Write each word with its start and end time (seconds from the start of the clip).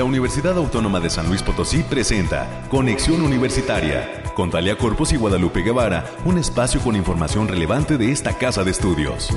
la 0.00 0.04
Universidad 0.04 0.56
Autónoma 0.56 0.98
de 0.98 1.10
San 1.10 1.28
Luis 1.28 1.42
Potosí 1.42 1.82
presenta 1.82 2.66
Conexión 2.70 3.20
Universitaria 3.20 4.22
con 4.34 4.50
Talia 4.50 4.78
Corpus 4.78 5.12
y 5.12 5.18
Guadalupe 5.18 5.60
Guevara, 5.60 6.06
un 6.24 6.38
espacio 6.38 6.80
con 6.80 6.96
información 6.96 7.46
relevante 7.46 7.98
de 7.98 8.10
esta 8.10 8.32
casa 8.38 8.64
de 8.64 8.70
estudios. 8.70 9.28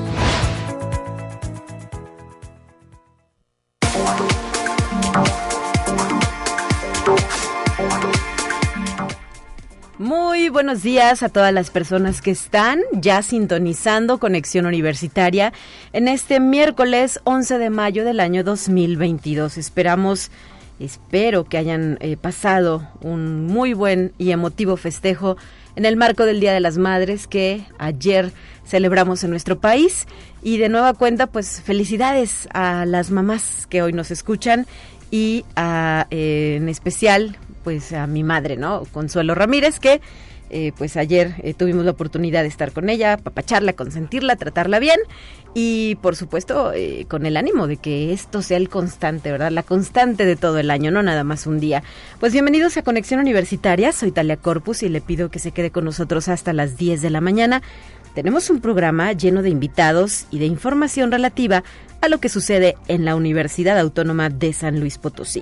Muy 9.98 10.48
buenos 10.48 10.82
días 10.82 11.24
a 11.24 11.30
todas 11.30 11.54
las 11.54 11.72
personas 11.72 12.22
que 12.22 12.32
están 12.32 12.80
ya 12.94 13.22
sintonizando 13.22 14.18
Conexión 14.18 14.66
Universitaria 14.66 15.52
en 15.92 16.08
este 16.08 16.40
miércoles 16.40 17.20
11 17.26 17.58
de 17.58 17.70
mayo 17.70 18.06
del 18.06 18.20
año 18.20 18.44
2022. 18.44 19.58
Esperamos, 19.58 20.32
espero 20.80 21.46
que 21.46 21.58
hayan 21.58 21.98
eh, 22.02 22.18
pasado 22.18 22.88
un 23.02 23.46
muy 23.46 23.74
buen 23.74 24.14
y 24.18 24.32
emotivo 24.32 24.78
festejo 24.78 25.38
en 25.76 25.86
el 25.86 25.98
marco 25.98 26.26
del 26.26 26.40
Día 26.40 26.54
de 26.54 26.60
las 26.60 26.78
Madres 26.78 27.28
que 27.28 27.64
ayer 27.78 28.32
celebramos 28.66 29.24
en 29.24 29.30
nuestro 29.30 29.60
país. 29.60 30.08
Y 30.42 30.58
de 30.58 30.70
nueva 30.70 30.94
cuenta, 30.94 31.28
pues 31.28 31.62
felicidades 31.62 32.48
a 32.54 32.86
las 32.86 33.12
mamás 33.12 33.68
que 33.68 33.82
hoy 33.82 33.94
nos 33.94 34.12
escuchan 34.12 34.66
y 35.10 35.46
a, 35.56 36.08
eh, 36.12 36.56
en 36.58 36.70
especial 36.70 37.38
pues 37.64 37.94
a 37.94 38.08
mi 38.08 38.24
madre, 38.24 38.58
¿no? 38.58 38.84
Consuelo 38.92 39.36
Ramírez, 39.36 39.80
que 39.80 40.02
eh, 40.54 40.72
pues 40.78 40.98
ayer 40.98 41.34
eh, 41.42 41.56
tuvimos 41.56 41.84
la 41.84 41.90
oportunidad 41.90 42.44
de 42.44 42.48
estar 42.48 42.74
con 42.74 42.88
ella, 42.88 43.18
papacharla, 43.18 43.74
consentirla, 43.74 44.36
tratarla 44.36 44.78
bien 44.78 45.00
y 45.56 45.96
por 45.96 46.16
supuesto 46.16 46.72
eh, 46.74 47.06
con 47.10 47.26
el 47.26 47.38
ánimo 47.38 47.66
de 47.66 47.78
que 47.78 48.14
esto 48.14 48.44
sea 48.44 48.58
el 48.58 48.70
constante, 48.70 49.32
¿verdad? 49.32 49.52
La 49.52 49.64
constante 49.64 50.26
de 50.28 50.36
todo 50.36 50.60
el 50.60 50.70
año, 50.70 50.92
no 50.92 51.02
nada 51.02 51.24
más 51.24 51.48
un 51.48 51.60
día. 51.60 51.82
Pues 52.20 52.34
bienvenidos 52.34 52.78
a 52.78 52.84
Conexión 52.84 53.20
Universitaria, 53.20 53.92
soy 53.92 54.12
Talia 54.12 54.38
Corpus 54.38 54.84
y 54.84 54.90
le 54.90 55.02
pido 55.02 55.32
que 55.32 55.40
se 55.40 55.54
quede 55.54 55.72
con 55.72 55.86
nosotros 55.86 56.28
hasta 56.28 56.54
las 56.54 56.78
10 56.78 57.02
de 57.02 57.10
la 57.10 57.20
mañana. 57.20 57.64
Tenemos 58.14 58.52
un 58.52 58.62
programa 58.62 59.12
lleno 59.14 59.42
de 59.42 59.50
invitados 59.50 60.28
y 60.30 60.38
de 60.38 60.46
información 60.46 61.12
relativa 61.12 61.64
a 62.02 62.10
lo 62.10 62.20
que 62.20 62.30
sucede 62.30 62.78
en 62.88 63.06
la 63.06 63.16
Universidad 63.16 63.80
Autónoma 63.80 64.30
de 64.30 64.54
San 64.54 64.80
Luis 64.80 65.00
Potosí. 65.00 65.42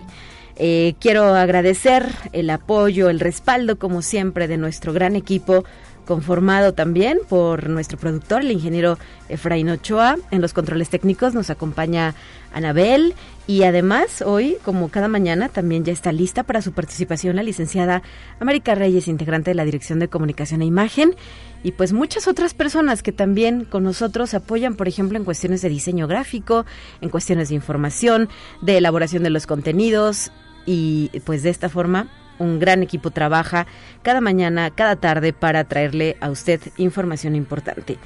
Eh, 0.63 0.93
quiero 0.99 1.33
agradecer 1.33 2.13
el 2.33 2.47
apoyo, 2.51 3.09
el 3.09 3.19
respaldo, 3.19 3.79
como 3.79 4.03
siempre, 4.03 4.47
de 4.47 4.57
nuestro 4.57 4.93
gran 4.93 5.15
equipo 5.15 5.65
conformado 6.05 6.75
también 6.75 7.17
por 7.27 7.67
nuestro 7.67 7.97
productor, 7.97 8.41
el 8.41 8.51
ingeniero 8.51 8.99
Efraín 9.27 9.69
Ochoa. 9.69 10.17
En 10.29 10.39
los 10.39 10.53
controles 10.53 10.89
técnicos 10.89 11.33
nos 11.33 11.49
acompaña 11.49 12.13
Anabel 12.53 13.15
y 13.47 13.63
además 13.63 14.21
hoy, 14.21 14.57
como 14.63 14.89
cada 14.89 15.07
mañana, 15.07 15.49
también 15.49 15.83
ya 15.83 15.93
está 15.93 16.11
lista 16.11 16.43
para 16.43 16.61
su 16.61 16.73
participación 16.73 17.37
la 17.37 17.43
licenciada 17.43 18.03
América 18.39 18.75
Reyes, 18.75 19.07
integrante 19.07 19.49
de 19.49 19.55
la 19.55 19.65
Dirección 19.65 19.97
de 19.97 20.09
Comunicación 20.09 20.61
e 20.61 20.65
Imagen 20.65 21.15
y 21.63 21.71
pues 21.71 21.91
muchas 21.91 22.27
otras 22.27 22.53
personas 22.53 23.01
que 23.01 23.11
también 23.11 23.65
con 23.65 23.81
nosotros 23.81 24.35
apoyan, 24.35 24.75
por 24.75 24.87
ejemplo, 24.87 25.17
en 25.17 25.25
cuestiones 25.25 25.63
de 25.63 25.69
diseño 25.69 26.07
gráfico, 26.07 26.67
en 27.01 27.09
cuestiones 27.09 27.49
de 27.49 27.55
información, 27.55 28.29
de 28.61 28.77
elaboración 28.77 29.23
de 29.23 29.31
los 29.31 29.47
contenidos 29.47 30.31
y 30.65 31.09
pues 31.25 31.43
de 31.43 31.49
esta 31.49 31.69
forma 31.69 32.07
un 32.41 32.59
gran 32.59 32.83
equipo 32.83 33.11
trabaja 33.11 33.67
cada 34.01 34.19
mañana, 34.19 34.71
cada 34.71 34.95
tarde 34.95 35.31
para 35.31 35.63
traerle 35.63 36.17
a 36.19 36.29
usted 36.29 36.59
información 36.77 37.35
importante. 37.35 37.97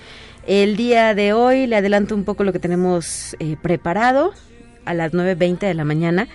El 0.45 0.75
día 0.75 1.15
de 1.15 1.33
hoy 1.33 1.65
le 1.65 1.77
adelanto 1.77 2.13
un 2.13 2.23
poco 2.23 2.43
lo 2.43 2.53
que 2.53 2.59
tenemos 2.59 3.35
eh, 3.39 3.57
preparado 3.61 4.33
a 4.85 4.93
las 4.93 5.13
9.20 5.13 5.59
de 5.59 5.73
la 5.73 5.85
mañana. 5.85 6.27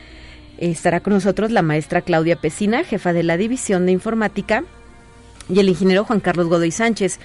Estará 0.58 1.00
con 1.00 1.12
nosotros 1.12 1.50
la 1.52 1.62
maestra 1.62 2.02
Claudia 2.02 2.36
Pesina, 2.36 2.82
jefa 2.84 3.12
de 3.12 3.22
la 3.22 3.36
División 3.36 3.86
de 3.86 3.92
Informática 3.92 4.64
y 5.48 5.60
el 5.60 5.68
ingeniero 5.68 6.04
Juan 6.04 6.20
Carlos 6.20 6.48
Godoy 6.48 6.70
Sánchez, 6.70 7.20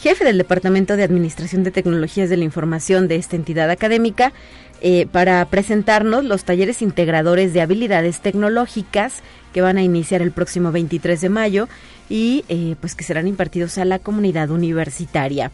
jefe 0.00 0.24
del 0.24 0.38
Departamento 0.38 0.96
de 0.96 1.02
Administración 1.02 1.62
de 1.62 1.70
Tecnologías 1.70 2.30
de 2.30 2.38
la 2.38 2.44
Información 2.44 3.06
de 3.06 3.16
esta 3.16 3.36
entidad 3.36 3.70
académica, 3.70 4.32
eh, 4.80 5.06
para 5.12 5.44
presentarnos 5.44 6.24
los 6.24 6.44
talleres 6.44 6.80
integradores 6.80 7.52
de 7.52 7.60
habilidades 7.60 8.20
tecnológicas 8.20 9.22
que 9.52 9.60
van 9.60 9.76
a 9.76 9.82
iniciar 9.82 10.22
el 10.22 10.32
próximo 10.32 10.72
23 10.72 11.20
de 11.20 11.28
mayo 11.28 11.68
y 12.08 12.46
eh, 12.48 12.76
pues 12.80 12.94
que 12.94 13.04
serán 13.04 13.28
impartidos 13.28 13.76
a 13.76 13.84
la 13.84 13.98
comunidad 13.98 14.48
universitaria. 14.48 15.50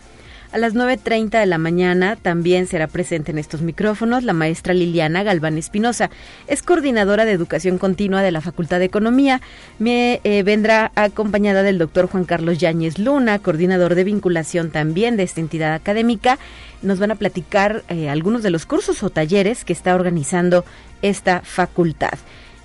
A 0.57 0.59
las 0.59 0.75
9.30 0.75 1.39
de 1.39 1.45
la 1.45 1.59
mañana 1.59 2.17
también 2.17 2.67
será 2.67 2.87
presente 2.87 3.31
en 3.31 3.37
estos 3.37 3.61
micrófonos 3.61 4.25
la 4.25 4.33
maestra 4.33 4.73
Liliana 4.73 5.23
Galván 5.23 5.59
Espinosa. 5.59 6.09
Es 6.47 6.63
coordinadora 6.63 7.27
de 7.27 7.33
educación 7.33 7.77
continua 7.77 8.23
de 8.23 8.33
la 8.33 8.41
Facultad 8.41 8.79
de 8.79 8.87
Economía. 8.87 9.43
Me 9.79 10.23
eh, 10.25 10.43
vendrá 10.45 10.93
acompañada 10.95 11.63
del 11.63 11.77
doctor 11.77 12.09
Juan 12.09 12.25
Carlos 12.25 12.57
Yáñez 12.57 12.99
Luna, 12.99 13.39
coordinador 13.39 13.95
de 13.95 14.05
vinculación 14.05 14.71
también 14.71 15.19
de 15.19 15.25
esta 15.25 15.43
entidad 15.43 15.75
académica. 15.75 16.39
Nos 16.81 16.99
van 17.01 17.11
a 17.11 17.17
platicar 17.17 17.83
eh, 17.91 18.09
algunos 18.09 18.43
de 18.43 18.49
los 18.49 18.65
cursos 18.65 19.03
o 19.03 19.11
talleres 19.11 19.63
que 19.63 19.75
está 19.75 19.95
organizando 19.95 20.65
esta 21.03 21.43
facultad. 21.43 22.15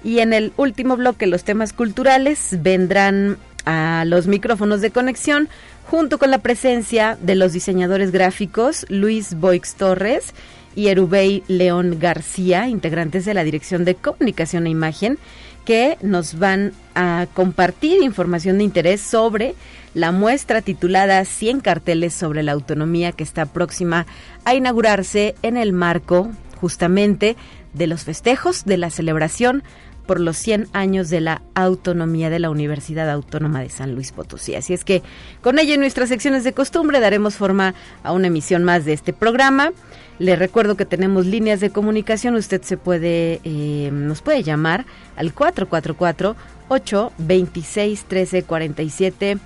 Y 0.02 0.20
en 0.20 0.32
el 0.32 0.54
último 0.56 0.96
bloque, 0.96 1.28
los 1.28 1.44
temas 1.44 1.74
culturales, 1.74 2.58
vendrán 2.62 3.38
a 3.66 4.04
los 4.06 4.28
micrófonos 4.28 4.82
de 4.82 4.92
conexión 4.92 5.50
junto 5.86 6.18
con 6.18 6.32
la 6.32 6.40
presencia 6.40 7.18
de 7.22 7.36
los 7.36 7.54
diseñadores 7.54 8.12
gráficos 8.12 8.86
Luis 8.90 9.36
Boix 9.36 9.76
Torres 9.76 10.34
y 10.76 10.88
Erubey 10.88 11.44
León 11.48 11.98
García, 12.00 12.68
integrantes 12.68 13.26
de 13.26 13.34
la 13.34 13.44
Dirección 13.44 13.84
de 13.84 13.96
Comunicación 13.96 14.68
e 14.68 14.70
Imagen, 14.70 15.18
que 15.66 15.98
nos 16.02 16.40
van 16.40 16.74
a 16.96 17.28
compartir 17.34 18.02
información 18.02 18.58
de 18.58 18.64
interés 18.64 19.02
sobre 19.02 19.54
la 19.94 20.12
muestra 20.12 20.62
titulada 20.62 21.24
100 21.26 21.60
carteles 21.60 22.14
sobre 22.14 22.44
la 22.44 22.54
autonomía 22.54 23.12
que 23.12 23.24
está 23.24 23.46
próxima 23.46 24.06
a 24.46 24.56
inaugurarse 24.56 25.36
en 25.42 25.58
el 25.58 25.74
marco 25.74 26.32
justamente 26.60 27.36
de 27.74 27.88
los 27.88 28.04
festejos 28.04 28.66
de 28.66 28.78
la 28.78 28.90
celebración 28.90 29.64
por 30.12 30.20
los 30.20 30.36
100 30.36 30.68
años 30.74 31.10
de 31.10 31.22
la 31.22 31.42
autonomía 31.56 32.30
de 32.30 32.40
la 32.40 32.50
Universidad 32.50 33.10
Autónoma 33.10 33.62
de 33.62 33.70
San 33.70 33.96
Luis 33.96 34.12
Potosí. 34.12 34.56
Así 34.56 34.74
es 34.74 34.84
que 34.84 35.04
con 35.40 35.58
ello 35.58 35.74
en 35.74 35.80
nuestras 35.80 36.10
secciones 36.10 36.44
de 36.44 36.52
costumbre 36.52 37.00
daremos 37.00 37.36
forma 37.36 37.76
a 38.04 38.12
una 38.12 38.28
emisión 38.28 38.66
más 38.66 38.84
de 38.84 38.92
este 38.92 39.14
programa. 39.14 39.72
Le 40.20 40.36
recuerdo 40.36 40.76
que 40.76 40.86
tenemos 40.86 41.26
líneas 41.28 41.62
de 41.62 41.70
comunicación. 41.70 42.36
Usted 42.36 42.62
se 42.62 42.76
puede, 42.76 43.40
eh, 43.46 43.90
nos 43.94 44.22
puede 44.22 44.44
llamar 44.44 44.86
al 45.16 45.34
444 45.34 46.36
826 46.68 48.02
1347 48.02 49.38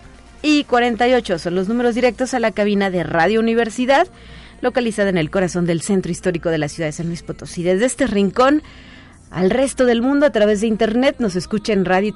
y 0.41 0.63
48. 0.63 1.37
Son 1.37 1.53
los 1.53 1.67
números 1.67 1.93
directos 1.93 2.33
a 2.33 2.39
la 2.39 2.49
cabina 2.49 2.89
de 2.89 3.03
Radio 3.03 3.39
Universidad, 3.39 4.07
localizada 4.61 5.09
en 5.09 5.19
el 5.19 5.29
corazón 5.29 5.67
del 5.67 5.83
centro 5.83 6.11
histórico 6.11 6.49
de 6.49 6.57
la 6.57 6.69
ciudad 6.69 6.87
de 6.87 6.93
San 6.93 7.05
Luis 7.05 7.21
Potosí. 7.21 7.61
Desde 7.61 7.85
este 7.85 8.07
rincón 8.07 8.63
al 9.35 9.49
resto 9.49 9.85
del 9.85 10.01
mundo 10.01 10.25
a 10.25 10.29
través 10.29 10.61
de 10.61 10.67
internet. 10.67 11.17
Nos 11.19 11.35
escucha 11.35 11.73
en 11.73 11.83
radio 11.83 12.07
y 12.07 12.13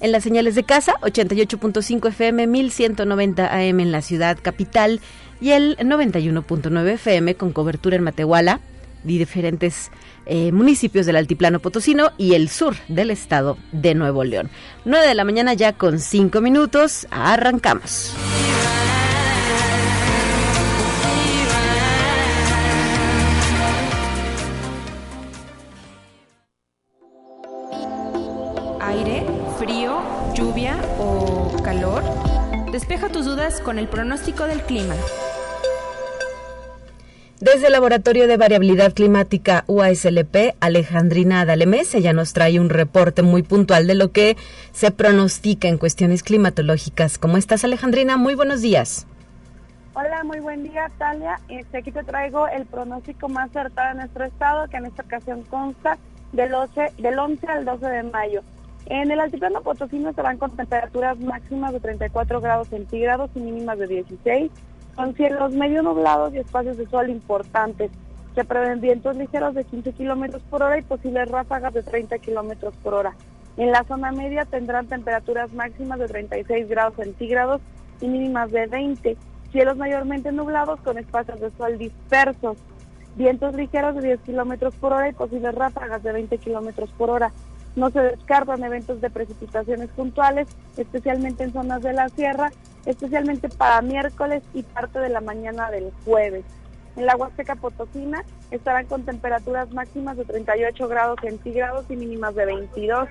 en 0.00 0.12
las 0.12 0.24
señales 0.24 0.54
de 0.54 0.64
casa 0.64 0.94
88.5 1.02 2.08
FM, 2.08 2.46
1190 2.46 3.54
AM 3.54 3.80
en 3.80 3.92
la 3.92 4.00
ciudad 4.00 4.38
capital 4.40 5.00
y 5.42 5.50
el 5.50 5.76
91.9 5.76 6.88
FM 6.92 7.34
con 7.34 7.52
cobertura 7.52 7.96
en 7.96 8.02
Matehuala 8.02 8.60
y 9.04 9.18
diferentes 9.18 9.90
eh, 10.24 10.52
municipios 10.52 11.04
del 11.04 11.16
altiplano 11.16 11.60
potosino 11.60 12.12
y 12.16 12.32
el 12.32 12.48
sur 12.48 12.74
del 12.88 13.10
estado 13.10 13.58
de 13.72 13.94
Nuevo 13.94 14.24
León. 14.24 14.48
9 14.86 15.06
de 15.06 15.14
la 15.14 15.24
mañana 15.24 15.52
ya 15.52 15.74
con 15.74 15.98
5 15.98 16.40
minutos, 16.40 17.06
arrancamos. 17.10 18.14
Despeja 32.72 33.10
tus 33.10 33.26
dudas 33.26 33.60
con 33.60 33.78
el 33.78 33.86
pronóstico 33.86 34.44
del 34.44 34.62
clima. 34.62 34.94
Desde 37.38 37.66
el 37.66 37.72
Laboratorio 37.72 38.26
de 38.26 38.38
Variabilidad 38.38 38.94
Climática 38.94 39.64
UASLP, 39.66 40.56
Alejandrina 40.58 41.42
Adalemés, 41.42 41.92
ya 41.92 42.14
nos 42.14 42.32
trae 42.32 42.58
un 42.58 42.70
reporte 42.70 43.20
muy 43.20 43.42
puntual 43.42 43.86
de 43.86 43.94
lo 43.94 44.10
que 44.10 44.38
se 44.72 44.90
pronostica 44.90 45.68
en 45.68 45.76
cuestiones 45.76 46.22
climatológicas. 46.22 47.18
¿Cómo 47.18 47.36
estás, 47.36 47.62
Alejandrina? 47.62 48.16
Muy 48.16 48.34
buenos 48.36 48.62
días. 48.62 49.06
Hola, 49.92 50.24
muy 50.24 50.40
buen 50.40 50.62
día, 50.62 50.90
Talia. 50.96 51.40
Este, 51.50 51.76
aquí 51.76 51.92
te 51.92 52.04
traigo 52.04 52.48
el 52.48 52.64
pronóstico 52.64 53.28
más 53.28 53.50
certero 53.52 53.88
de 53.88 53.94
nuestro 53.96 54.24
estado, 54.24 54.66
que 54.68 54.78
en 54.78 54.86
esta 54.86 55.02
ocasión 55.02 55.42
consta 55.42 55.98
del 56.32 56.54
11, 56.54 56.92
del 56.96 57.18
11 57.18 57.46
al 57.48 57.66
12 57.66 57.86
de 57.86 58.02
mayo. 58.04 58.42
En 58.92 59.10
el 59.10 59.20
altiplano 59.20 59.62
potosino 59.62 60.10
estarán 60.10 60.36
con 60.36 60.50
temperaturas 60.50 61.18
máximas 61.18 61.72
de 61.72 61.80
34 61.80 62.42
grados 62.42 62.68
centígrados 62.68 63.30
y 63.34 63.40
mínimas 63.40 63.78
de 63.78 63.86
16, 63.86 64.52
con 64.94 65.14
cielos 65.14 65.54
medio 65.54 65.82
nublados 65.82 66.34
y 66.34 66.38
espacios 66.40 66.76
de 66.76 66.86
sol 66.90 67.08
importantes. 67.08 67.90
Se 68.34 68.44
prevén 68.44 68.82
vientos 68.82 69.16
ligeros 69.16 69.54
de 69.54 69.64
15 69.64 69.94
kilómetros 69.94 70.42
por 70.42 70.62
hora 70.62 70.76
y 70.76 70.82
posibles 70.82 71.30
ráfagas 71.30 71.72
de 71.72 71.82
30 71.82 72.18
kilómetros 72.18 72.74
por 72.82 72.92
hora. 72.92 73.14
En 73.56 73.70
la 73.70 73.82
zona 73.84 74.12
media 74.12 74.44
tendrán 74.44 74.86
temperaturas 74.88 75.54
máximas 75.54 75.98
de 75.98 76.08
36 76.08 76.68
grados 76.68 76.96
centígrados 76.96 77.62
y 78.02 78.08
mínimas 78.08 78.52
de 78.52 78.66
20. 78.66 79.16
Cielos 79.52 79.78
mayormente 79.78 80.32
nublados 80.32 80.78
con 80.80 80.98
espacios 80.98 81.40
de 81.40 81.50
sol 81.52 81.78
dispersos. 81.78 82.58
Vientos 83.16 83.54
ligeros 83.54 83.94
de 83.94 84.02
10 84.02 84.20
kilómetros 84.20 84.74
por 84.74 84.92
hora 84.92 85.08
y 85.08 85.14
posibles 85.14 85.54
ráfagas 85.54 86.02
de 86.02 86.12
20 86.12 86.36
kilómetros 86.36 86.90
por 86.90 87.08
hora. 87.08 87.32
No 87.74 87.90
se 87.90 88.00
descartan 88.00 88.62
eventos 88.64 89.00
de 89.00 89.10
precipitaciones 89.10 89.88
puntuales, 89.90 90.48
especialmente 90.76 91.44
en 91.44 91.52
zonas 91.52 91.82
de 91.82 91.92
la 91.92 92.08
sierra, 92.10 92.50
especialmente 92.84 93.48
para 93.48 93.80
miércoles 93.80 94.42
y 94.52 94.62
parte 94.62 94.98
de 94.98 95.08
la 95.08 95.20
mañana 95.20 95.70
del 95.70 95.90
jueves. 96.04 96.44
En 96.96 97.06
la 97.06 97.16
Huasteca 97.16 97.56
Potosina 97.56 98.24
estarán 98.50 98.86
con 98.86 99.04
temperaturas 99.04 99.72
máximas 99.72 100.16
de 100.18 100.24
38 100.24 100.88
grados 100.88 101.18
centígrados 101.22 101.86
y 101.88 101.96
mínimas 101.96 102.34
de 102.34 102.44
22. 102.44 103.08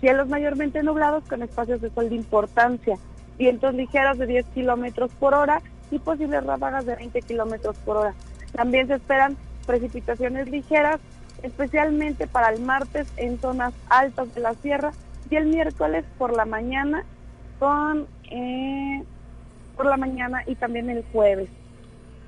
Cielos 0.00 0.28
mayormente 0.28 0.82
nublados 0.82 1.22
con 1.28 1.42
espacios 1.42 1.80
de 1.80 1.90
sol 1.90 2.08
de 2.08 2.16
importancia. 2.16 2.96
Vientos 3.38 3.74
ligeros 3.74 4.18
de 4.18 4.26
10 4.26 4.46
kilómetros 4.46 5.12
por 5.20 5.34
hora 5.34 5.62
y 5.90 5.98
posibles 6.00 6.44
ráfagas 6.44 6.86
de 6.86 6.96
20 6.96 7.22
kilómetros 7.22 7.76
por 7.78 7.98
hora. 7.98 8.14
También 8.52 8.88
se 8.88 8.94
esperan 8.94 9.36
precipitaciones 9.66 10.50
ligeras, 10.50 11.00
especialmente 11.42 12.26
para 12.26 12.50
el 12.50 12.60
martes 12.60 13.08
en 13.16 13.40
zonas 13.40 13.72
altas 13.88 14.34
de 14.34 14.40
la 14.40 14.54
sierra 14.54 14.92
y 15.30 15.36
el 15.36 15.46
miércoles 15.46 16.04
por 16.18 16.34
la 16.34 16.44
mañana 16.44 17.04
con 17.58 18.06
eh, 18.30 19.04
por 19.76 19.86
la 19.86 19.96
mañana 19.96 20.42
y 20.46 20.54
también 20.54 20.90
el 20.90 21.04
jueves. 21.12 21.48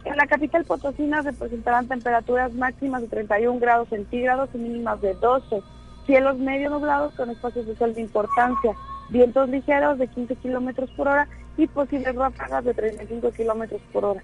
En 0.05 0.17
la 0.17 0.27
capital 0.27 0.65
potosina 0.65 1.23
se 1.23 1.33
presentarán 1.33 1.87
temperaturas 1.87 2.53
máximas 2.55 3.03
de 3.03 3.09
31 3.09 3.61
grados 3.61 3.89
centígrados 3.89 4.51
y 4.55 4.59
mínimas 4.59 5.01
de 5.01 5.15
12 5.15 5.63
cielos 6.07 6.39
medio 6.39 6.71
nublados 6.71 7.15
con 7.15 7.31
espacios 7.31 7.67
de 7.67 7.77
sol 7.77 7.95
de 7.95 8.01
importancia, 8.01 8.75
vientos 9.11 9.49
ligeros 9.49 9.99
de 9.99 10.09
15 10.09 10.37
kilómetros 10.37 10.91
por 10.91 11.09
hora 11.09 11.29
y 11.57 11.67
posibles 11.67 12.15
ráfagas 12.15 12.65
de 12.65 12.75
35 12.75 13.31
kilómetros 13.33 13.81
por 13.93 14.05
hora. 14.05 14.23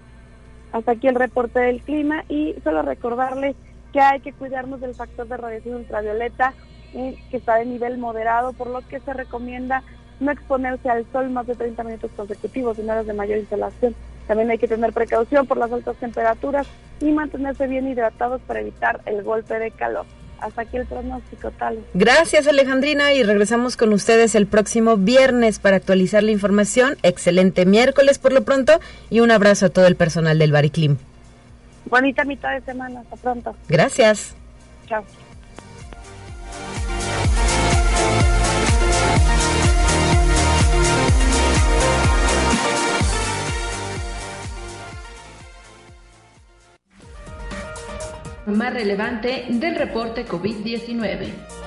Hasta 0.71 0.91
aquí 0.91 1.07
el 1.07 1.15
reporte 1.15 1.59
del 1.59 1.81
clima 1.81 2.25
y 2.27 2.55
solo 2.63 2.81
recordarles 2.81 3.55
que 3.91 3.99
hay 3.99 4.19
que 4.19 4.33
cuidarnos 4.33 4.81
del 4.81 4.95
factor 4.95 5.27
de 5.27 5.37
radiación 5.37 5.75
ultravioleta 5.75 6.53
eh, 6.93 7.17
que 7.29 7.37
está 7.37 7.55
de 7.55 7.65
nivel 7.65 7.97
moderado, 7.97 8.53
por 8.53 8.67
lo 8.67 8.81
que 8.87 8.99
se 8.99 9.13
recomienda 9.13 9.83
no 10.19 10.31
exponerse 10.31 10.89
al 10.89 11.05
sol 11.11 11.29
más 11.29 11.47
de 11.47 11.55
30 11.55 11.83
minutos 11.83 12.11
consecutivos 12.15 12.77
en 12.79 12.89
horas 12.89 13.05
de 13.05 13.13
mayor 13.13 13.37
insolación. 13.37 13.95
También 14.27 14.51
hay 14.51 14.57
que 14.57 14.67
tener 14.67 14.93
precaución 14.93 15.47
por 15.47 15.57
las 15.57 15.71
altas 15.71 15.95
temperaturas 15.97 16.67
y 16.99 17.11
mantenerse 17.11 17.67
bien 17.67 17.87
hidratados 17.87 18.41
para 18.41 18.59
evitar 18.59 19.01
el 19.05 19.23
golpe 19.23 19.57
de 19.59 19.71
calor. 19.71 20.05
Hasta 20.39 20.61
aquí 20.61 20.77
el 20.77 20.85
pronóstico 20.85 21.51
tal. 21.51 21.79
Gracias 21.93 22.47
Alejandrina 22.47 23.13
y 23.13 23.23
regresamos 23.23 23.75
con 23.75 23.91
ustedes 23.91 24.35
el 24.35 24.47
próximo 24.47 24.97
viernes 24.97 25.59
para 25.59 25.77
actualizar 25.77 26.23
la 26.23 26.31
información. 26.31 26.97
Excelente 27.03 27.65
miércoles 27.65 28.19
por 28.19 28.31
lo 28.31 28.43
pronto 28.43 28.79
y 29.09 29.19
un 29.19 29.31
abrazo 29.31 29.65
a 29.65 29.69
todo 29.69 29.87
el 29.87 29.95
personal 29.95 30.39
del 30.39 30.51
Bariclim. 30.51 30.97
Bonita 31.85 32.23
mitad 32.23 32.51
de 32.53 32.61
semana, 32.61 33.01
hasta 33.01 33.15
pronto. 33.15 33.55
Gracias. 33.67 34.35
Chao. 34.87 35.03
más 48.49 48.73
relevante 48.73 49.45
del 49.49 49.75
reporte 49.75 50.25
COVID-19. 50.25 51.58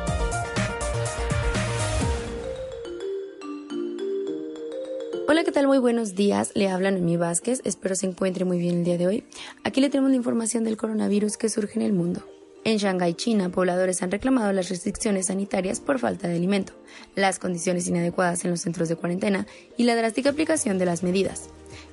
Hola, 5.33 5.45
¿qué 5.45 5.51
tal? 5.51 5.67
Muy 5.67 5.79
buenos 5.79 6.15
días. 6.15 6.53
Le 6.55 6.69
hablan 6.69 6.93
Noemí 6.93 7.17
Vázquez. 7.17 7.63
Espero 7.65 7.95
se 7.95 8.05
encuentre 8.05 8.45
muy 8.45 8.59
bien 8.59 8.81
el 8.81 8.85
día 8.85 8.99
de 8.99 9.07
hoy. 9.07 9.25
Aquí 9.65 9.81
le 9.81 9.89
tenemos 9.89 10.11
la 10.11 10.19
información 10.19 10.63
del 10.63 10.77
coronavirus 10.77 11.39
que 11.39 11.49
surge 11.49 11.79
en 11.79 11.87
el 11.87 11.95
mundo. 11.95 12.23
En 12.65 12.77
Shanghái, 12.77 13.15
China, 13.15 13.49
pobladores 13.49 14.03
han 14.03 14.11
reclamado 14.11 14.53
las 14.53 14.69
restricciones 14.69 15.29
sanitarias 15.29 15.81
por 15.81 15.99
falta 15.99 16.29
de 16.29 16.37
alimento, 16.37 16.75
las 17.17 17.39
condiciones 17.39 17.89
inadecuadas 17.89 18.45
en 18.45 18.51
los 18.51 18.61
centros 18.61 18.91
de 18.91 18.97
cuarentena 18.97 19.47
y 19.79 19.85
la 19.85 19.97
drástica 19.97 20.29
aplicación 20.29 20.77
de 20.77 20.85
las 20.85 21.03
medidas. 21.03 21.49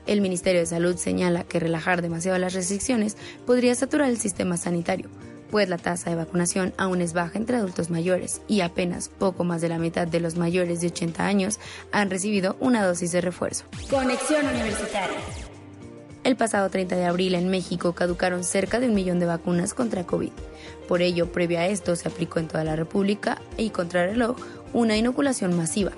El 0.05 0.19
Ministerio 0.19 0.59
de 0.59 0.67
Salud 0.67 0.97
señala 0.97 1.45
que 1.45 1.61
relajar 1.61 2.01
demasiado 2.01 2.37
las 2.39 2.53
restricciones 2.53 3.15
podría 3.45 3.73
saturar 3.73 4.09
el 4.09 4.17
sistema 4.17 4.57
sanitario, 4.57 5.07
pues 5.51 5.69
la 5.69 5.77
tasa 5.77 6.09
de 6.09 6.15
vacunación 6.15 6.73
aún 6.77 7.01
es 7.01 7.13
baja 7.13 7.37
entre 7.37 7.57
adultos 7.57 7.89
mayores 7.89 8.41
y 8.47 8.61
apenas 8.61 9.09
poco 9.09 9.43
más 9.43 9.61
de 9.61 9.69
la 9.69 9.79
mitad 9.79 10.07
de 10.07 10.19
los 10.19 10.35
mayores 10.35 10.81
de 10.81 10.87
80 10.87 11.25
años 11.25 11.59
han 11.91 12.09
recibido 12.09 12.55
una 12.59 12.85
dosis 12.85 13.11
de 13.11 13.21
refuerzo. 13.21 13.65
Conexión 13.89 14.45
Universitaria. 14.47 15.17
El 16.23 16.35
pasado 16.35 16.69
30 16.69 16.95
de 16.95 17.05
abril 17.05 17.33
en 17.33 17.49
México 17.49 17.93
caducaron 17.93 18.43
cerca 18.43 18.79
de 18.79 18.87
un 18.87 18.93
millón 18.93 19.19
de 19.19 19.25
vacunas 19.25 19.73
contra 19.73 20.05
COVID. 20.05 20.31
Por 20.87 21.01
ello, 21.01 21.31
previo 21.31 21.59
a 21.59 21.67
esto, 21.67 21.95
se 21.95 22.07
aplicó 22.07 22.39
en 22.39 22.47
toda 22.47 22.63
la 22.63 22.75
República 22.75 23.41
y 23.57 23.69
contra 23.69 24.05
reloj 24.05 24.35
una 24.73 24.97
inoculación 24.97 25.55
masiva, 25.55 25.91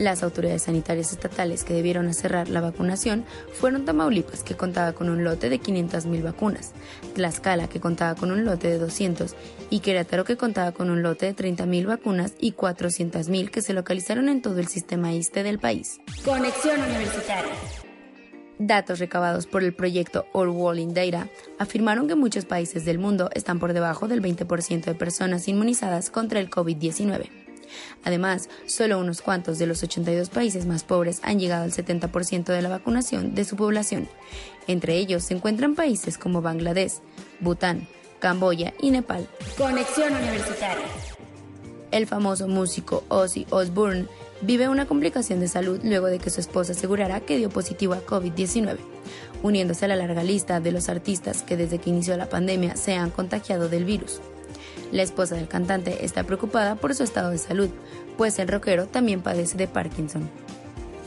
las 0.00 0.22
autoridades 0.22 0.62
sanitarias 0.62 1.12
estatales 1.12 1.62
que 1.62 1.74
debieron 1.74 2.12
cerrar 2.14 2.48
la 2.48 2.62
vacunación 2.62 3.24
fueron 3.52 3.84
Tamaulipas, 3.84 4.42
que 4.42 4.56
contaba 4.56 4.94
con 4.94 5.10
un 5.10 5.24
lote 5.24 5.50
de 5.50 5.60
500.000 5.60 6.22
vacunas, 6.22 6.72
Tlaxcala, 7.14 7.68
que 7.68 7.80
contaba 7.80 8.14
con 8.14 8.30
un 8.30 8.46
lote 8.46 8.68
de 8.68 8.78
200, 8.78 9.36
y 9.68 9.80
Querétaro, 9.80 10.24
que 10.24 10.38
contaba 10.38 10.72
con 10.72 10.88
un 10.88 11.02
lote 11.02 11.26
de 11.26 11.36
30.000 11.36 11.86
vacunas 11.86 12.32
y 12.40 12.52
400.000 12.52 13.50
que 13.50 13.60
se 13.60 13.74
localizaron 13.74 14.30
en 14.30 14.40
todo 14.40 14.58
el 14.58 14.68
sistema 14.68 15.12
este 15.12 15.42
del 15.42 15.58
país. 15.58 16.00
Conexión 16.24 16.80
Universitaria. 16.80 17.52
Datos 18.58 19.00
recabados 19.00 19.46
por 19.46 19.62
el 19.62 19.74
proyecto 19.74 20.26
All 20.32 20.48
World 20.48 20.94
Data 20.94 21.28
afirmaron 21.58 22.08
que 22.08 22.14
muchos 22.14 22.46
países 22.46 22.86
del 22.86 22.98
mundo 22.98 23.28
están 23.34 23.58
por 23.58 23.74
debajo 23.74 24.08
del 24.08 24.22
20% 24.22 24.84
de 24.84 24.94
personas 24.94 25.46
inmunizadas 25.46 26.08
contra 26.10 26.40
el 26.40 26.48
COVID-19. 26.48 27.49
Además, 28.04 28.48
solo 28.66 28.98
unos 28.98 29.22
cuantos 29.22 29.58
de 29.58 29.66
los 29.66 29.82
82 29.82 30.30
países 30.30 30.66
más 30.66 30.84
pobres 30.84 31.20
han 31.22 31.38
llegado 31.38 31.64
al 31.64 31.72
70% 31.72 32.44
de 32.44 32.62
la 32.62 32.68
vacunación 32.68 33.34
de 33.34 33.44
su 33.44 33.56
población. 33.56 34.08
Entre 34.66 34.96
ellos 34.96 35.24
se 35.24 35.34
encuentran 35.34 35.74
países 35.74 36.18
como 36.18 36.42
Bangladesh, 36.42 36.94
Bután, 37.40 37.88
Camboya 38.20 38.74
y 38.80 38.90
Nepal. 38.90 39.28
Conexión 39.56 40.14
Universitaria. 40.14 40.86
El 41.90 42.06
famoso 42.06 42.46
músico 42.46 43.02
Ozzy 43.08 43.46
Osbourne 43.50 44.06
vive 44.42 44.68
una 44.68 44.86
complicación 44.86 45.40
de 45.40 45.48
salud 45.48 45.80
luego 45.82 46.06
de 46.06 46.18
que 46.18 46.30
su 46.30 46.40
esposa 46.40 46.72
asegurara 46.72 47.20
que 47.20 47.36
dio 47.36 47.50
positivo 47.50 47.94
a 47.94 48.06
COVID-19, 48.06 48.78
uniéndose 49.42 49.84
a 49.84 49.88
la 49.88 49.96
larga 49.96 50.22
lista 50.22 50.60
de 50.60 50.72
los 50.72 50.88
artistas 50.88 51.42
que 51.42 51.56
desde 51.56 51.78
que 51.78 51.90
inició 51.90 52.16
la 52.16 52.28
pandemia 52.28 52.76
se 52.76 52.94
han 52.94 53.10
contagiado 53.10 53.68
del 53.68 53.84
virus. 53.84 54.20
La 54.92 55.02
esposa 55.02 55.36
del 55.36 55.48
cantante 55.48 56.04
está 56.04 56.24
preocupada 56.24 56.74
por 56.76 56.94
su 56.94 57.04
estado 57.04 57.30
de 57.30 57.38
salud, 57.38 57.70
pues 58.16 58.38
el 58.38 58.48
rockero 58.48 58.86
también 58.86 59.22
padece 59.22 59.56
de 59.56 59.68
Parkinson. 59.68 60.28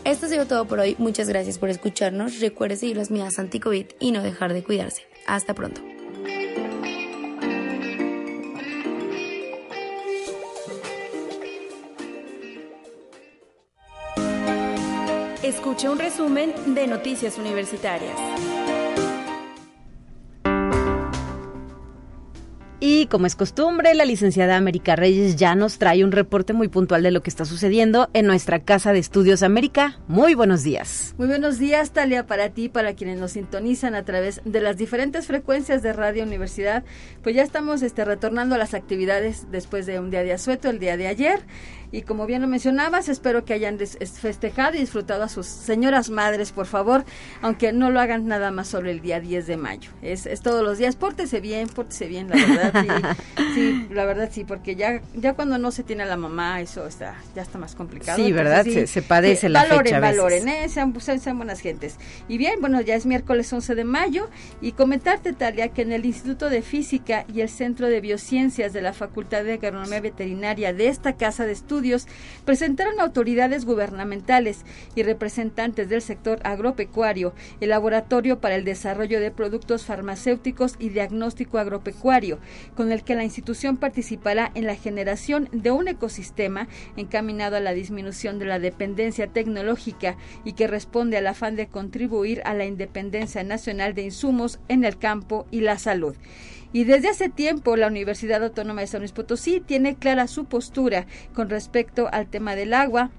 Esto 0.05 0.25
ha 0.25 0.29
sido 0.29 0.45
todo 0.45 0.65
por 0.65 0.79
hoy. 0.79 0.95
Muchas 0.99 1.29
gracias 1.29 1.57
por 1.57 1.69
escucharnos. 1.69 2.39
Recuerde 2.39 2.75
seguir 2.75 2.97
las 2.97 3.09
medidas 3.09 3.39
anti-COVID 3.39 3.85
y 3.99 4.11
no 4.11 4.21
dejar 4.21 4.53
de 4.53 4.63
cuidarse. 4.63 5.03
Hasta 5.27 5.53
pronto. 5.53 5.81
Escuche 15.41 15.89
un 15.89 15.99
resumen 15.99 16.53
de 16.73 16.87
Noticias 16.87 17.37
Universitarias. 17.37 18.62
Y 22.85 23.05
como 23.05 23.27
es 23.27 23.37
costumbre, 23.37 23.93
la 23.93 24.03
licenciada 24.03 24.57
América 24.57 24.97
Reyes 24.97 25.37
ya 25.37 25.55
nos 25.55 25.77
trae 25.77 26.03
un 26.03 26.11
reporte 26.11 26.51
muy 26.51 26.67
puntual 26.67 27.01
de 27.01 27.11
lo 27.11 27.23
que 27.23 27.29
está 27.29 27.45
sucediendo 27.45 28.09
en 28.11 28.27
nuestra 28.27 28.59
Casa 28.59 28.91
de 28.91 28.99
Estudios 28.99 29.41
América. 29.41 30.01
Muy 30.09 30.35
buenos 30.35 30.63
días. 30.63 31.15
Muy 31.17 31.27
buenos 31.27 31.59
días, 31.59 31.91
Talia, 31.91 32.27
para 32.27 32.49
ti, 32.49 32.67
para 32.67 32.93
quienes 32.93 33.19
nos 33.19 33.31
sintonizan 33.31 33.95
a 33.95 34.03
través 34.03 34.41
de 34.43 34.59
las 34.59 34.75
diferentes 34.75 35.27
frecuencias 35.27 35.81
de 35.81 35.93
Radio 35.93 36.25
Universidad. 36.25 36.83
Pues 37.21 37.37
ya 37.37 37.43
estamos 37.43 37.83
este, 37.83 38.03
retornando 38.03 38.55
a 38.55 38.57
las 38.57 38.73
actividades 38.73 39.49
después 39.49 39.85
de 39.85 40.01
un 40.01 40.11
día 40.11 40.23
de 40.23 40.33
asueto, 40.33 40.69
el 40.69 40.79
día 40.79 40.97
de 40.97 41.07
ayer. 41.07 41.39
Y 41.93 42.01
como 42.01 42.25
bien 42.25 42.41
lo 42.41 42.47
mencionabas, 42.47 43.07
espero 43.07 43.45
que 43.45 43.53
hayan 43.53 43.77
festejado 43.77 44.75
y 44.75 44.79
disfrutado 44.79 45.21
a 45.21 45.29
sus 45.29 45.45
señoras 45.45 46.09
madres, 46.09 46.51
por 46.51 46.65
favor, 46.65 47.05
aunque 47.43 47.71
no 47.71 47.91
lo 47.91 47.99
hagan 47.99 48.27
nada 48.27 48.49
más 48.49 48.67
sobre 48.67 48.89
el 48.89 48.99
día 48.99 49.19
10 49.19 49.45
de 49.45 49.57
mayo. 49.57 49.91
Es, 50.01 50.25
es 50.25 50.41
todos 50.41 50.63
los 50.63 50.79
días, 50.79 50.95
pórtese 50.95 51.39
bien, 51.39 51.67
pórtese 51.67 52.07
bien, 52.07 52.29
la 52.29 52.35
verdad. 52.35 53.15
sí, 53.53 53.87
la 53.91 54.05
verdad 54.05 54.29
sí, 54.33 54.43
porque 54.43 54.75
ya 54.75 55.03
ya 55.13 55.35
cuando 55.35 55.59
no 55.59 55.69
se 55.69 55.83
tiene 55.83 56.01
a 56.01 56.07
la 56.07 56.17
mamá, 56.17 56.61
eso 56.61 56.87
está 56.87 57.15
ya 57.35 57.43
está 57.43 57.59
más 57.59 57.75
complicado. 57.75 58.17
Sí, 58.17 58.31
¿verdad? 58.31 58.65
se, 58.65 59.01
padece 59.03 59.49
la 59.49 59.61
valoren, 59.61 59.83
fecha 59.83 59.99
Valoren, 59.99 60.47
¿eh? 60.47 60.69
sean, 60.69 60.99
sean, 60.99 61.37
buenas 61.37 61.59
gentes. 61.59 61.97
Y 62.27 62.39
bien, 62.39 62.59
bueno, 62.59 62.81
ya 62.81 62.95
es 62.95 63.05
miércoles 63.05 63.53
11 63.53 63.75
de 63.75 63.83
mayo 63.83 64.31
y 64.61 64.71
comentarte, 64.71 65.33
Talia, 65.33 65.67
que 65.67 65.83
en 65.83 65.91
el 65.91 66.07
Instituto 66.07 66.49
de 66.49 66.63
Física 66.63 67.25
y 67.31 67.41
el 67.41 67.49
Centro 67.49 67.87
de 67.87 68.01
Biociencias 68.01 68.73
de 68.73 68.81
la 68.81 68.93
Facultad 68.93 69.43
de 69.43 69.53
Agronomía 69.53 70.01
Veterinaria 70.01 70.73
de 70.73 70.87
esta 70.87 71.13
Casa 71.17 71.45
de 71.45 71.51
Estudios 71.51 71.82
presentaron 72.45 72.99
autoridades 72.99 73.65
gubernamentales 73.65 74.63
y 74.95 75.03
representantes 75.03 75.89
del 75.89 76.01
sector 76.01 76.39
agropecuario 76.43 77.33
el 77.59 77.69
Laboratorio 77.69 78.39
para 78.39 78.55
el 78.55 78.63
Desarrollo 78.63 79.19
de 79.19 79.31
Productos 79.31 79.85
Farmacéuticos 79.85 80.75
y 80.79 80.89
Diagnóstico 80.89 81.57
Agropecuario, 81.57 82.39
con 82.75 82.91
el 82.91 83.03
que 83.03 83.15
la 83.15 83.23
institución 83.23 83.77
participará 83.77 84.51
en 84.55 84.65
la 84.65 84.75
generación 84.75 85.49
de 85.51 85.71
un 85.71 85.87
ecosistema 85.87 86.67
encaminado 86.95 87.57
a 87.57 87.61
la 87.61 87.73
disminución 87.73 88.39
de 88.39 88.45
la 88.45 88.59
dependencia 88.59 89.27
tecnológica 89.27 90.17
y 90.43 90.53
que 90.53 90.67
responde 90.67 91.17
al 91.17 91.27
afán 91.27 91.55
de 91.55 91.67
contribuir 91.67 92.41
a 92.45 92.53
la 92.53 92.65
independencia 92.65 93.43
nacional 93.43 93.93
de 93.93 94.03
insumos 94.03 94.59
en 94.67 94.85
el 94.85 94.97
campo 94.97 95.45
y 95.51 95.61
la 95.61 95.77
salud. 95.77 96.15
Y 96.73 96.85
desde 96.85 97.09
hace 97.09 97.29
tiempo 97.29 97.77
la 97.77 97.87
Universidad 97.87 98.43
Autónoma 98.43 98.81
de 98.81 98.87
San 98.87 99.01
Luis 99.01 99.11
Potosí 99.11 99.59
tiene 99.59 99.95
clara 99.95 100.27
su 100.27 100.45
postura 100.45 101.05
con 101.35 101.49
respecto 101.49 102.09
al 102.11 102.27
tema 102.27 102.55
del 102.55 102.73
agua, 102.73 103.11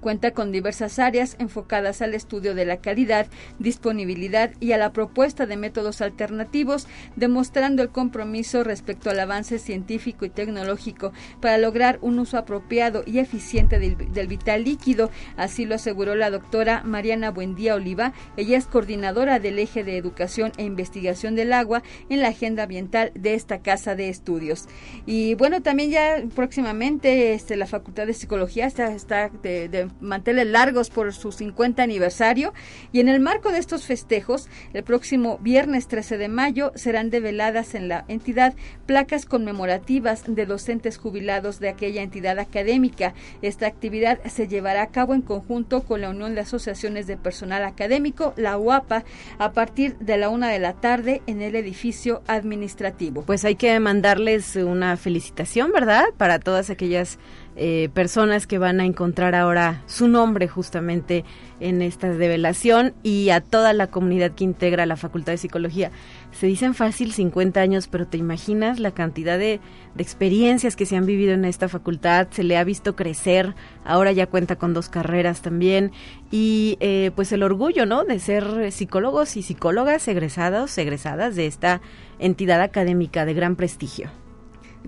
Cuenta 0.00 0.32
con 0.32 0.52
diversas 0.52 0.98
áreas 0.98 1.36
enfocadas 1.38 2.02
al 2.02 2.14
estudio 2.14 2.54
de 2.54 2.64
la 2.64 2.78
calidad, 2.78 3.26
disponibilidad 3.58 4.52
y 4.60 4.72
a 4.72 4.78
la 4.78 4.92
propuesta 4.92 5.46
de 5.46 5.56
métodos 5.56 6.00
alternativos, 6.00 6.86
demostrando 7.16 7.82
el 7.82 7.88
compromiso 7.90 8.64
respecto 8.64 9.10
al 9.10 9.20
avance 9.20 9.58
científico 9.58 10.24
y 10.24 10.30
tecnológico 10.30 11.12
para 11.40 11.58
lograr 11.58 11.98
un 12.02 12.18
uso 12.18 12.38
apropiado 12.38 13.02
y 13.06 13.18
eficiente 13.18 13.78
del, 13.78 14.26
vital 14.28 14.64
líquido. 14.64 15.10
Así 15.36 15.64
lo 15.64 15.74
aseguró 15.74 16.14
la 16.14 16.30
doctora 16.30 16.82
Mariana 16.84 17.30
Buendía 17.30 17.74
Oliva. 17.74 18.12
Ella 18.36 18.56
es 18.56 18.66
coordinadora 18.66 19.38
del 19.38 19.58
eje 19.58 19.84
de 19.84 19.96
educación 19.96 20.52
e 20.56 20.64
investigación 20.64 21.34
del 21.34 21.52
agua 21.52 21.82
en 22.08 22.20
la 22.20 22.28
agenda 22.28 22.64
ambiental 22.64 23.12
de 23.14 23.34
esta 23.34 23.60
casa 23.60 23.94
de 23.94 24.08
estudios. 24.08 24.66
Y 25.06 25.34
bueno, 25.34 25.62
también 25.62 25.90
ya 25.90 26.22
próximamente 26.34 27.32
este, 27.32 27.56
la 27.56 27.66
Facultad 27.66 28.06
de 28.06 28.14
Psicología 28.14 28.66
está 28.66 29.30
de 29.42 29.77
manteles 30.00 30.46
largos 30.46 30.90
por 30.90 31.12
su 31.12 31.32
50 31.32 31.82
aniversario 31.82 32.52
y 32.92 33.00
en 33.00 33.08
el 33.08 33.20
marco 33.20 33.50
de 33.50 33.58
estos 33.58 33.84
festejos, 33.84 34.48
el 34.72 34.82
próximo 34.82 35.38
viernes 35.38 35.88
13 35.88 36.18
de 36.18 36.28
mayo 36.28 36.72
serán 36.74 37.10
develadas 37.10 37.74
en 37.74 37.88
la 37.88 38.04
entidad 38.08 38.54
placas 38.86 39.26
conmemorativas 39.26 40.24
de 40.26 40.46
docentes 40.46 40.98
jubilados 40.98 41.60
de 41.60 41.68
aquella 41.68 42.02
entidad 42.02 42.38
académica. 42.38 43.14
Esta 43.42 43.66
actividad 43.66 44.18
se 44.26 44.48
llevará 44.48 44.82
a 44.82 44.88
cabo 44.88 45.14
en 45.14 45.22
conjunto 45.22 45.82
con 45.82 46.00
la 46.00 46.10
Unión 46.10 46.34
de 46.34 46.40
Asociaciones 46.40 47.06
de 47.06 47.16
Personal 47.16 47.64
Académico, 47.64 48.34
la 48.36 48.58
UAPA, 48.58 49.04
a 49.38 49.52
partir 49.52 49.96
de 49.98 50.16
la 50.16 50.28
una 50.28 50.48
de 50.48 50.58
la 50.58 50.74
tarde 50.74 51.22
en 51.26 51.42
el 51.42 51.54
edificio 51.54 52.22
administrativo. 52.26 53.22
Pues 53.22 53.44
hay 53.44 53.54
que 53.54 53.78
mandarles 53.80 54.56
una 54.56 54.96
felicitación, 54.96 55.72
¿verdad? 55.72 56.04
Para 56.16 56.38
todas 56.38 56.70
aquellas 56.70 57.18
eh, 57.60 57.88
personas 57.92 58.46
que 58.46 58.58
van 58.58 58.78
a 58.78 58.84
encontrar 58.84 59.34
ahora 59.34 59.82
su 59.86 60.06
nombre 60.06 60.46
justamente 60.46 61.24
en 61.58 61.82
esta 61.82 62.08
develación 62.08 62.94
y 63.02 63.30
a 63.30 63.40
toda 63.40 63.72
la 63.72 63.88
comunidad 63.88 64.30
que 64.30 64.44
integra 64.44 64.86
la 64.86 64.94
Facultad 64.94 65.32
de 65.32 65.38
Psicología. 65.38 65.90
Se 66.30 66.46
dicen 66.46 66.74
fácil 66.74 67.12
50 67.12 67.60
años, 67.60 67.88
pero 67.88 68.06
te 68.06 68.16
imaginas 68.16 68.78
la 68.78 68.92
cantidad 68.92 69.38
de, 69.38 69.60
experiencias 69.96 70.76
que 70.76 70.86
se 70.86 70.96
han 70.96 71.06
vivido 71.06 71.32
en 71.32 71.44
esta 71.44 71.68
facultad, 71.68 72.28
se 72.30 72.44
le 72.44 72.56
ha 72.56 72.62
visto 72.62 72.94
crecer, 72.94 73.56
ahora 73.84 74.12
ya 74.12 74.28
cuenta 74.28 74.54
con 74.54 74.72
dos 74.72 74.88
carreras 74.88 75.42
también 75.42 75.90
y 76.30 76.76
eh, 76.78 77.10
pues 77.16 77.32
el 77.32 77.42
orgullo, 77.42 77.84
¿no? 77.84 78.04
De 78.04 78.20
ser 78.20 78.70
psicólogos 78.70 79.36
y 79.36 79.42
psicólogas 79.42 80.06
egresados, 80.06 80.78
egresadas 80.78 81.34
de 81.34 81.48
esta 81.48 81.80
entidad 82.20 82.60
académica 82.60 83.24
de 83.24 83.34
gran 83.34 83.56
prestigio 83.56 84.08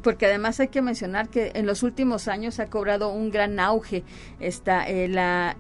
porque 0.02 0.26
además 0.26 0.61
hay 0.61 0.68
que 0.68 0.82
mencionar 0.82 1.28
que 1.28 1.52
en 1.54 1.66
los 1.66 1.82
últimos 1.82 2.28
años 2.28 2.61
ha 2.61 2.66
cobrado 2.66 3.12
un 3.12 3.30
gran 3.30 3.59
auge 3.61 4.04
esta, 4.38 4.88
eh, 4.88 5.04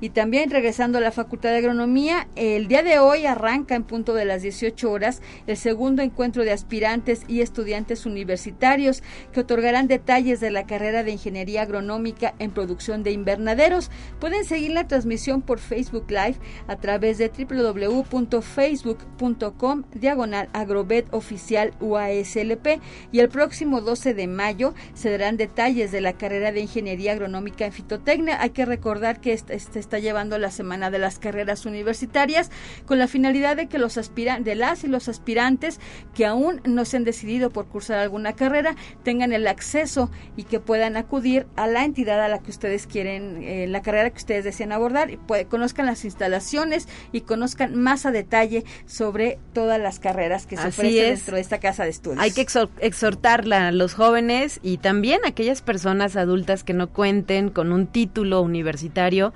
Y 0.00 0.08
también 0.10 0.50
regresando 0.50 0.98
a 0.98 1.00
la 1.00 1.12
Facultad 1.12 1.48
de 1.50 1.58
Agronomía, 1.58 2.26
el 2.36 2.66
día 2.68 2.82
de 2.82 2.98
hoy 2.98 3.26
arranca 3.26 3.74
en 3.74 3.84
punto 3.84 4.14
de 4.14 4.24
las 4.24 4.40
18 4.42 4.90
horas 4.90 5.20
el 5.46 5.56
segundo 5.56 6.02
encuentro 6.02 6.42
de 6.44 6.52
aspirantes 6.52 7.22
y 7.28 7.42
estudiantes 7.42 8.06
universitarios 8.06 9.02
que 9.32 9.40
otorgarán 9.40 9.86
detalles 9.86 10.40
de 10.40 10.50
la 10.50 10.66
carrera 10.66 11.04
de 11.04 11.12
Ingeniería 11.12 11.62
Agronómica 11.62 12.34
en 12.38 12.50
producción 12.50 13.02
de 13.02 13.12
invernaderos. 13.12 13.90
Pueden 14.18 14.44
seguir 14.44 14.72
la 14.72 14.88
transmisión 14.88 15.40
por 15.42 15.58
Facebook 15.58 16.06
Live 16.08 16.36
a 16.66 16.76
través 16.76 17.18
de 17.18 17.30
www.facebook.com 17.30 19.84
diagonal 19.94 20.48
agrobet 20.52 21.06
oficial 21.12 21.72
UASLP 21.80 22.80
y 23.12 23.20
el 23.20 23.28
próximo 23.28 23.80
12 23.80 24.14
de 24.14 24.26
mayo 24.26 24.74
se 24.94 25.10
darán 25.10 25.36
detalles 25.36 25.92
de 25.92 26.00
la 26.00 26.14
carrera 26.14 26.50
de 26.52 26.62
Ingeniería 26.62 27.12
Agronómica 27.12 27.66
en 27.66 27.72
Fitotecnia. 27.72 28.40
Hay 28.40 28.55
que 28.56 28.64
recordar 28.64 29.20
que 29.20 29.36
se 29.36 29.54
este 29.54 29.78
está 29.78 29.98
llevando 29.98 30.38
la 30.38 30.50
semana 30.50 30.90
de 30.90 30.98
las 30.98 31.18
carreras 31.18 31.66
universitarias 31.66 32.50
con 32.86 32.98
la 32.98 33.06
finalidad 33.06 33.54
de 33.54 33.66
que 33.66 33.78
los 33.78 33.98
aspirantes, 33.98 34.46
de 34.46 34.54
las 34.54 34.82
y 34.82 34.86
los 34.86 35.10
aspirantes 35.10 35.78
que 36.14 36.24
aún 36.24 36.62
no 36.64 36.86
se 36.86 36.96
han 36.96 37.04
decidido 37.04 37.50
por 37.50 37.68
cursar 37.68 37.98
alguna 37.98 38.32
carrera 38.32 38.74
tengan 39.02 39.34
el 39.34 39.46
acceso 39.46 40.10
y 40.36 40.44
que 40.44 40.58
puedan 40.58 40.96
acudir 40.96 41.46
a 41.54 41.66
la 41.66 41.84
entidad 41.84 42.18
a 42.24 42.28
la 42.28 42.38
que 42.38 42.50
ustedes 42.50 42.86
quieren, 42.86 43.42
eh, 43.42 43.66
la 43.68 43.82
carrera 43.82 44.08
que 44.08 44.16
ustedes 44.16 44.44
desean 44.44 44.72
abordar, 44.72 45.10
y 45.10 45.18
conozcan 45.50 45.84
las 45.84 46.06
instalaciones 46.06 46.88
y 47.12 47.20
conozcan 47.20 47.76
más 47.76 48.06
a 48.06 48.10
detalle 48.10 48.64
sobre 48.86 49.38
todas 49.52 49.78
las 49.78 50.00
carreras 50.00 50.46
que 50.46 50.56
se 50.56 50.68
ofrecen 50.68 51.14
dentro 51.14 51.36
de 51.36 51.42
esta 51.42 51.60
casa 51.60 51.84
de 51.84 51.90
estudios. 51.90 52.22
Hay 52.22 52.30
que 52.30 52.46
exhortar 52.80 53.52
a 53.52 53.70
los 53.70 53.92
jóvenes 53.92 54.60
y 54.62 54.78
también 54.78 55.20
a 55.26 55.28
aquellas 55.28 55.60
personas 55.60 56.16
adultas 56.16 56.64
que 56.64 56.72
no 56.72 56.88
cuenten 56.88 57.50
con 57.50 57.70
un 57.70 57.86
título 57.86 58.35
universitario, 58.40 59.32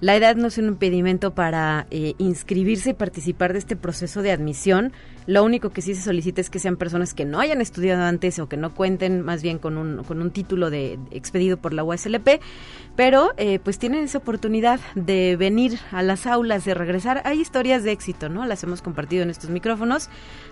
la 0.00 0.14
edad 0.14 0.36
no 0.36 0.48
es 0.48 0.58
un 0.58 0.66
impedimento 0.66 1.34
para 1.34 1.86
eh, 1.90 2.14
inscribirse 2.18 2.90
y 2.90 2.94
participar 2.94 3.52
de 3.52 3.58
este 3.58 3.76
proceso 3.76 4.20
de 4.20 4.30
admisión. 4.30 4.92
Lo 5.26 5.44
único 5.44 5.70
que 5.70 5.82
sí 5.82 5.94
se 5.94 6.02
solicita 6.02 6.40
es 6.40 6.50
que 6.50 6.58
sean 6.58 6.76
personas 6.76 7.14
que 7.14 7.24
no 7.24 7.40
hayan 7.40 7.60
estudiado 7.60 8.04
antes 8.04 8.38
o 8.38 8.48
que 8.48 8.56
no 8.56 8.74
cuenten 8.74 9.22
más 9.22 9.42
bien 9.42 9.58
con 9.58 9.76
un, 9.76 10.04
con 10.04 10.22
un 10.22 10.30
título 10.30 10.70
de 10.70 10.98
expedido 11.10 11.56
por 11.56 11.72
la 11.72 11.82
USLP, 11.82 12.40
pero 12.94 13.32
eh, 13.36 13.58
pues 13.58 13.78
tienen 13.78 14.04
esa 14.04 14.18
oportunidad 14.18 14.80
de 14.94 15.36
venir 15.36 15.78
a 15.90 16.02
las 16.02 16.26
aulas, 16.26 16.64
de 16.64 16.74
regresar. 16.74 17.22
Hay 17.24 17.40
historias 17.40 17.82
de 17.82 17.92
éxito, 17.92 18.28
¿no? 18.28 18.46
Las 18.46 18.62
hemos 18.62 18.82
compartido 18.82 19.22
en 19.22 19.30
estos 19.30 19.50
micrófonos 19.50 20.08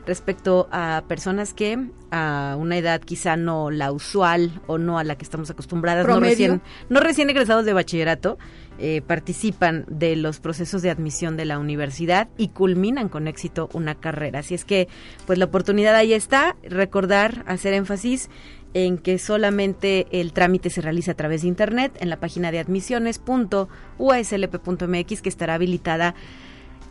respecto 0.07 0.69
a 0.73 1.05
personas 1.09 1.55
que 1.55 1.89
a 2.11 2.57
una 2.59 2.77
edad 2.77 3.01
quizá 3.01 3.37
no 3.37 3.71
la 3.71 3.93
usual 3.93 4.61
o 4.67 4.79
no 4.79 4.99
a 4.99 5.05
la 5.05 5.17
que 5.17 5.25
estamos 5.25 5.51
acostumbradas, 5.51 6.07
no 6.07 6.21
recién, 6.21 6.63
no 6.89 7.01
recién 7.01 7.31
egresados 7.31 7.65
de 7.65 7.73
bachillerato, 7.73 8.39
eh, 8.79 9.03
participan 9.03 9.85
de 9.89 10.17
los 10.17 10.41
procesos 10.41 10.83
de 10.83 10.91
admisión 10.91 11.37
de 11.37 11.45
la 11.45 11.61
universidad 11.61 12.29
y 12.37 12.49
culminan 12.49 13.09
con 13.09 13.29
éxito 13.29 13.69
una 13.73 13.95
carrera. 13.95 14.41
Así 14.41 14.55
es 14.55 14.64
que, 14.65 14.89
pues 15.27 15.39
la 15.39 15.47
oportunidad 15.47 15.95
ahí 15.95 16.13
está. 16.13 16.57
Recordar, 16.63 17.45
hacer 17.47 17.75
énfasis 17.75 18.29
en 18.75 18.99
que 18.99 19.19
solamente 19.19 20.07
el 20.11 20.33
trámite 20.33 20.69
se 20.69 20.81
realiza 20.81 21.13
a 21.13 21.15
través 21.15 21.43
de 21.43 21.49
internet 21.49 21.97
en 22.01 22.11
la 22.11 22.19
página 22.19 22.51
de 22.51 22.59
admisiones.uslp.mx 22.59 25.23
que 25.23 25.29
estará 25.29 25.55
habilitada 25.55 26.17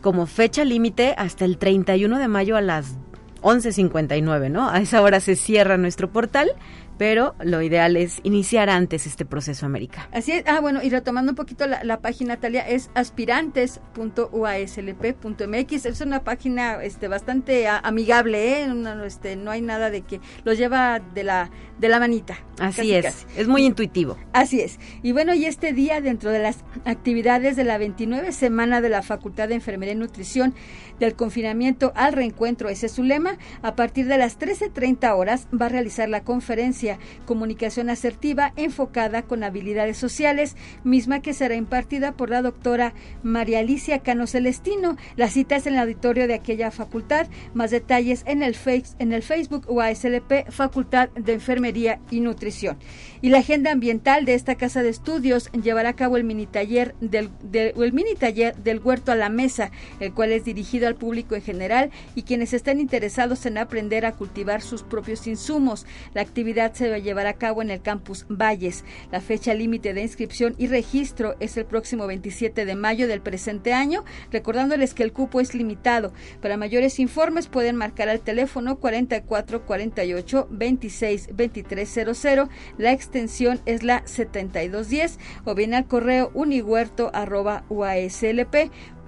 como 0.00 0.26
fecha 0.26 0.64
límite 0.64 1.14
hasta 1.16 1.44
el 1.44 1.58
31 1.58 2.18
de 2.18 2.28
mayo 2.28 2.56
a 2.56 2.62
las 2.62 2.96
11.59, 3.42 4.50
¿no? 4.50 4.70
A 4.70 4.80
esa 4.80 5.02
hora 5.02 5.20
se 5.20 5.36
cierra 5.36 5.76
nuestro 5.76 6.10
portal 6.10 6.50
pero 6.98 7.34
lo 7.42 7.62
ideal 7.62 7.96
es 7.96 8.20
iniciar 8.22 8.68
antes 8.70 9.06
este 9.06 9.24
proceso 9.24 9.64
América. 9.66 10.08
Así 10.12 10.30
es, 10.32 10.44
ah 10.46 10.60
bueno, 10.60 10.82
y 10.82 10.90
retomando 10.90 11.32
un 11.32 11.36
poquito 11.36 11.66
la, 11.66 12.00
página 12.00 12.36
Talia, 12.38 12.68
es 12.68 12.90
aspirantes.uaslp.mx, 12.94 15.86
es 15.86 16.00
una 16.00 16.24
página 16.24 16.82
este 16.82 17.08
bastante 17.08 17.68
amigable, 17.68 18.62
¿eh? 18.62 18.66
no, 18.68 19.04
este, 19.04 19.36
no 19.36 19.50
hay 19.50 19.60
nada 19.62 19.90
de 19.90 20.02
que 20.02 20.20
lo 20.44 20.52
lleva 20.52 21.00
de 21.00 21.24
la, 21.24 21.50
de 21.78 21.88
la 21.88 21.98
manita. 21.98 22.38
Así 22.60 22.94
es, 22.94 23.26
es 23.36 23.48
muy 23.48 23.64
intuitivo. 23.64 24.16
Así 24.32 24.60
es, 24.60 24.78
y 25.02 25.12
bueno, 25.12 25.34
y 25.34 25.44
este 25.44 25.72
día 25.72 26.00
dentro 26.00 26.30
de 26.30 26.38
las 26.38 26.64
actividades 26.84 27.56
de 27.56 27.64
la 27.64 27.78
29 27.78 28.32
semana 28.32 28.80
de 28.80 28.88
la 28.88 29.02
Facultad 29.02 29.48
de 29.48 29.56
Enfermería 29.56 29.94
y 29.94 29.96
Nutrición 29.96 30.54
del 31.00 31.14
confinamiento 31.14 31.92
al 31.96 32.12
reencuentro, 32.12 32.68
ese 32.68 32.86
es 32.86 32.92
su 32.92 33.02
lema, 33.02 33.38
a 33.62 33.74
partir 33.74 34.06
de 34.06 34.18
las 34.18 34.38
13.30 34.38 35.16
horas 35.16 35.48
va 35.52 35.66
a 35.66 35.70
realizar 35.70 36.08
la 36.08 36.22
conferencia 36.22 36.98
Comunicación 37.26 37.90
Asertiva 37.90 38.52
enfocada 38.56 39.22
con 39.22 39.42
habilidades 39.42 39.96
sociales, 39.96 40.56
misma 40.84 41.20
que 41.20 41.34
será 41.34 41.56
impartida 41.56 42.12
por 42.12 42.30
la 42.30 42.42
doctora 42.42 42.94
María 43.22 43.58
Alicia 43.58 43.98
Cano 44.00 44.26
Celestino. 44.26 44.96
La 45.16 45.28
cita 45.28 45.56
es 45.56 45.66
en 45.66 45.74
el 45.74 45.80
auditorio 45.80 46.28
de 46.28 46.34
aquella 46.34 46.70
facultad. 46.70 47.26
Más 47.52 47.70
detalles 47.70 48.22
en 48.26 48.42
el, 48.42 48.54
face, 48.54 48.94
en 48.98 49.12
el 49.12 49.22
Facebook 49.22 49.64
UASLP 49.68 50.50
Facultad 50.50 51.08
de 51.10 51.32
Enfermería 51.32 51.64
y 52.10 52.20
Nutrición. 52.20 52.78
Y 53.24 53.30
la 53.30 53.38
agenda 53.38 53.72
ambiental 53.72 54.26
de 54.26 54.34
esta 54.34 54.56
casa 54.56 54.82
de 54.82 54.90
estudios 54.90 55.50
llevará 55.52 55.88
a 55.88 55.96
cabo 55.96 56.18
el 56.18 56.24
mini 56.24 56.44
taller 56.44 56.94
del, 57.00 57.30
el 57.54 57.92
mini 57.94 58.14
taller 58.16 58.54
del 58.56 58.80
huerto 58.80 59.12
a 59.12 59.14
la 59.14 59.30
mesa, 59.30 59.70
el 59.98 60.12
cual 60.12 60.30
es 60.30 60.44
dirigido 60.44 60.86
al 60.88 60.96
público 60.96 61.34
en 61.34 61.40
general 61.40 61.90
y 62.14 62.24
quienes 62.24 62.52
estén 62.52 62.80
interesados 62.80 63.46
en 63.46 63.56
aprender 63.56 64.04
a 64.04 64.12
cultivar 64.12 64.60
sus 64.60 64.82
propios 64.82 65.26
insumos. 65.26 65.86
La 66.12 66.20
actividad 66.20 66.74
se 66.74 67.00
llevará 67.00 67.30
a 67.30 67.38
cabo 67.38 67.62
en 67.62 67.70
el 67.70 67.80
campus 67.80 68.26
Valles. 68.28 68.84
La 69.10 69.22
fecha 69.22 69.54
límite 69.54 69.94
de 69.94 70.02
inscripción 70.02 70.54
y 70.58 70.66
registro 70.66 71.34
es 71.40 71.56
el 71.56 71.64
próximo 71.64 72.06
27 72.06 72.66
de 72.66 72.74
mayo 72.74 73.08
del 73.08 73.22
presente 73.22 73.72
año, 73.72 74.04
recordándoles 74.32 74.92
que 74.92 75.02
el 75.02 75.14
cupo 75.14 75.40
es 75.40 75.54
limitado. 75.54 76.12
Para 76.42 76.58
mayores 76.58 77.00
informes 77.00 77.46
pueden 77.46 77.76
marcar 77.76 78.10
al 78.10 78.20
teléfono 78.20 78.76
44 78.80 79.64
48 79.64 80.48
26 80.50 81.28
2300. 81.34 82.48
La 82.76 82.92
es 83.14 83.82
la 83.82 84.02
7210 84.06 85.18
o 85.44 85.54
bien 85.54 85.74
al 85.74 85.86
correo 85.86 86.30
unihuerto 86.34 87.10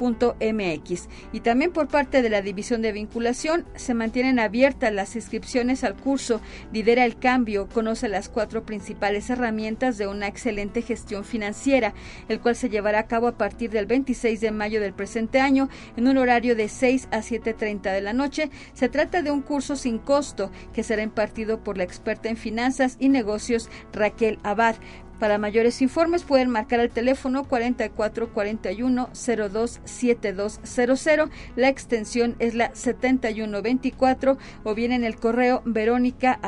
mx 0.00 1.09
Y 1.33 1.41
también 1.41 1.73
por 1.73 1.88
parte 1.88 2.23
de 2.23 2.31
la 2.31 2.43
División 2.43 2.83
de 2.83 2.93
Vinculación 2.93 3.65
se 3.75 3.95
mantienen 3.95 4.38
abiertas 4.38 4.93
las 4.93 5.17
inscripciones 5.17 5.85
al 5.85 5.97
curso 5.97 6.41
Lidera 6.73 7.05
el 7.05 7.19
Cambio, 7.19 7.69
conoce 7.69 8.09
las 8.09 8.29
cuatro 8.29 8.65
principales 8.65 9.31
herramientas 9.31 9.99
de 9.99 10.07
una 10.07 10.26
excelente 10.26 10.83
gestión 10.83 11.25
financiera, 11.25 11.95
el 12.29 12.41
cual 12.41 12.57
se 12.57 12.69
llevará 12.69 13.00
a 13.00 13.07
cabo 13.07 13.29
a 13.29 13.38
partir 13.38 13.71
del 13.71 13.87
26 13.87 14.41
de 14.41 14.50
mayo 14.50 14.81
del 14.81 14.93
presente 14.93 15.41
año 15.41 15.69
en 15.97 16.09
un 16.09 16.19
horario 16.19 16.57
de 16.57 16.69
6 16.69 17.09
a 17.11 17.19
7.30 17.19 17.93
de 17.93 18.00
la 18.00 18.12
noche. 18.12 18.50
Se 18.75 18.88
trata 18.88 19.23
de 19.23 19.31
un 19.31 19.43
curso 19.43 19.76
sin 19.76 19.99
costo 19.99 20.50
que 20.73 20.83
será 20.83 21.03
impartido 21.03 21.62
por 21.62 21.76
la 21.76 21.85
experta 21.85 22.29
en 22.29 22.37
finanzas 22.37 22.97
y 22.99 23.09
negocios 23.09 23.69
Raquel 23.93 24.38
Abad. 24.43 24.76
Para 25.19 25.39
mayores 25.39 25.81
informes 25.81 26.25
pueden 26.25 26.51
marcar 26.51 26.81
el 26.81 26.91
teléfono 26.91 27.45
4441 27.45 29.09
027200. 29.15 31.31
La 31.57 31.69
extensión 31.69 32.37
es 32.39 32.55
la 32.55 32.75
7124 32.75 34.37
o 34.65 34.75
bien 34.75 34.93
en 34.93 35.05
el 35.05 35.17
correo 35.17 35.63
verónica 35.65 36.39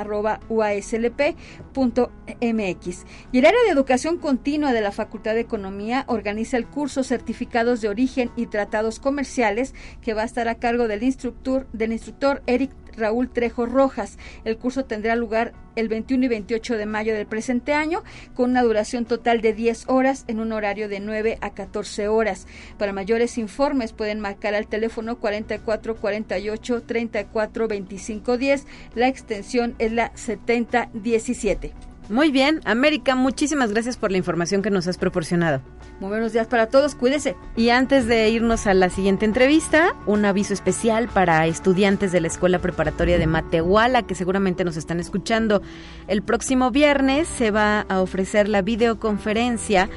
mx 2.40 3.06
Y 3.32 3.38
el 3.38 3.46
área 3.46 3.62
de 3.64 3.70
educación 3.70 4.18
continua 4.18 4.72
de 4.72 4.82
la 4.82 4.92
Facultad 4.92 5.34
de 5.34 5.40
Economía 5.40 6.04
organiza 6.06 6.58
el 6.58 6.66
curso 6.66 7.04
Certificados 7.04 7.80
de 7.80 7.88
Origen 7.88 8.30
y 8.36 8.46
Tratados 8.46 9.00
Comerciales 9.00 9.74
que 10.02 10.12
va 10.12 10.22
a 10.22 10.26
estar 10.26 10.48
a 10.48 10.56
cargo 10.56 10.88
del 10.88 11.02
instructor, 11.02 11.66
del 11.72 11.92
instructor 11.92 12.42
Eric 12.46 12.70
Raúl 12.98 13.30
Trejo 13.30 13.66
Rojas. 13.66 14.18
El 14.44 14.58
curso 14.58 14.84
tendrá 14.84 15.16
lugar 15.16 15.52
el 15.76 15.88
21 15.88 16.24
y 16.24 16.28
28 16.28 16.76
de 16.76 16.86
mayo 16.86 17.14
del 17.14 17.26
presente 17.26 17.72
año 17.72 18.02
con 18.34 18.50
una 18.50 18.62
duración 18.62 19.04
total 19.04 19.40
de 19.40 19.52
10 19.52 19.88
horas 19.88 20.24
en 20.26 20.40
un 20.40 20.52
horario 20.52 20.88
de 20.88 21.00
9 21.00 21.38
a 21.40 21.50
14 21.50 22.08
horas. 22.08 22.46
Para 22.78 22.92
mayores 22.92 23.38
informes 23.38 23.92
pueden 23.92 24.20
marcar 24.20 24.54
al 24.54 24.66
teléfono 24.66 25.18
44 25.18 25.96
48 25.96 26.82
34 26.82 27.68
25 27.68 28.38
10. 28.38 28.66
La 28.94 29.08
extensión 29.08 29.74
es 29.78 29.92
la 29.92 30.12
7017. 30.14 31.72
Muy 32.08 32.30
bien, 32.30 32.60
América, 32.64 33.14
muchísimas 33.14 33.70
gracias 33.72 33.98
por 33.98 34.10
la 34.10 34.16
información 34.16 34.62
que 34.62 34.70
nos 34.70 34.88
has 34.88 34.96
proporcionado. 34.96 35.60
Muy 36.00 36.10
buenos 36.10 36.32
días 36.32 36.46
para 36.46 36.68
todos, 36.68 36.94
cuídese. 36.94 37.34
Y 37.56 37.70
antes 37.70 38.06
de 38.06 38.28
irnos 38.28 38.68
a 38.68 38.74
la 38.74 38.88
siguiente 38.88 39.24
entrevista, 39.24 39.96
un 40.06 40.24
aviso 40.24 40.54
especial 40.54 41.08
para 41.08 41.44
estudiantes 41.48 42.12
de 42.12 42.20
la 42.20 42.28
Escuela 42.28 42.60
Preparatoria 42.60 43.18
de 43.18 43.26
Matehuala 43.26 44.04
que 44.04 44.14
seguramente 44.14 44.62
nos 44.64 44.76
están 44.76 45.00
escuchando. 45.00 45.60
El 46.06 46.22
próximo 46.22 46.70
viernes 46.70 47.26
se 47.26 47.50
va 47.50 47.80
a 47.88 48.00
ofrecer 48.00 48.48
la 48.48 48.62
videoconferencia 48.62 49.88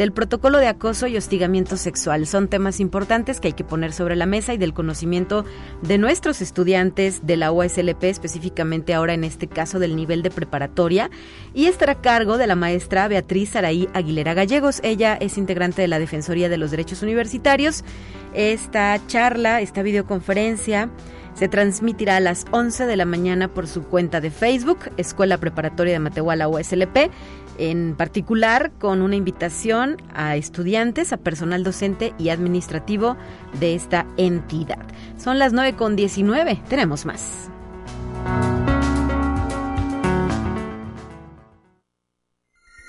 del 0.00 0.12
protocolo 0.12 0.56
de 0.56 0.66
acoso 0.66 1.08
y 1.08 1.18
hostigamiento 1.18 1.76
sexual. 1.76 2.26
Son 2.26 2.48
temas 2.48 2.80
importantes 2.80 3.38
que 3.38 3.48
hay 3.48 3.52
que 3.52 3.64
poner 3.64 3.92
sobre 3.92 4.16
la 4.16 4.24
mesa 4.24 4.54
y 4.54 4.56
del 4.56 4.72
conocimiento 4.72 5.44
de 5.82 5.98
nuestros 5.98 6.40
estudiantes 6.40 7.26
de 7.26 7.36
la 7.36 7.52
USLP, 7.52 8.04
específicamente 8.04 8.94
ahora 8.94 9.12
en 9.12 9.24
este 9.24 9.46
caso 9.46 9.78
del 9.78 9.96
nivel 9.96 10.22
de 10.22 10.30
preparatoria, 10.30 11.10
y 11.52 11.66
estará 11.66 11.92
a 11.92 12.00
cargo 12.00 12.38
de 12.38 12.46
la 12.46 12.56
maestra 12.56 13.08
Beatriz 13.08 13.50
Saraí 13.50 13.90
Aguilera 13.92 14.32
Gallegos. 14.32 14.80
Ella 14.82 15.18
es 15.20 15.36
integrante 15.36 15.82
de 15.82 15.88
la 15.88 15.98
Defensoría 15.98 16.48
de 16.48 16.56
los 16.56 16.70
Derechos 16.70 17.02
Universitarios. 17.02 17.84
Esta 18.32 18.98
charla, 19.06 19.60
esta 19.60 19.82
videoconferencia, 19.82 20.88
se 21.34 21.48
transmitirá 21.48 22.16
a 22.16 22.20
las 22.20 22.44
11 22.50 22.86
de 22.86 22.96
la 22.96 23.04
mañana 23.04 23.48
por 23.48 23.66
su 23.66 23.82
cuenta 23.82 24.20
de 24.20 24.30
Facebook, 24.30 24.78
Escuela 24.96 25.38
Preparatoria 25.38 25.94
de 25.94 25.98
Matehuala 25.98 26.48
USLP, 26.48 27.10
en 27.58 27.94
particular 27.96 28.72
con 28.78 29.02
una 29.02 29.16
invitación 29.16 29.96
a 30.14 30.36
estudiantes, 30.36 31.12
a 31.12 31.16
personal 31.16 31.64
docente 31.64 32.14
y 32.18 32.30
administrativo 32.30 33.16
de 33.58 33.74
esta 33.74 34.06
entidad. 34.16 34.84
Son 35.16 35.38
las 35.38 35.52
9 35.52 35.76
con 35.76 35.96
19, 35.96 36.62
tenemos 36.68 37.06
más. 37.06 37.50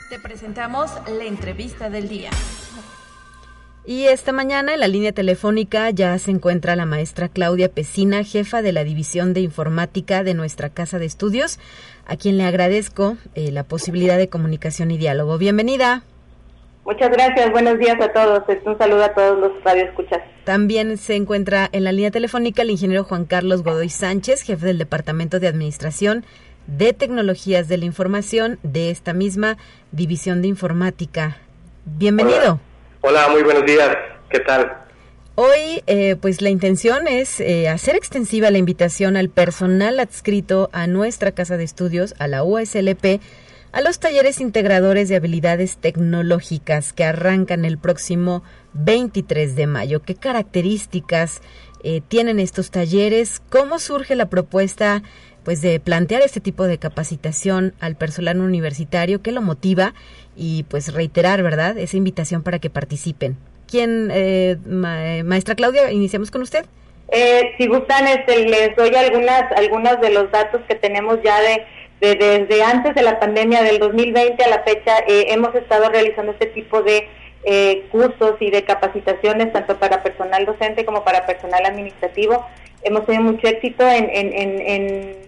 Te 0.09 0.19
presentamos 0.19 0.91
la 1.17 1.25
entrevista 1.25 1.89
del 1.89 2.09
día. 2.09 2.29
Y 3.83 4.05
esta 4.05 4.31
mañana 4.31 4.75
en 4.75 4.79
la 4.79 4.87
línea 4.87 5.11
telefónica 5.11 5.89
ya 5.89 6.17
se 6.19 6.29
encuentra 6.29 6.75
la 6.75 6.85
maestra 6.85 7.29
Claudia 7.29 7.67
Pesina, 7.67 8.23
jefa 8.23 8.61
de 8.61 8.73
la 8.73 8.83
División 8.83 9.33
de 9.33 9.41
Informática 9.41 10.23
de 10.23 10.35
nuestra 10.35 10.69
Casa 10.69 10.99
de 10.99 11.05
Estudios, 11.05 11.59
a 12.05 12.15
quien 12.15 12.37
le 12.37 12.43
agradezco 12.43 13.17
eh, 13.33 13.51
la 13.51 13.63
posibilidad 13.63 14.17
de 14.17 14.29
comunicación 14.29 14.91
y 14.91 14.97
diálogo. 14.99 15.39
Bienvenida. 15.39 16.03
Muchas 16.85 17.09
gracias, 17.09 17.51
buenos 17.51 17.79
días 17.79 17.99
a 18.01 18.11
todos. 18.11 18.43
Un 18.65 18.77
saludo 18.77 19.03
a 19.03 19.13
todos 19.13 19.39
los 19.39 19.63
radioescuchas. 19.63 20.19
También 20.43 20.97
se 20.97 21.15
encuentra 21.15 21.67
en 21.71 21.83
la 21.83 21.91
línea 21.91 22.11
telefónica 22.11 22.61
el 22.61 22.71
ingeniero 22.71 23.03
Juan 23.03 23.25
Carlos 23.25 23.63
Godoy 23.63 23.89
Sánchez, 23.89 24.43
jefe 24.43 24.65
del 24.65 24.77
Departamento 24.77 25.39
de 25.39 25.47
Administración 25.47 26.23
de 26.67 26.93
Tecnologías 26.93 27.67
de 27.67 27.77
la 27.77 27.85
Información 27.85 28.59
de 28.61 28.91
esta 28.91 29.13
misma 29.13 29.57
División 29.91 30.41
de 30.43 30.49
Informática. 30.49 31.37
Bienvenido. 31.85 32.59
Hola, 32.59 32.70
muy 33.31 33.43
buenos 33.43 33.65
días. 33.65 33.97
¿Qué 34.29 34.39
tal? 34.39 34.77
Hoy, 35.35 35.83
eh, 35.87 36.15
pues 36.21 36.41
la 36.41 36.49
intención 36.49 37.07
es 37.07 37.39
eh, 37.39 37.69
hacer 37.69 37.95
extensiva 37.95 38.51
la 38.51 38.57
invitación 38.57 39.17
al 39.17 39.29
personal 39.29 39.99
adscrito 39.99 40.69
a 40.73 40.87
nuestra 40.87 41.31
casa 41.31 41.57
de 41.57 41.63
estudios, 41.63 42.13
a 42.19 42.27
la 42.27 42.43
USLP, 42.43 43.21
a 43.71 43.81
los 43.81 43.99
talleres 43.99 44.41
integradores 44.41 45.09
de 45.09 45.15
habilidades 45.15 45.77
tecnológicas 45.77 46.93
que 46.93 47.05
arrancan 47.05 47.65
el 47.65 47.77
próximo 47.77 48.43
23 48.73 49.55
de 49.55 49.67
mayo. 49.67 50.01
¿Qué 50.01 50.15
características 50.15 51.41
eh, 51.83 52.01
tienen 52.07 52.39
estos 52.39 52.69
talleres? 52.69 53.41
¿Cómo 53.49 53.79
surge 53.79 54.15
la 54.15 54.29
propuesta 54.29 55.01
pues 55.43 55.61
de 55.61 55.79
plantear 55.79 56.21
este 56.21 56.39
tipo 56.39 56.65
de 56.65 56.77
capacitación 56.77 57.73
al 57.79 57.95
personal 57.95 58.39
universitario? 58.41 59.21
¿Qué 59.21 59.31
lo 59.31 59.41
motiva? 59.41 59.93
Y 60.41 60.63
pues 60.63 60.91
reiterar, 60.91 61.43
¿verdad?, 61.43 61.77
esa 61.77 61.97
invitación 61.97 62.41
para 62.41 62.57
que 62.57 62.71
participen. 62.71 63.37
¿Quién, 63.69 64.09
eh, 64.11 64.57
eh, 64.57 65.23
maestra 65.23 65.53
Claudia, 65.53 65.91
iniciamos 65.91 66.31
con 66.31 66.41
usted? 66.41 66.65
Eh, 67.11 67.53
si 67.59 67.67
gustan, 67.67 68.07
este, 68.07 68.47
les 68.47 68.75
doy 68.75 68.95
algunas, 68.95 69.51
algunos 69.55 70.01
de 70.01 70.09
los 70.09 70.31
datos 70.31 70.61
que 70.67 70.73
tenemos 70.73 71.19
ya 71.23 71.39
de, 71.41 71.63
desde 72.17 72.63
antes 72.63 72.95
de 72.95 73.03
la 73.03 73.19
pandemia 73.19 73.61
del 73.61 73.77
2020 73.77 74.43
a 74.43 74.49
la 74.49 74.63
fecha, 74.63 74.97
eh, 75.07 75.25
hemos 75.27 75.53
estado 75.53 75.89
realizando 75.89 76.31
este 76.31 76.47
tipo 76.47 76.81
de 76.81 77.07
cursos 77.91 78.35
y 78.39 78.51
de 78.51 78.63
capacitaciones 78.63 79.51
tanto 79.51 79.77
para 79.77 80.03
personal 80.03 80.45
docente 80.45 80.85
como 80.85 81.03
para 81.03 81.25
personal 81.25 81.65
administrativo 81.65 82.45
hemos 82.83 83.05
tenido 83.05 83.23
mucho 83.23 83.47
éxito 83.47 83.87
en, 83.87 84.09
en, 84.11 85.20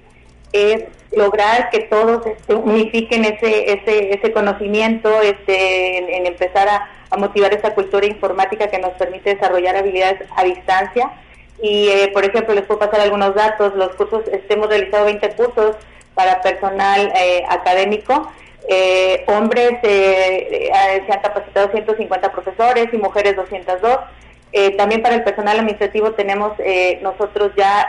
lograr 1.15 1.69
que 1.69 1.79
todos 1.79 2.25
este, 2.25 2.55
unifiquen 2.55 3.25
ese, 3.25 3.73
ese, 3.73 4.13
ese 4.13 4.31
conocimiento, 4.31 5.21
este, 5.21 6.17
en, 6.17 6.25
empezar 6.25 6.67
a, 6.67 6.89
motivar 7.15 7.53
esa 7.53 7.75
cultura 7.75 8.07
informática 8.07 8.71
que 8.71 8.79
nos 8.79 8.93
permite 8.93 9.35
desarrollar 9.35 9.75
habilidades 9.75 10.27
a 10.35 10.43
distancia. 10.43 11.11
Y, 11.61 11.87
eh, 11.89 12.09
por 12.11 12.25
ejemplo, 12.25 12.55
les 12.55 12.63
puedo 12.63 12.79
pasar 12.79 13.01
algunos 13.01 13.35
datos. 13.35 13.75
Los 13.75 13.89
cursos, 13.89 14.23
este, 14.31 14.55
hemos 14.55 14.67
realizado 14.67 15.05
20 15.05 15.29
cursos 15.35 15.75
para 16.15 16.41
personal 16.41 17.13
eh, 17.15 17.43
académico. 17.47 18.31
Eh, 18.67 19.23
hombres 19.27 19.73
se 19.81 20.71
han 20.73 21.21
capacitado 21.21 21.69
150 21.69 22.31
profesores 22.31 22.87
y 22.91 22.97
mujeres 22.97 23.35
202. 23.35 23.99
También 24.77 25.01
para 25.01 25.15
el 25.15 25.23
personal 25.23 25.57
administrativo 25.57 26.11
tenemos 26.11 26.53
nosotros 27.01 27.51
ya 27.57 27.87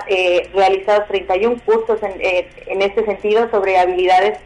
realizados 0.55 1.07
31 1.09 1.61
cursos 1.65 1.99
en, 2.03 2.21
en 2.21 2.83
este 2.83 3.05
sentido 3.05 3.51
sobre 3.51 3.79
habilidades 3.79 4.39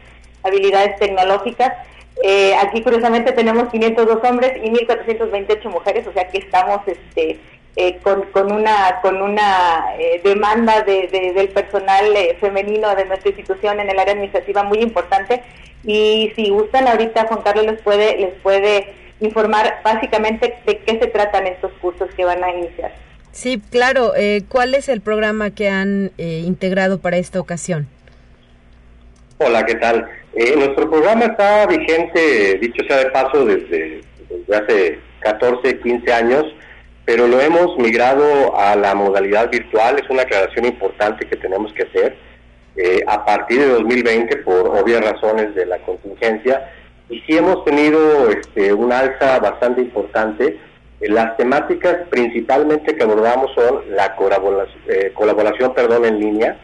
habilidades 0.43 0.97
tecnológicas 0.99 1.73
eh, 2.21 2.53
aquí 2.55 2.81
curiosamente 2.81 3.31
tenemos 3.31 3.69
502 3.69 4.19
hombres 4.23 4.51
y 4.61 4.69
1.428 4.69 5.69
mujeres, 5.69 6.05
o 6.05 6.11
sea 6.11 6.27
que 6.27 6.39
estamos 6.39 6.81
este, 6.85 7.39
eh, 7.77 7.97
con, 8.03 8.51
una, 8.51 8.99
con 9.01 9.21
una 9.21 9.85
eh, 9.97 10.19
demanda 10.23 10.81
de, 10.81 11.07
del 11.07 11.49
personal 11.49 12.03
femenino 12.41 12.93
de 12.95 13.05
nuestra 13.05 13.29
institución 13.29 13.79
en 13.79 13.89
el 13.89 13.99
área 13.99 14.13
administrativa 14.13 14.63
muy 14.63 14.79
importante. 14.79 15.43
Y 15.85 16.33
si 16.35 16.49
gustan 16.49 16.89
ahorita 16.89 17.27
Juan 17.27 17.41
Carlos 17.41 17.65
les 17.65 17.81
puede, 17.81 18.17
les 18.17 18.33
puede 18.41 18.93
informar 19.19 19.81
básicamente 19.83 20.55
de 20.65 20.77
qué 20.79 20.99
se 20.99 21.07
tratan 21.07 21.47
estos 21.47 21.71
cursos 21.81 22.09
que 22.15 22.25
van 22.25 22.43
a 22.43 22.51
iniciar. 22.51 22.91
Sí, 23.31 23.61
claro. 23.69 24.13
¿Cuál 24.47 24.73
es 24.75 24.89
el 24.89 25.01
programa 25.01 25.51
que 25.51 25.69
han 25.69 26.11
integrado 26.17 26.99
para 26.99 27.17
esta 27.17 27.39
ocasión? 27.39 27.87
Hola, 29.41 29.65
¿qué 29.65 29.75
tal? 29.75 30.05
Eh, 30.35 30.53
nuestro 30.57 30.89
programa 30.89 31.25
está 31.25 31.65
vigente, 31.65 32.59
dicho 32.59 32.83
sea 32.85 32.97
de 32.97 33.05
paso, 33.11 33.45
desde, 33.45 34.01
hace 34.53 34.99
14, 35.21 35.79
15 35.79 36.13
años, 36.13 36.43
pero 37.05 37.25
lo 37.25 37.39
hemos 37.39 37.77
migrado 37.77 38.57
a 38.57 38.75
la 38.75 38.93
modalidad 38.95 39.49
virtual. 39.49 39.97
Es 39.97 40.09
una 40.09 40.23
aclaración 40.23 40.65
importante 40.65 41.25
que 41.25 41.37
tenemos 41.37 41.71
que 41.71 41.83
hacer. 41.83 42.17
Eh, 42.75 43.01
a 43.07 43.25
partir 43.25 43.59
de 43.59 43.67
2020, 43.67 44.37
por 44.37 44.77
obvias 44.77 45.03
razones 45.03 45.55
de 45.55 45.65
la 45.65 45.77
contingencia, 45.79 46.71
y 47.09 47.19
sí 47.21 47.37
hemos 47.37 47.65
tenido 47.65 48.29
este, 48.29 48.71
una 48.71 48.99
alza 48.99 49.39
bastante 49.39 49.81
importante. 49.81 50.59
Eh, 51.01 51.09
las 51.09 51.35
temáticas 51.37 52.07
principalmente 52.09 52.95
que 52.95 53.03
abordamos 53.03 53.51
son 53.55 53.81
la 53.89 54.15
colaboración, 54.15 54.79
colaboración 55.13 55.73
perdón, 55.73 56.05
en 56.05 56.19
línea, 56.19 56.59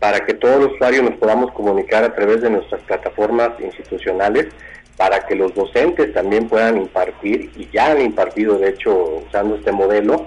para 0.00 0.20
que 0.20 0.34
todos 0.34 0.60
los 0.60 0.72
usuarios 0.72 1.04
nos 1.04 1.18
podamos 1.18 1.52
comunicar 1.52 2.04
a 2.04 2.14
través 2.14 2.42
de 2.42 2.50
nuestras 2.50 2.82
plataformas 2.82 3.50
institucionales, 3.60 4.48
para 4.96 5.26
que 5.26 5.34
los 5.34 5.54
docentes 5.54 6.12
también 6.12 6.48
puedan 6.48 6.78
impartir, 6.78 7.50
y 7.56 7.68
ya 7.72 7.92
han 7.92 8.00
impartido 8.00 8.58
de 8.58 8.70
hecho 8.70 9.22
usando 9.26 9.56
este 9.56 9.70
modelo. 9.70 10.26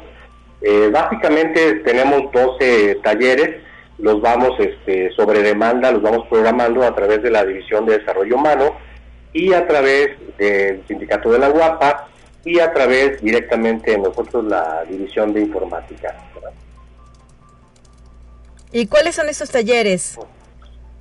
Eh, 0.62 0.90
básicamente 0.92 1.76
tenemos 1.86 2.32
12 2.32 3.00
talleres, 3.04 3.58
los 3.98 4.22
vamos 4.22 4.52
este, 4.60 5.12
sobre 5.12 5.42
demanda, 5.42 5.92
los 5.92 6.02
vamos 6.02 6.28
programando 6.28 6.84
a 6.84 6.96
través 6.96 7.22
de 7.22 7.32
la 7.32 7.44
División 7.44 7.86
de 7.86 7.98
Desarrollo 7.98 8.36
Humano 8.36 8.89
y 9.34 9.54
a 9.54 9.68
través 9.68 10.12
del 10.38 10.86
Sindicato 10.88 11.32
de 11.32 11.40
la 11.40 11.50
Guapa 11.50 12.08
y 12.44 12.60
a 12.60 12.72
través 12.74 13.22
directamente 13.22 13.92
de 13.92 13.98
nosotros 14.00 14.46
la 14.46 14.84
División 14.90 15.34
de 15.34 15.42
Informática. 15.42 16.16
¿Y 18.72 18.88
cuáles 18.88 19.16
son 19.16 19.30
esos 19.30 19.50
talleres? 19.50 20.18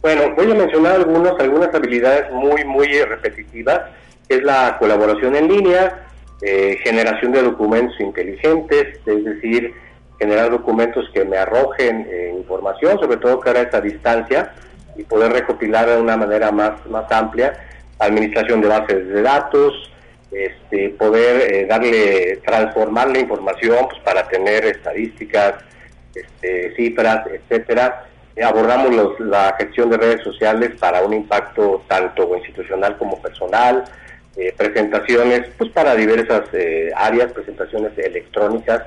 Bueno, 0.00 0.34
voy 0.36 0.50
a 0.50 0.54
mencionar 0.54 0.96
algunos, 0.96 1.38
algunas 1.38 1.74
habilidades 1.74 2.32
muy, 2.32 2.64
muy 2.64 2.86
repetitivas, 3.02 3.80
es 4.28 4.42
la 4.42 4.76
colaboración 4.78 5.36
en 5.36 5.48
línea, 5.48 6.06
eh, 6.40 6.78
generación 6.82 7.32
de 7.32 7.42
documentos 7.42 7.98
inteligentes, 8.00 9.00
es 9.04 9.24
decir, 9.24 9.74
generar 10.18 10.50
documentos 10.50 11.04
que 11.12 11.24
me 11.24 11.36
arrojen 11.36 12.06
eh, 12.10 12.34
información, 12.36 12.98
sobre 13.00 13.16
todo 13.18 13.40
que 13.40 13.50
ahora 13.50 13.62
es 13.62 13.74
a 13.74 13.80
distancia, 13.80 14.52
y 14.96 15.04
poder 15.04 15.32
recopilar 15.32 15.88
de 15.88 16.00
una 16.00 16.16
manera 16.16 16.50
más, 16.52 16.84
más 16.86 17.10
amplia, 17.10 17.67
administración 17.98 18.60
de 18.60 18.68
bases 18.68 19.08
de 19.08 19.22
datos, 19.22 19.90
este, 20.30 20.90
poder 20.90 21.52
eh, 21.52 21.66
darle, 21.66 22.40
transformar 22.44 23.08
la 23.10 23.20
información 23.20 23.86
pues, 23.88 24.00
para 24.02 24.28
tener 24.28 24.64
estadísticas, 24.64 25.54
este, 26.14 26.74
cifras, 26.74 27.26
etcétera. 27.26 28.04
Eh, 28.38 28.44
abordamos 28.44 29.18
la 29.18 29.54
gestión 29.58 29.90
de 29.90 29.96
redes 29.96 30.22
sociales 30.22 30.72
para 30.78 31.02
un 31.02 31.12
impacto 31.12 31.82
tanto 31.88 32.36
institucional 32.36 32.96
como 32.96 33.20
personal, 33.20 33.84
eh, 34.36 34.54
presentaciones 34.56 35.42
pues 35.58 35.70
para 35.70 35.96
diversas 35.96 36.42
eh, 36.52 36.92
áreas, 36.94 37.32
presentaciones 37.32 37.96
electrónicas 37.98 38.82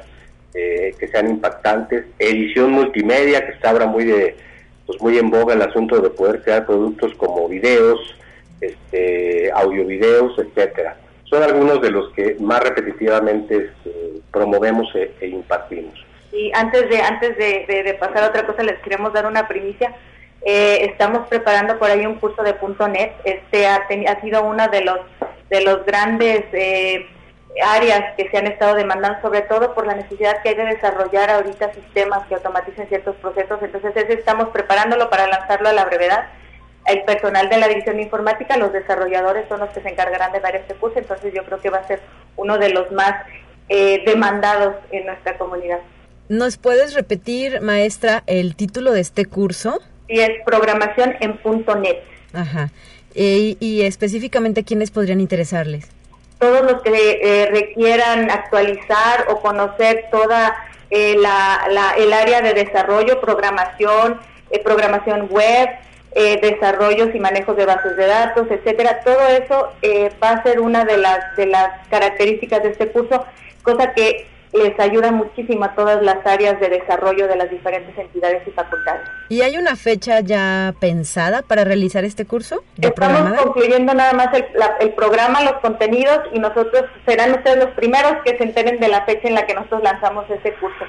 que 0.54 1.08
sean 1.10 1.30
impactantes, 1.30 2.08
edición 2.19 2.74
multimedia 2.74 3.45
que 3.45 3.54
está 3.54 3.69
ahora 3.69 3.86
muy 3.86 4.04
de 4.04 4.36
pues 4.86 5.02
muy 5.02 5.17
en 5.17 5.30
boga 5.30 5.54
el 5.54 5.62
asunto 5.62 6.02
de 6.02 6.10
poder 6.10 6.41
crear 6.41 6.65
productos 6.65 7.13
como 7.15 7.47
videos, 7.47 8.00
este, 8.62 9.52
audio 9.52 9.86
videos, 9.86 10.38
etcétera. 10.39 10.97
Son 11.26 11.43
algunos 11.43 11.82
de 11.82 11.91
los 11.91 12.12
que 12.13 12.36
más 12.39 12.62
repetitivamente 12.62 13.56
este, 13.56 14.21
promovemos 14.32 14.93
e, 14.95 15.13
e 15.19 15.28
impartimos. 15.28 15.93
Y 16.32 16.52
antes 16.54 16.89
de 16.89 17.02
antes 17.02 17.38
de, 17.38 17.97
pasar 18.00 18.24
a 18.24 18.28
otra 18.28 18.45
cosa, 18.45 18.63
les 18.63 18.80
queremos 18.80 19.12
dar 19.13 19.26
una 19.26 19.47
primicia. 19.47 19.93
Eh, 20.43 20.86
estamos 20.89 21.28
preparando 21.28 21.78
por 21.78 21.89
ahí 21.89 22.06
un 22.06 22.15
curso 22.15 22.41
de 22.43 22.56
.NET. 22.89 23.13
Este 23.26 23.67
ha, 23.67 23.88
ha 24.08 24.21
sido 24.21 24.43
una 24.43 24.67
de 24.67 24.82
los 24.82 25.00
de 25.50 25.62
los 25.62 25.86
grandes 25.86 26.45
eh, 26.54 27.06
áreas 27.62 28.15
que 28.15 28.30
se 28.30 28.38
han 28.38 28.47
estado 28.47 28.76
demandando, 28.76 29.21
sobre 29.21 29.41
todo 29.41 29.74
por 29.74 29.86
la 29.86 29.95
necesidad 29.95 30.41
que 30.41 30.50
hay 30.50 30.56
de 30.56 30.65
desarrollar 30.65 31.30
ahorita 31.30 31.74
sistemas 31.74 32.26
que 32.28 32.36
automaticen 32.36 32.88
ciertos 32.88 33.15
procesos. 33.17 33.60
Entonces, 33.62 33.91
ese 33.95 34.13
estamos 34.13 34.50
preparándolo 34.50 35.10
para 35.10 35.28
lanzarlo 35.28 35.69
a 35.69 35.74
la 35.74 35.86
brevedad. 35.86 36.30
El 36.85 37.03
personal 37.03 37.49
de 37.49 37.57
la 37.57 37.67
división 37.67 37.97
de 37.97 38.03
informática, 38.03 38.57
los 38.57 38.73
desarrolladores 38.73 39.47
son 39.47 39.59
los 39.59 39.69
que 39.69 39.81
se 39.81 39.89
encargarán 39.89 40.31
de 40.31 40.39
dar 40.39 40.55
este 40.55 40.73
curso. 40.75 40.99
Entonces, 40.99 41.33
yo 41.33 41.43
creo 41.45 41.59
que 41.59 41.69
va 41.69 41.77
a 41.77 41.87
ser 41.87 42.01
uno 42.37 42.57
de 42.57 42.69
los 42.69 42.91
más 42.91 43.25
eh, 43.69 44.03
demandados 44.05 44.75
en 44.91 45.05
nuestra 45.05 45.37
comunidad. 45.37 45.79
¿Nos 46.27 46.57
puedes 46.57 46.93
repetir, 46.93 47.61
maestra, 47.61 48.23
el 48.25 48.55
título 48.55 48.91
de 48.91 49.01
este 49.01 49.25
curso? 49.25 49.79
Sí, 50.07 50.19
es 50.19 50.43
programación 50.45 51.15
en 51.19 51.39
.NET. 51.43 52.03
Ajá. 52.33 52.69
E, 53.15 53.57
y 53.59 53.81
específicamente, 53.81 54.63
¿quiénes 54.63 54.91
podrían 54.91 55.19
interesarles? 55.19 55.89
Todos 56.39 56.61
los 56.63 56.81
que 56.81 57.19
eh, 57.21 57.49
requieran 57.51 58.31
actualizar 58.31 59.25
o 59.29 59.41
conocer 59.41 60.05
toda 60.09 60.55
eh, 60.89 61.15
la, 61.17 61.93
el 61.97 62.13
área 62.13 62.41
de 62.41 62.53
desarrollo, 62.53 63.21
programación, 63.21 64.19
eh, 64.49 64.59
programación 64.59 65.27
web, 65.29 65.69
desarrollos 66.13 67.15
y 67.15 67.19
manejos 67.19 67.56
de 67.56 67.65
bases 67.65 67.95
de 67.95 68.06
datos, 68.06 68.47
etcétera. 68.50 69.02
Todo 69.04 69.28
eso 69.28 69.69
va 70.21 70.32
a 70.32 70.43
ser 70.43 70.60
una 70.60 70.84
de 70.86 70.97
las 70.97 71.36
de 71.38 71.45
las 71.45 71.88
características 71.89 72.63
de 72.63 72.69
este 72.69 72.88
curso, 72.91 73.26
cosa 73.63 73.93
que 73.93 74.28
les 74.54 74.78
ayuda 74.80 75.12
muchísimo 75.12 75.63
a 75.63 75.76
todas 75.76 76.02
las 76.04 76.26
áreas 76.26 76.60
de 76.60 76.69
desarrollo 76.69 77.28
de 77.28 77.36
las 77.36 77.50
diferentes 77.50 77.97
entidades 77.97 78.45
y 78.47 78.52
facultades. 78.52 79.08
¿Y 79.30 79.41
hay 79.41 79.58
una 79.58 79.76
fecha 79.76 80.19
ya 80.19 80.74
pensada 80.80 81.41
para 81.41 81.63
realizar 81.63 82.04
este 82.04 82.26
curso? 82.26 82.63
Estamos 82.80 83.41
concluyendo 83.41 83.93
nada 83.93 84.13
más 84.13 84.28
el, 84.80 84.93
programa, 84.93 85.43
los 85.43 85.54
contenidos 85.62 86.19
y 86.34 86.39
nosotros 86.39 86.84
serán 87.06 87.32
ustedes 87.32 87.58
los 87.58 87.69
primeros 87.76 88.17
que 88.26 88.38
se 88.38 88.43
enteren 88.43 88.80
de 88.80 88.89
la 88.89 89.06
fecha 89.06 89.28
en 89.28 89.36
la 89.36 89.45
que 89.45 89.54
nosotros 89.54 89.84
lanzamos 89.84 90.30
ese 90.30 90.54
curso. 90.56 90.86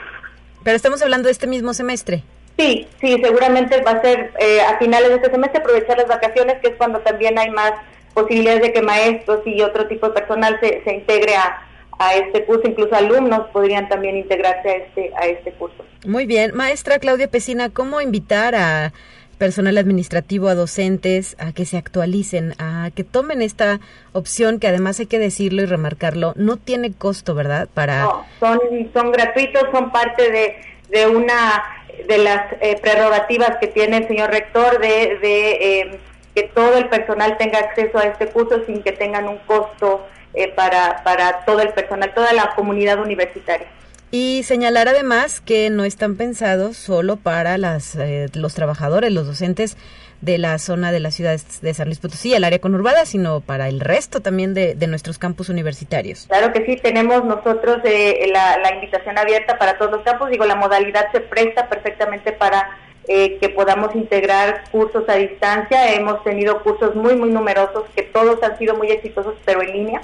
Pero 0.65 0.77
estamos 0.77 1.03
hablando 1.03 1.27
de 1.27 1.33
este 1.33 1.47
mismo 1.47 1.73
semestre. 1.75 2.25
Sí, 2.59 2.87
sí, 3.01 3.21
seguramente 3.23 3.81
va 3.83 3.93
a 3.93 4.03
ser 4.03 4.33
eh, 4.39 4.61
a 4.61 4.79
finales 4.79 5.09
de 5.09 5.15
este 5.17 5.31
semestre, 5.31 5.61
aprovechar 5.61 5.99
las 5.99 6.09
vacaciones, 6.09 6.57
que 6.61 6.69
es 6.69 6.77
cuando 6.77 7.01
también 7.01 7.39
hay 7.39 7.51
más 7.51 7.73
posibilidades 8.15 8.63
de 8.63 8.73
que 8.73 8.83
maestros 8.83 9.41
y 9.47 9.63
otro 9.63 9.87
tipo 9.89 10.09
de 10.09 10.15
personal 10.15 10.59
se, 10.61 10.83
se 10.85 10.95
integre 10.95 11.35
a, 11.35 11.67
a 11.99 12.15
este 12.15 12.45
curso, 12.45 12.69
incluso 12.69 12.95
alumnos 12.95 13.49
podrían 13.53 13.89
también 13.89 14.17
integrarse 14.17 14.69
a 14.69 14.77
este, 14.77 15.13
a 15.17 15.27
este 15.27 15.53
curso. 15.53 15.85
Muy 16.05 16.27
bien, 16.27 16.53
maestra 16.55 16.99
Claudia 16.99 17.29
Pesina, 17.29 17.71
¿cómo 17.71 18.01
invitar 18.01 18.55
a 18.55 18.93
personal 19.39 19.77
administrativo, 19.77 20.47
a 20.49 20.55
docentes, 20.55 21.35
a 21.41 21.53
que 21.53 21.65
se 21.65 21.77
actualicen, 21.77 22.55
a 22.59 22.91
que 22.95 23.03
tomen 23.03 23.43
esta 23.43 23.81
opción 24.13 24.61
que 24.61 24.69
además 24.69 25.01
hay 25.01 25.07
que 25.07 25.19
decirlo 25.19 25.63
y 25.63 25.67
remarcarlo, 25.67 26.33
no 26.37 26.59
tiene 26.59 26.93
costo, 26.93 27.35
¿verdad? 27.35 27.69
Para... 27.75 28.03
No, 28.03 28.27
son, 28.39 28.61
son 28.93 29.11
gratuitos, 29.11 29.65
son 29.73 29.91
parte 29.91 30.31
de, 30.31 30.57
de 30.91 31.09
una 31.09 31.61
de 32.07 32.19
las 32.19 32.53
eh, 32.61 32.79
prerrogativas 32.81 33.57
que 33.59 33.67
tiene 33.69 33.99
el 33.99 34.09
señor 34.09 34.31
rector 34.31 34.79
de, 34.81 35.19
de 35.19 35.51
eh, 35.51 35.99
que 36.35 36.45
todo 36.45 36.77
el 36.77 36.89
personal 36.89 37.37
tenga 37.39 37.59
acceso 37.59 37.99
a 37.99 38.05
este 38.05 38.27
curso 38.29 38.63
sin 38.67 38.83
que 38.83 38.93
tengan 38.93 39.29
un 39.29 39.39
costo 39.39 40.07
eh, 40.35 40.49
para, 40.49 41.03
para 41.05 41.45
todo 41.45 41.61
el 41.61 41.71
personal, 41.71 42.13
toda 42.15 42.33
la 42.33 42.55
comunidad 42.55 42.99
universitaria. 43.01 43.67
y 44.11 44.43
señalar 44.45 44.89
además 44.89 45.41
que 45.41 45.71
no 45.71 45.85
están 45.85 46.17
pensados 46.17 46.77
solo 46.77 47.17
para 47.17 47.59
las, 47.59 47.97
eh, 47.97 48.29
los 48.35 48.55
trabajadores, 48.55 49.13
los 49.13 49.27
docentes 49.27 49.77
de 50.23 50.39
la 50.39 50.59
zona 50.59 50.93
de 50.93 51.01
la 51.01 51.11
ciudad 51.11 51.39
de 51.61 51.75
San 51.75 51.87
Luis 51.87 51.99
Potosí, 51.99 52.33
el 52.33 52.45
área 52.45 52.61
conurbada, 52.61 53.05
sino 53.05 53.41
para 53.41 53.69
el 53.69 53.81
resto 53.81 54.23
también 54.23 54.55
de, 54.55 54.77
nuestros 54.87 55.19
campus 55.19 55.49
universitarios. 55.49 56.27
Claro 56.29 56.53
que 56.53 56.65
sí, 56.65 56.77
tenemos 56.77 57.25
nosotros 57.25 57.79
eh, 57.85 58.31
la, 58.33 58.73
invitación 58.73 59.19
abierta 59.19 59.59
para 59.59 59.77
todos 59.79 59.91
los 59.91 60.03
campus. 60.03 60.31
Digo, 60.31 60.45
la 60.47 60.55
modalidad 60.55 61.11
se 61.13 61.21
presta 61.21 61.69
perfectamente 61.69 62.33
para 62.33 62.79
eh, 63.09 63.39
que 63.39 63.49
podamos 63.49 63.95
integrar 63.97 64.63
cursos 64.71 65.09
a 65.09 65.17
distancia. 65.17 65.93
Hemos 65.95 66.23
tenido 66.23 66.63
cursos 66.63 66.95
muy, 66.95 67.17
muy 67.17 67.31
numerosos 67.31 67.85
que 67.97 68.03
todos 68.03 68.41
han 68.43 68.57
sido 68.59 68.77
muy 68.77 68.91
exitosos, 68.91 69.35
pero 69.45 69.63
en 69.63 69.73
línea. 69.73 70.03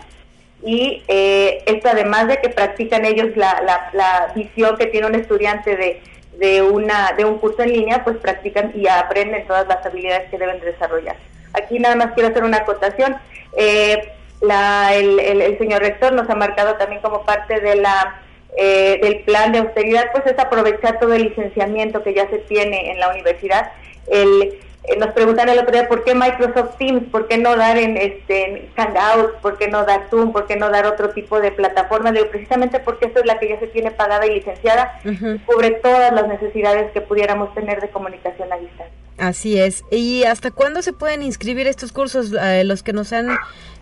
Y 0.65 1.05
eh, 1.07 1.63
esto 1.67 1.89
además 1.91 2.27
de 2.27 2.39
que 2.39 2.49
practican 2.49 3.05
ellos 3.05 3.37
la, 3.37 3.63
la, 3.65 3.91
la 3.93 4.33
visión 4.35 4.77
que 4.77 4.87
tiene 4.87 5.07
un 5.07 5.15
estudiante 5.15 5.77
de 5.77 6.03
de, 6.39 6.63
una, 6.63 7.13
de 7.17 7.25
un 7.25 7.39
curso 7.39 7.63
en 7.63 7.73
línea, 7.73 8.05
pues 8.05 8.17
practican 8.17 8.73
y 8.75 8.87
aprenden 8.87 9.47
todas 9.47 9.67
las 9.67 9.85
habilidades 9.85 10.31
que 10.31 10.39
deben 10.39 10.61
desarrollar. 10.61 11.17
Aquí 11.53 11.79
nada 11.79 11.97
más 11.97 12.13
quiero 12.13 12.29
hacer 12.29 12.45
una 12.45 12.59
acotación. 12.59 13.17
Eh, 13.57 14.13
el, 14.41 15.59
señor 15.59 15.83
rector 15.83 16.13
nos 16.13 16.31
ha 16.31 16.37
marcado 16.37 16.75
también 16.77 17.03
como 17.03 17.25
parte 17.25 17.61
de 17.61 17.77
la 17.77 18.21
eh, 18.57 18.99
del 19.03 19.21
plan 19.21 19.53
de 19.53 19.59
austeridad, 19.59 20.11
pues 20.13 20.27
es 20.27 20.39
aprovechar 20.39 20.99
todo 20.99 21.13
el 21.15 21.25
licenciamiento 21.25 22.03
que 22.03 22.15
ya 22.15 22.29
se 22.31 22.39
tiene 22.39 22.91
en 22.91 22.99
la 22.99 23.11
universidad. 23.11 23.73
El, 24.11 24.59
nos 24.97 25.13
preguntan 25.13 25.49
el 25.49 25.59
otro 25.59 25.73
día 25.73 25.89
por 25.89 26.05
qué 26.05 26.15
Microsoft 26.15 26.77
Teams, 26.79 27.05
por 27.11 27.29
qué 27.29 27.39
no 27.39 27.57
dar 27.57 27.77
en 27.77 27.97
este 27.97 28.71
Hangouts, 28.77 29.35
por 29.43 29.59
qué 29.59 29.69
no 29.69 29.85
dar 29.85 30.09
Zoom, 30.11 30.33
por 30.33 30.47
qué 30.47 30.57
no 30.57 30.71
dar 30.71 30.87
otro 30.87 31.11
tipo 31.11 31.41
de 31.41 31.53
plataforma. 31.53 32.13
Digo, 32.13 32.27
precisamente 32.31 32.81
porque 32.81 33.07
esta 33.07 33.21
es 33.21 33.27
la 33.27 33.39
que 33.39 33.49
ya 33.49 33.59
se 33.61 33.67
tiene 33.69 33.91
pagada 33.91 34.27
y 34.27 34.35
licenciada, 34.35 35.01
cubre 35.47 35.73
todas 35.83 36.13
las 36.13 36.29
necesidades 36.29 36.91
que 36.93 37.01
pudiéramos 37.01 37.55
tener 37.55 37.81
de 37.81 37.91
comunicación 37.91 38.53
a 38.53 38.57
distancia. 38.57 38.99
Así 39.19 39.59
es. 39.59 39.85
¿Y 39.91 40.23
hasta 40.25 40.53
cuándo 40.53 40.81
se 40.81 40.93
pueden 40.93 41.23
inscribir 41.23 41.67
estos 41.67 41.91
cursos, 41.91 42.33
eh, 42.41 42.63
los 42.65 42.85
que 42.85 42.93
nos 42.93 43.13
han 43.13 43.29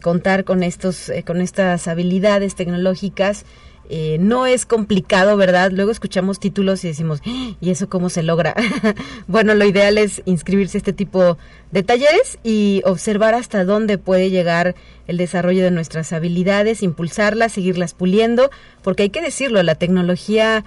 contar 0.00 0.44
con 0.44 0.62
estos, 0.62 1.12
con 1.26 1.42
estas 1.42 1.88
habilidades 1.88 2.54
tecnológicas 2.54 3.44
eh, 3.88 4.16
no 4.20 4.46
es 4.46 4.64
complicado, 4.64 5.36
¿verdad? 5.36 5.70
Luego 5.72 5.90
escuchamos 5.90 6.40
títulos 6.40 6.84
y 6.84 6.88
decimos, 6.88 7.20
¡Ah! 7.26 7.52
¿y 7.60 7.70
eso 7.70 7.88
cómo 7.88 8.08
se 8.08 8.22
logra? 8.22 8.54
bueno, 9.26 9.54
lo 9.54 9.64
ideal 9.64 9.98
es 9.98 10.22
inscribirse 10.24 10.78
a 10.78 10.80
este 10.80 10.92
tipo 10.92 11.36
de 11.72 11.82
talleres 11.82 12.38
y 12.42 12.82
observar 12.84 13.34
hasta 13.34 13.64
dónde 13.64 13.98
puede 13.98 14.30
llegar 14.30 14.74
el 15.06 15.16
desarrollo 15.16 15.64
de 15.64 15.70
nuestras 15.70 16.12
habilidades, 16.12 16.82
impulsarlas, 16.82 17.52
seguirlas 17.52 17.94
puliendo, 17.94 18.50
porque 18.82 19.04
hay 19.04 19.10
que 19.10 19.20
decirlo, 19.20 19.62
la 19.62 19.74
tecnología 19.74 20.64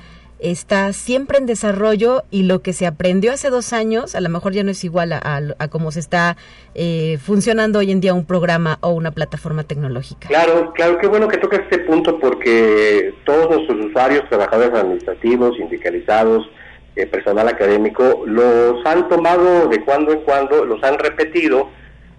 está 0.51 0.93
siempre 0.93 1.37
en 1.37 1.45
desarrollo 1.45 2.23
y 2.29 2.43
lo 2.43 2.61
que 2.61 2.73
se 2.73 2.85
aprendió 2.85 3.33
hace 3.33 3.49
dos 3.49 3.73
años 3.73 4.15
a 4.15 4.21
lo 4.21 4.29
mejor 4.29 4.53
ya 4.53 4.63
no 4.63 4.71
es 4.71 4.83
igual 4.83 5.13
a, 5.13 5.19
a, 5.57 5.67
cómo 5.69 5.91
se 5.91 5.99
está 5.99 6.37
eh, 6.75 7.17
funcionando 7.21 7.79
hoy 7.79 7.91
en 7.91 7.99
día 7.99 8.13
un 8.13 8.25
programa 8.25 8.77
o 8.81 8.89
una 8.89 9.11
plataforma 9.11 9.63
tecnológica. 9.63 10.27
Claro, 10.27 10.71
claro, 10.73 10.97
qué 10.99 11.07
bueno 11.07 11.27
que 11.27 11.37
toca 11.37 11.57
este 11.57 11.79
punto 11.79 12.19
porque 12.19 13.13
todos 13.25 13.49
nuestros 13.49 13.85
usuarios, 13.87 14.27
trabajadores 14.29 14.73
administrativos, 14.73 15.57
sindicalizados, 15.57 16.49
eh, 16.95 17.07
personal 17.07 17.47
académico, 17.47 18.23
los 18.25 18.85
han 18.85 19.09
tomado 19.09 19.67
de 19.67 19.83
cuando 19.83 20.13
en 20.13 20.19
cuando, 20.19 20.63
los 20.63 20.81
han 20.83 20.97
repetido 20.97 21.69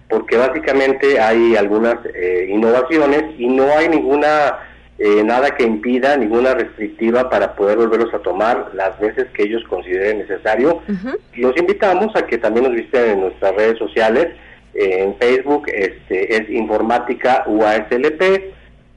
porque 0.09 0.37
básicamente 0.37 1.19
hay 1.19 1.55
algunas 1.55 1.95
eh, 2.13 2.47
innovaciones 2.49 3.23
y 3.37 3.47
no 3.47 3.69
hay 3.77 3.89
ninguna 3.89 4.59
eh, 4.99 5.23
nada 5.23 5.51
que 5.51 5.63
impida, 5.63 6.17
ninguna 6.17 6.55
restrictiva 6.55 7.29
para 7.29 7.55
poder 7.55 7.77
volverlos 7.77 8.13
a 8.13 8.19
tomar 8.19 8.71
las 8.73 8.99
veces 8.99 9.27
que 9.33 9.43
ellos 9.43 9.63
consideren 9.69 10.19
necesario. 10.19 10.81
Los 11.35 11.55
invitamos 11.57 12.15
a 12.15 12.25
que 12.25 12.39
también 12.39 12.65
nos 12.65 12.73
visiten 12.73 13.11
en 13.11 13.21
nuestras 13.21 13.55
redes 13.55 13.77
sociales. 13.77 14.29
Eh, 14.73 15.03
en 15.03 15.15
Facebook 15.17 15.67
este, 15.67 16.35
es 16.35 16.49
Informática 16.49 17.43
UASLP 17.45 18.53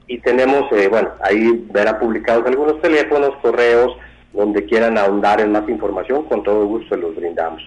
y 0.07 0.17
tenemos, 0.19 0.71
eh, 0.71 0.87
bueno, 0.87 1.11
ahí 1.21 1.65
verán 1.71 1.99
publicados 1.99 2.45
algunos 2.47 2.81
teléfonos, 2.81 3.35
correos, 3.41 3.95
donde 4.33 4.65
quieran 4.65 4.97
ahondar 4.97 5.39
en 5.39 5.51
más 5.51 5.69
información, 5.69 6.25
con 6.25 6.43
todo 6.43 6.65
gusto 6.65 6.95
los 6.97 7.15
brindamos. 7.15 7.61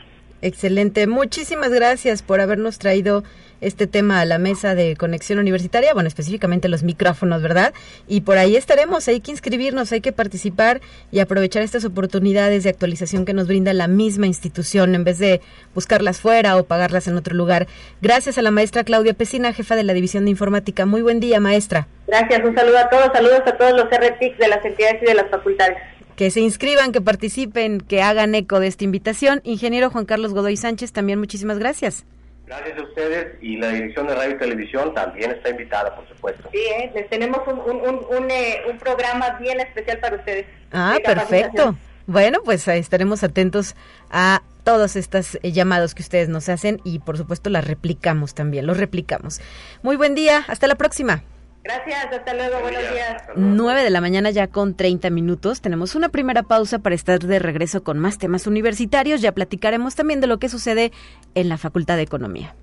Excelente, 0.45 1.07
muchísimas 1.07 1.71
gracias 1.71 2.21
por 2.21 2.43
habernos 2.43 2.79
traído 2.79 3.25
este 3.63 3.87
tema 3.87 4.21
a 4.21 4.27
la 4.27 4.37
mesa 4.37 4.75
de 4.75 4.95
conexión 4.95 5.39
universitaria, 5.39 5.95
bueno, 5.95 6.07
específicamente 6.07 6.69
los 6.69 6.83
micrófonos, 6.83 7.41
¿verdad? 7.41 7.73
Y 8.07 8.21
por 8.21 8.37
ahí 8.37 8.55
estaremos, 8.55 9.09
hay 9.09 9.21
que 9.21 9.31
inscribirnos, 9.31 9.91
hay 9.93 10.03
que 10.03 10.13
participar 10.13 10.83
y 11.11 11.21
aprovechar 11.21 11.63
estas 11.63 11.87
oportunidades 11.87 12.63
de 12.63 12.69
actualización 12.69 13.25
que 13.25 13.33
nos 13.33 13.47
brinda 13.47 13.73
la 13.73 13.89
misma 13.89 14.27
institución 14.27 14.95
en 14.95 15.05
vez 15.05 15.19
de 15.19 15.41
buscarlas 15.75 16.21
fuera 16.21 16.59
o 16.59 16.65
pagarlas 16.65 17.09
en 17.09 17.17
otro 17.17 17.35
lugar. 17.35 17.67
Gracias 18.03 18.37
a 18.37 18.43
la 18.43 18.51
maestra 18.51 18.85
Claudia 18.85 19.15
Pesina, 19.15 19.55
jefa 19.55 19.77
de 19.77 19.85
la 19.85 19.95
División 19.95 20.27
de 20.27 20.33
Informática. 20.33 20.85
Muy 20.85 21.01
buen 21.01 21.21
día, 21.21 21.41
maestra. 21.41 21.89
Gracias, 22.07 22.45
un 22.45 22.55
saludo 22.55 22.81
a 22.81 22.91
todos, 22.91 23.09
saludos 23.15 23.41
a 23.47 23.57
todos 23.57 23.73
los 23.73 23.87
RTIC 23.87 24.37
de 24.37 24.49
las 24.49 24.63
entidades 24.63 25.03
y 25.03 25.07
de 25.07 25.15
las 25.15 25.31
facultades 25.31 25.79
que 26.17 26.31
se 26.31 26.41
inscriban, 26.41 26.93
que 26.93 27.01
participen, 27.01 27.81
que 27.81 28.03
hagan 28.03 28.35
eco 28.35 28.61
de 28.61 28.69
esta 28.69 28.85
invitación. 28.85 29.41
Ingeniero 29.45 29.91
Juan 29.91 30.05
Carlos 30.05 30.35
Godoy 30.35 30.57
Sánchez, 30.57 30.93
también 30.93 31.19
muchísimas 31.19 31.59
gracias. 31.59 32.05
Gracias 32.47 32.79
a 32.79 32.83
ustedes 32.83 33.37
y 33.41 33.57
la 33.57 33.69
Dirección 33.69 34.07
de 34.07 34.15
Radio 34.15 34.35
y 34.35 34.39
Televisión 34.39 34.93
también 34.93 35.31
está 35.31 35.49
invitada, 35.49 35.97
por 35.97 36.07
supuesto. 36.09 36.49
Sí, 36.53 36.59
¿eh? 36.59 36.93
les 36.95 37.09
tenemos 37.09 37.41
un, 37.47 37.59
un, 37.59 38.31
eh, 38.31 38.61
un, 38.71 38.79
programa 38.79 39.31
bien 39.41 39.61
especial 39.61 39.99
para 39.99 40.17
ustedes. 40.17 40.47
Ah, 40.71 40.99
perfecto. 41.03 41.75
Bueno, 42.07 42.41
pues 42.45 42.69
estaremos 42.69 43.25
atentos 43.25 43.75
a 44.11 44.43
todos 44.63 44.97
estos 44.97 45.39
eh, 45.43 45.53
llamados 45.53 45.95
que 45.95 46.03
ustedes 46.03 46.29
nos 46.29 46.51
hacen 46.51 46.81
y 46.85 46.99
por 46.99 47.17
supuesto 47.17 47.49
las 47.49 47.67
replicamos 47.67 48.35
también, 48.35 48.67
los 48.67 48.77
replicamos. 48.77 49.41
Muy 49.83 49.97
buen 49.97 50.15
día, 50.15 50.45
hasta 50.47 50.67
la 50.67 50.75
próxima. 50.75 51.23
Gracias, 51.65 52.13
hasta 52.13 52.35
luego, 52.35 52.61
buenos 52.61 52.83
días. 52.93 53.23
9 53.37 53.85
de 53.85 53.89
la 53.89 54.03
mañana 54.03 54.29
ya 54.29 54.49
con 54.49 54.75
30 54.75 55.09
minutos. 55.09 55.63
Tenemos 55.63 55.95
una 55.95 56.11
primera 56.11 56.43
pausa 56.43 56.81
para 56.81 56.95
estar 56.95 57.21
de 57.21 57.39
regreso 57.39 57.83
con 57.83 57.99
más 57.99 58.19
temas 58.19 58.47
universitarios. 58.47 59.23
Ya 59.23 59.33
platicaremos 59.33 59.95
también 59.95 60.21
de 60.21 60.27
lo 60.27 60.39
que 60.39 60.51
sucede 60.51 60.93
en 61.35 61.49
la 61.49 61.57
Facultad 61.57 61.97
de 61.97 62.03
Economía. 62.03 62.55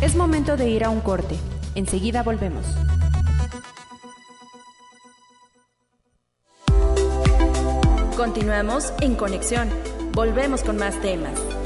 Es 0.00 0.14
momento 0.14 0.56
de 0.56 0.68
ir 0.68 0.84
a 0.84 0.90
un 0.90 1.00
corte. 1.00 1.34
Enseguida 1.74 2.22
volvemos. 2.22 2.66
Continuamos 8.16 8.92
en 9.00 9.16
conexión. 9.16 9.68
Volvemos 10.12 10.62
con 10.62 10.76
más 10.76 11.00
temas. 11.00 11.57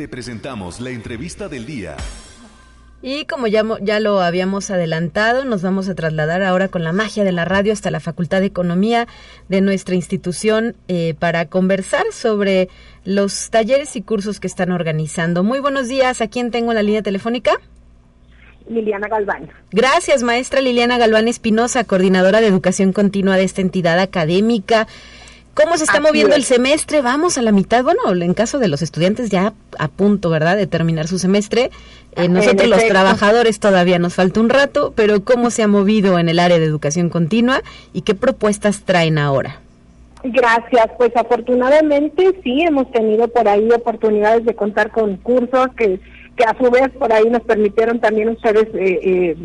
Te 0.00 0.08
presentamos 0.08 0.80
la 0.80 0.88
entrevista 0.88 1.50
del 1.50 1.66
día. 1.66 1.94
Y 3.02 3.26
como 3.26 3.48
ya, 3.48 3.62
ya 3.82 4.00
lo 4.00 4.22
habíamos 4.22 4.70
adelantado, 4.70 5.44
nos 5.44 5.60
vamos 5.60 5.90
a 5.90 5.94
trasladar 5.94 6.42
ahora 6.42 6.68
con 6.68 6.84
la 6.84 6.94
magia 6.94 7.22
de 7.22 7.32
la 7.32 7.44
radio 7.44 7.74
hasta 7.74 7.90
la 7.90 8.00
Facultad 8.00 8.40
de 8.40 8.46
Economía 8.46 9.06
de 9.50 9.60
nuestra 9.60 9.94
institución 9.96 10.74
eh, 10.88 11.12
para 11.18 11.50
conversar 11.50 12.06
sobre 12.12 12.70
los 13.04 13.50
talleres 13.50 13.94
y 13.94 14.00
cursos 14.00 14.40
que 14.40 14.46
están 14.46 14.72
organizando. 14.72 15.44
Muy 15.44 15.58
buenos 15.58 15.86
días, 15.86 16.22
¿a 16.22 16.28
quién 16.28 16.50
tengo 16.50 16.72
en 16.72 16.76
la 16.76 16.82
línea 16.82 17.02
telefónica? 17.02 17.60
Liliana 18.70 19.06
Galván. 19.06 19.50
Gracias, 19.70 20.22
maestra 20.22 20.62
Liliana 20.62 20.96
Galván 20.96 21.28
Espinosa, 21.28 21.84
coordinadora 21.84 22.40
de 22.40 22.46
educación 22.46 22.94
continua 22.94 23.36
de 23.36 23.44
esta 23.44 23.60
entidad 23.60 23.98
académica. 23.98 24.86
¿Cómo 25.62 25.76
se 25.76 25.84
está 25.84 26.00
moviendo 26.00 26.34
el 26.34 26.44
semestre? 26.44 27.02
Vamos 27.02 27.36
a 27.36 27.42
la 27.42 27.52
mitad. 27.52 27.84
Bueno, 27.84 28.00
en 28.12 28.34
caso 28.34 28.58
de 28.58 28.68
los 28.68 28.82
estudiantes 28.82 29.30
ya 29.30 29.52
a 29.78 29.88
punto, 29.88 30.30
¿verdad?, 30.30 30.56
de 30.56 30.66
terminar 30.66 31.06
su 31.06 31.18
semestre. 31.18 31.70
Eh, 32.16 32.28
nosotros 32.28 32.68
los 32.68 32.86
trabajadores 32.86 33.60
todavía 33.60 33.98
nos 33.98 34.14
falta 34.14 34.40
un 34.40 34.48
rato, 34.48 34.92
pero 34.96 35.22
¿cómo 35.22 35.50
se 35.50 35.62
ha 35.62 35.68
movido 35.68 36.18
en 36.18 36.28
el 36.28 36.38
área 36.38 36.58
de 36.58 36.64
educación 36.64 37.10
continua 37.10 37.62
y 37.92 38.02
qué 38.02 38.14
propuestas 38.14 38.82
traen 38.82 39.18
ahora? 39.18 39.60
Gracias, 40.22 40.86
pues 40.98 41.14
afortunadamente 41.16 42.40
sí 42.42 42.62
hemos 42.62 42.90
tenido 42.92 43.28
por 43.28 43.48
ahí 43.48 43.70
oportunidades 43.70 44.44
de 44.44 44.54
contar 44.54 44.90
con 44.90 45.16
cursos 45.16 45.68
que, 45.76 45.98
que 46.36 46.44
a 46.44 46.56
su 46.58 46.70
vez 46.70 46.90
por 46.98 47.12
ahí 47.12 47.30
nos 47.30 47.42
permitieron 47.42 48.00
también 48.00 48.28
ustedes 48.30 48.66
eh, 48.74 49.00
eh, 49.02 49.36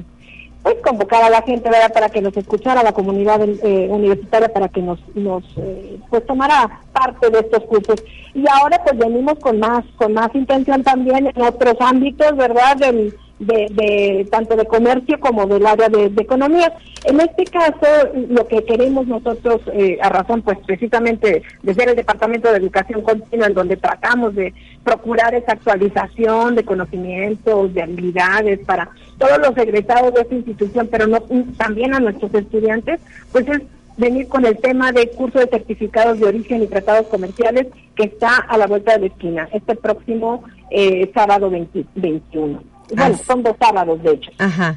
pues 0.66 0.78
convocar 0.82 1.22
a 1.22 1.30
la 1.30 1.44
gente 1.44 1.70
¿verdad? 1.70 1.94
para 1.94 2.10
que 2.10 2.22
nos 2.22 2.36
escuchara, 2.36 2.82
la 2.82 2.92
comunidad 2.92 3.40
eh, 3.40 3.88
universitaria 3.88 4.52
para 4.52 4.68
que 4.68 4.82
nos, 4.82 5.00
nos 5.14 5.44
eh, 5.58 6.00
pues 6.10 6.26
tomara 6.26 6.82
parte 6.92 7.30
de 7.30 7.38
estos 7.38 7.66
cursos. 7.66 8.04
Y 8.34 8.46
ahora 8.50 8.82
pues 8.84 8.98
venimos 8.98 9.38
con 9.38 9.60
más, 9.60 9.86
con 9.96 10.14
más 10.14 10.34
intención 10.34 10.82
también 10.82 11.28
en 11.28 11.40
otros 11.40 11.76
ámbitos, 11.80 12.36
¿verdad? 12.36 12.78
Del, 12.78 13.16
de, 13.40 14.28
tanto 14.32 14.56
de 14.56 14.66
comercio 14.66 15.20
como 15.20 15.46
del 15.46 15.66
área 15.66 15.90
de, 15.90 16.06
economía. 16.18 16.74
En 17.04 17.20
este 17.20 17.46
caso, 17.46 18.10
lo 18.30 18.48
que 18.48 18.64
queremos 18.64 19.08
nosotros, 19.08 19.62
eh, 19.74 19.98
a 20.02 20.10
razón 20.10 20.42
pues 20.42 20.58
precisamente 20.66 21.44
de 21.62 21.74
ser 21.74 21.90
el 21.90 21.96
Departamento 21.96 22.52
de 22.52 22.58
Educación 22.58 23.02
Continua, 23.02 23.48
en 23.48 23.54
donde 23.54 23.78
tratamos 23.78 24.36
de 24.36 24.54
procurar 24.84 25.36
esa 25.36 25.54
actualización 25.54 26.56
de 26.56 26.64
conocimientos, 26.64 27.74
de 27.74 27.84
habilidades 27.84 28.60
para 28.66 28.90
todos 29.18 29.38
los 29.40 29.58
egresados 29.58 30.14
de 30.14 30.22
esta 30.22 30.36
institución, 30.36 30.88
pero 30.90 31.08
no 31.08 31.22
también 31.58 31.94
a 31.94 32.00
nuestros 32.00 32.34
estudiantes, 32.34 33.00
pues 33.32 33.48
es 33.48 33.62
venir 33.98 34.28
con 34.28 34.46
el 34.46 34.58
tema 34.58 34.92
de 34.92 35.10
curso 35.12 35.40
de 35.40 35.48
certificados 35.48 36.20
de 36.20 36.26
origen 36.26 36.64
y 36.64 36.68
tratados 36.68 37.08
comerciales 37.08 37.68
que 37.96 38.04
está 38.04 38.36
a 38.38 38.58
la 38.58 38.68
vuelta 38.68 38.94
de 38.94 39.00
la 39.00 39.06
esquina, 39.08 39.50
este 39.54 39.76
próximo 39.76 40.44
eh, 40.70 41.10
sábado 41.14 41.50
21. 41.50 42.75
Bueno, 42.94 43.20
son 43.26 43.44
dos 43.44 43.56
sábados, 43.60 44.02
de 44.04 44.12
hecho. 44.12 44.32
Ajá. 44.38 44.76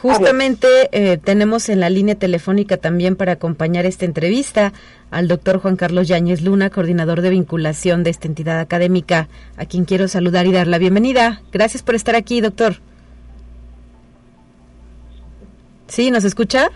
Justamente 0.00 0.66
eh, 0.92 1.18
tenemos 1.18 1.68
en 1.68 1.80
la 1.80 1.90
línea 1.90 2.14
telefónica 2.14 2.76
también 2.76 3.16
para 3.16 3.32
acompañar 3.32 3.84
esta 3.84 4.04
entrevista 4.04 4.72
al 5.10 5.28
doctor 5.28 5.58
Juan 5.58 5.76
Carlos 5.76 6.08
Yáñez 6.08 6.42
Luna, 6.42 6.70
coordinador 6.70 7.20
de 7.20 7.30
vinculación 7.30 8.02
de 8.02 8.10
esta 8.10 8.28
entidad 8.28 8.60
académica, 8.60 9.28
a 9.56 9.66
quien 9.66 9.84
quiero 9.84 10.08
saludar 10.08 10.46
y 10.46 10.52
dar 10.52 10.66
la 10.66 10.78
bienvenida. 10.78 11.42
Gracias 11.52 11.82
por 11.82 11.94
estar 11.94 12.14
aquí, 12.14 12.40
doctor. 12.40 12.76
¿Sí? 15.88 16.10
¿Nos 16.10 16.24
escucha? 16.24 16.70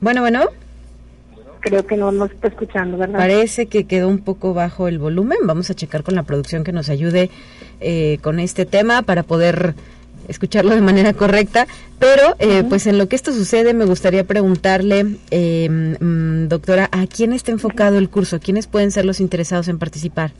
Bueno, 0.00 0.20
bueno 0.20 0.48
creo 1.64 1.86
que 1.86 1.96
no 1.96 2.12
nos 2.12 2.30
está 2.30 2.48
escuchando, 2.48 2.98
¿verdad? 2.98 3.18
Parece 3.18 3.66
que 3.66 3.84
quedó 3.84 4.08
un 4.08 4.18
poco 4.18 4.52
bajo 4.52 4.86
el 4.86 4.98
volumen. 4.98 5.38
Vamos 5.44 5.70
a 5.70 5.74
checar 5.74 6.02
con 6.02 6.14
la 6.14 6.22
producción 6.22 6.62
que 6.62 6.72
nos 6.72 6.90
ayude 6.90 7.30
eh, 7.80 8.18
con 8.20 8.38
este 8.38 8.66
tema 8.66 9.02
para 9.02 9.22
poder 9.22 9.74
escucharlo 10.28 10.74
de 10.74 10.82
manera 10.82 11.14
correcta. 11.14 11.66
Pero, 11.98 12.36
eh, 12.38 12.64
pues 12.68 12.86
en 12.86 12.98
lo 12.98 13.08
que 13.08 13.16
esto 13.16 13.32
sucede, 13.32 13.72
me 13.72 13.86
gustaría 13.86 14.24
preguntarle, 14.24 15.16
eh, 15.30 15.68
mm, 15.70 16.48
doctora, 16.48 16.90
¿a 16.92 17.06
quién 17.06 17.32
está 17.32 17.50
enfocado 17.50 17.96
el 17.96 18.10
curso? 18.10 18.40
¿Quiénes 18.40 18.66
pueden 18.66 18.90
ser 18.90 19.06
los 19.06 19.20
interesados 19.20 19.68
en 19.68 19.78
participar? 19.78 20.32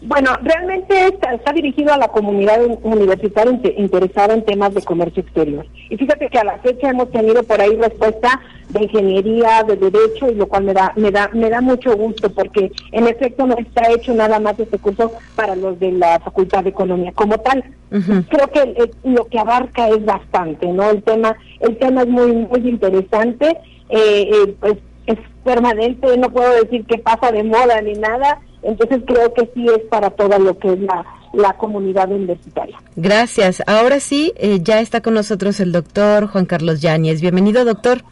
Bueno, 0.00 0.30
realmente 0.42 1.08
está, 1.08 1.52
dirigido 1.52 1.92
a 1.92 1.98
la 1.98 2.08
comunidad 2.08 2.60
universitaria 2.82 3.58
interesada 3.76 4.34
en 4.34 4.44
temas 4.44 4.72
de 4.74 4.82
comercio 4.82 5.22
exterior. 5.22 5.66
Y 5.90 5.96
fíjate 5.96 6.28
que 6.28 6.38
a 6.38 6.44
la 6.44 6.58
fecha 6.58 6.90
hemos 6.90 7.10
tenido 7.10 7.42
por 7.42 7.60
ahí 7.60 7.74
respuesta 7.76 8.40
de 8.68 8.84
ingeniería, 8.84 9.64
de 9.64 9.76
derecho, 9.76 10.30
y 10.30 10.34
lo 10.34 10.46
cual 10.46 10.64
me 10.64 10.74
da, 10.74 10.92
me 10.94 11.10
da, 11.10 11.30
me 11.32 11.50
da 11.50 11.60
mucho 11.60 11.96
gusto 11.96 12.30
porque 12.30 12.70
en 12.92 13.08
efecto 13.08 13.46
no 13.46 13.56
está 13.56 13.90
hecho 13.90 14.14
nada 14.14 14.38
más 14.38 14.58
este 14.60 14.78
curso 14.78 15.12
para 15.34 15.56
los 15.56 15.80
de 15.80 15.92
la 15.92 16.20
Facultad 16.20 16.62
de 16.62 16.70
Economía 16.70 17.12
como 17.12 17.38
tal. 17.38 17.64
Creo 17.90 18.48
que 18.52 18.90
lo 19.04 19.24
que 19.26 19.38
abarca 19.38 19.88
es 19.88 20.04
bastante, 20.04 20.66
¿no? 20.66 20.90
El 20.90 21.02
tema, 21.02 21.34
el 21.60 21.76
tema 21.78 22.02
es 22.02 22.08
muy, 22.08 22.32
muy 22.32 22.68
interesante, 22.68 23.58
eh, 23.88 24.30
eh, 24.30 24.54
pues 24.60 24.74
es 25.06 25.18
permanente, 25.42 26.16
no 26.18 26.30
puedo 26.30 26.52
decir 26.62 26.84
que 26.84 26.98
pasa 26.98 27.32
de 27.32 27.42
moda 27.42 27.80
ni 27.80 27.94
nada 27.94 28.40
entonces 28.62 29.02
creo 29.06 29.32
que 29.34 29.50
sí 29.54 29.66
es 29.66 29.82
para 29.88 30.10
toda 30.10 30.38
lo 30.38 30.58
que 30.58 30.72
es 30.72 30.80
la, 30.80 31.04
la 31.32 31.56
comunidad 31.56 32.10
universitaria. 32.10 32.80
Gracias. 32.96 33.62
Ahora 33.66 34.00
sí, 34.00 34.32
eh, 34.36 34.60
ya 34.62 34.80
está 34.80 35.00
con 35.00 35.14
nosotros 35.14 35.60
el 35.60 35.72
doctor 35.72 36.26
Juan 36.28 36.46
Carlos 36.46 36.80
Yáñez. 36.80 37.20
Bienvenido, 37.20 37.64
doctor. 37.64 38.02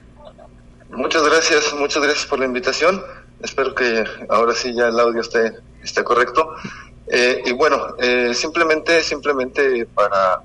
Muchas 0.90 1.22
gracias, 1.24 1.74
muchas 1.78 2.02
gracias 2.02 2.26
por 2.26 2.38
la 2.38 2.46
invitación. 2.46 3.02
Espero 3.42 3.74
que 3.74 4.04
ahora 4.28 4.54
sí 4.54 4.74
ya 4.74 4.88
el 4.88 4.98
audio 4.98 5.20
esté, 5.20 5.52
esté 5.82 6.02
correcto. 6.04 6.54
Eh, 7.08 7.42
y 7.44 7.52
bueno, 7.52 7.94
eh, 7.98 8.32
simplemente, 8.34 9.02
simplemente 9.02 9.86
para 9.86 10.42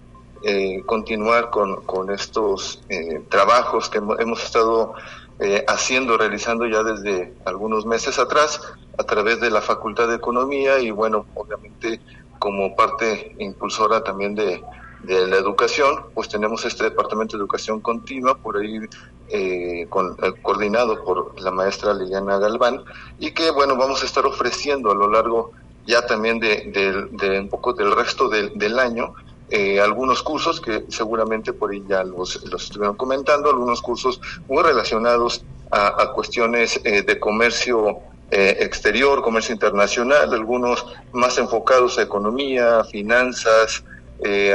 continuar 0.87 1.51
con, 1.51 1.83
con 1.83 2.09
estos 2.09 2.81
trabajos 3.29 3.91
que 3.91 3.99
hemos 3.99 4.43
estado 4.43 4.95
eh, 5.43 5.65
haciendo, 5.67 6.19
realizando 6.19 6.67
ya 6.67 6.83
desde 6.83 7.33
algunos 7.45 7.83
meses 7.83 8.19
atrás 8.19 8.61
a 8.99 9.03
través 9.03 9.41
de 9.41 9.49
la 9.49 9.59
Facultad 9.59 10.07
de 10.07 10.13
Economía 10.13 10.77
y 10.77 10.91
bueno, 10.91 11.25
obviamente 11.33 11.99
como 12.37 12.75
parte 12.75 13.35
impulsora 13.39 14.03
también 14.03 14.35
de, 14.35 14.61
la 15.03 15.35
educación, 15.37 16.03
pues 16.13 16.29
tenemos 16.29 16.63
este 16.63 16.83
Departamento 16.83 17.35
de 17.35 17.41
Educación 17.41 17.81
Continua, 17.81 18.37
por 18.37 18.57
ahí 18.57 18.81
eh, 19.29 19.87
con, 19.89 20.15
eh, 20.21 20.33
coordinado 20.43 21.03
por 21.03 21.41
la 21.41 21.49
maestra 21.49 21.95
Liliana 21.95 22.37
Galván, 22.37 22.83
y 23.17 23.31
que 23.31 23.49
bueno, 23.49 23.75
vamos 23.75 24.03
a 24.03 24.05
estar 24.05 24.27
ofreciendo 24.27 24.91
a 24.91 24.95
lo 24.95 25.09
largo 25.09 25.53
ya 25.87 26.05
también 26.05 26.39
de, 26.39 27.09
de 27.13 27.39
un 27.39 27.49
poco 27.49 27.73
del 27.73 27.95
resto 27.95 28.29
del 28.29 28.77
año, 28.77 29.15
eh, 29.53 29.81
algunos 29.81 30.23
cursos 30.23 30.61
que 30.61 30.85
seguramente 30.87 31.51
por 31.51 31.71
ahí 31.71 31.83
ya 31.85 32.05
los, 32.05 32.41
los 32.45 32.63
estuvieron 32.63 32.95
comentando, 32.95 33.49
algunos 33.49 33.81
cursos 33.81 34.21
muy 34.47 34.63
relacionados 34.63 35.43
a, 35.71 36.13
cuestiones 36.13 36.79
eh, 36.85 37.01
de 37.01 37.19
comercio 37.19 37.99
eh, 38.29 38.57
exterior, 38.61 39.21
comercio 39.21 39.53
internacional, 39.53 40.33
algunos 40.33 40.85
más 41.11 41.37
enfocados 41.37 41.97
a 41.97 42.03
economía, 42.03 42.85
finanzas, 42.85 43.83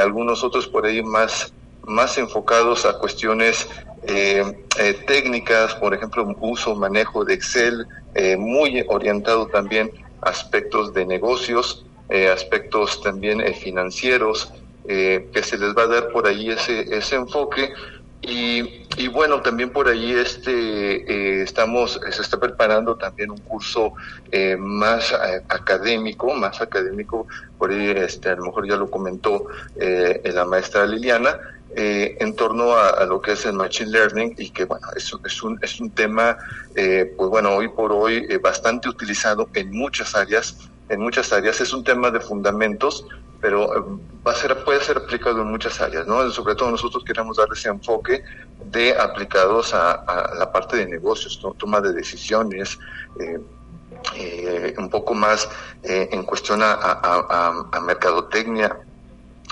algunos 0.00 0.42
otros 0.44 0.66
por 0.66 0.86
ahí 0.86 1.02
más, 1.02 1.52
más 1.82 2.16
enfocados 2.16 2.86
a 2.86 2.98
cuestiones 2.98 3.68
técnicas, 5.06 5.74
por 5.74 5.92
ejemplo, 5.92 6.36
uso, 6.40 6.76
manejo 6.76 7.24
de 7.24 7.34
Excel, 7.34 7.86
muy 8.38 8.84
orientado 8.88 9.48
también 9.48 9.90
a 10.22 10.30
aspectos 10.30 10.94
de 10.94 11.04
negocios, 11.04 11.84
aspectos 12.32 13.02
también 13.02 13.42
financieros, 13.54 14.52
eh, 14.88 15.28
que 15.32 15.42
se 15.42 15.58
les 15.58 15.74
va 15.74 15.82
a 15.82 15.86
dar 15.86 16.08
por 16.08 16.26
ahí 16.26 16.50
ese, 16.50 16.96
ese 16.96 17.16
enfoque. 17.16 17.72
Y, 18.22 18.86
y 18.96 19.08
bueno, 19.08 19.42
también 19.42 19.70
por 19.70 19.88
ahí 19.88 20.12
este, 20.12 20.50
eh, 20.50 21.42
estamos, 21.42 22.00
se 22.10 22.22
está 22.22 22.38
preparando 22.38 22.96
también 22.96 23.30
un 23.30 23.38
curso 23.38 23.92
eh, 24.32 24.56
más 24.56 25.12
académico, 25.48 26.34
más 26.34 26.60
académico, 26.60 27.26
por 27.58 27.70
ahí 27.70 27.90
este, 27.90 28.30
a 28.30 28.36
lo 28.36 28.46
mejor 28.46 28.68
ya 28.68 28.76
lo 28.76 28.90
comentó 28.90 29.46
la 29.76 30.44
maestra 30.44 30.86
Liliana, 30.86 31.38
en 31.74 32.34
torno 32.34 32.74
a, 32.74 33.04
lo 33.04 33.20
que 33.20 33.32
es 33.32 33.44
el 33.44 33.52
Machine 33.52 33.90
Learning 33.90 34.34
y 34.38 34.50
que 34.50 34.64
bueno, 34.64 34.88
es, 34.96 35.12
es, 35.24 35.42
un, 35.42 35.58
es 35.62 35.78
un 35.78 35.90
tema, 35.90 36.38
pues 36.74 37.30
bueno, 37.30 37.54
hoy 37.54 37.68
por 37.68 37.92
hoy 37.92 38.26
bastante 38.38 38.88
utilizado 38.88 39.48
en 39.52 39.70
muchas 39.72 40.16
áreas, 40.16 40.56
en 40.88 41.00
muchas 41.00 41.32
áreas, 41.32 41.60
es 41.60 41.72
un 41.72 41.84
tema 41.84 42.10
de 42.10 42.20
fundamentos, 42.20 43.04
pero 43.40 43.76
eh, 43.76 43.82
va 44.26 44.32
a 44.32 44.34
ser, 44.34 44.64
puede 44.64 44.80
ser 44.80 44.96
aplicado 44.98 45.42
en 45.42 45.48
muchas 45.48 45.80
áreas, 45.80 46.06
¿no? 46.06 46.28
Sobre 46.30 46.54
todo 46.54 46.70
nosotros 46.70 47.04
queremos 47.04 47.36
dar 47.36 47.48
ese 47.52 47.68
enfoque 47.68 48.24
de 48.64 48.96
aplicados 48.98 49.74
a, 49.74 50.34
la 50.38 50.50
parte 50.50 50.76
de 50.78 50.86
negocios, 50.86 51.40
toma 51.58 51.80
de 51.80 51.92
decisiones, 51.92 52.78
eh, 53.20 53.38
eh, 54.16 54.74
un 54.78 54.90
poco 54.90 55.14
más 55.14 55.48
eh, 55.82 56.08
en 56.12 56.22
cuestión 56.24 56.60
a 56.62 57.80
mercadotecnia, 57.82 58.78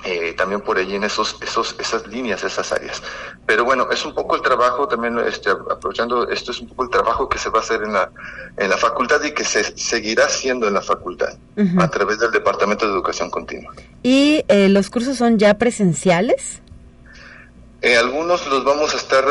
eh, 0.04 0.34
también 0.36 0.60
por 0.60 0.76
allí 0.76 0.96
en 0.96 1.04
esos, 1.04 1.36
esos, 1.40 1.76
esas 1.78 2.06
líneas, 2.06 2.44
esas 2.44 2.70
áreas. 2.72 3.02
Pero 3.46 3.64
bueno, 3.64 3.90
es 3.90 4.04
un 4.04 4.14
poco 4.14 4.36
el 4.36 4.42
trabajo, 4.42 4.86
también 4.86 5.18
este, 5.18 5.50
aprovechando 5.50 6.28
esto, 6.28 6.50
es 6.50 6.60
un 6.60 6.68
poco 6.68 6.84
el 6.84 6.90
trabajo 6.90 7.28
que 7.28 7.38
se 7.38 7.48
va 7.48 7.60
a 7.60 7.62
hacer 7.62 7.82
en 7.82 7.94
la, 7.94 8.10
en 8.56 8.68
la 8.68 8.76
facultad 8.76 9.22
y 9.24 9.32
que 9.32 9.44
se 9.44 9.76
seguirá 9.78 10.26
haciendo 10.26 10.68
en 10.68 10.74
la 10.74 10.82
facultad 10.82 11.34
a 11.78 11.90
través 11.90 12.18
del 12.18 12.30
Departamento 12.32 12.86
de 12.86 12.92
Educación 12.92 13.30
Continua. 13.30 13.72
¿Y 14.02 14.44
eh, 14.48 14.68
los 14.68 14.90
cursos 14.90 15.16
son 15.16 15.38
ya 15.38 15.54
presenciales? 15.54 16.60
Eh, 17.80 17.96
algunos 17.96 18.46
los 18.46 18.64
vamos 18.64 18.92
a 18.94 18.96
estar 18.96 19.24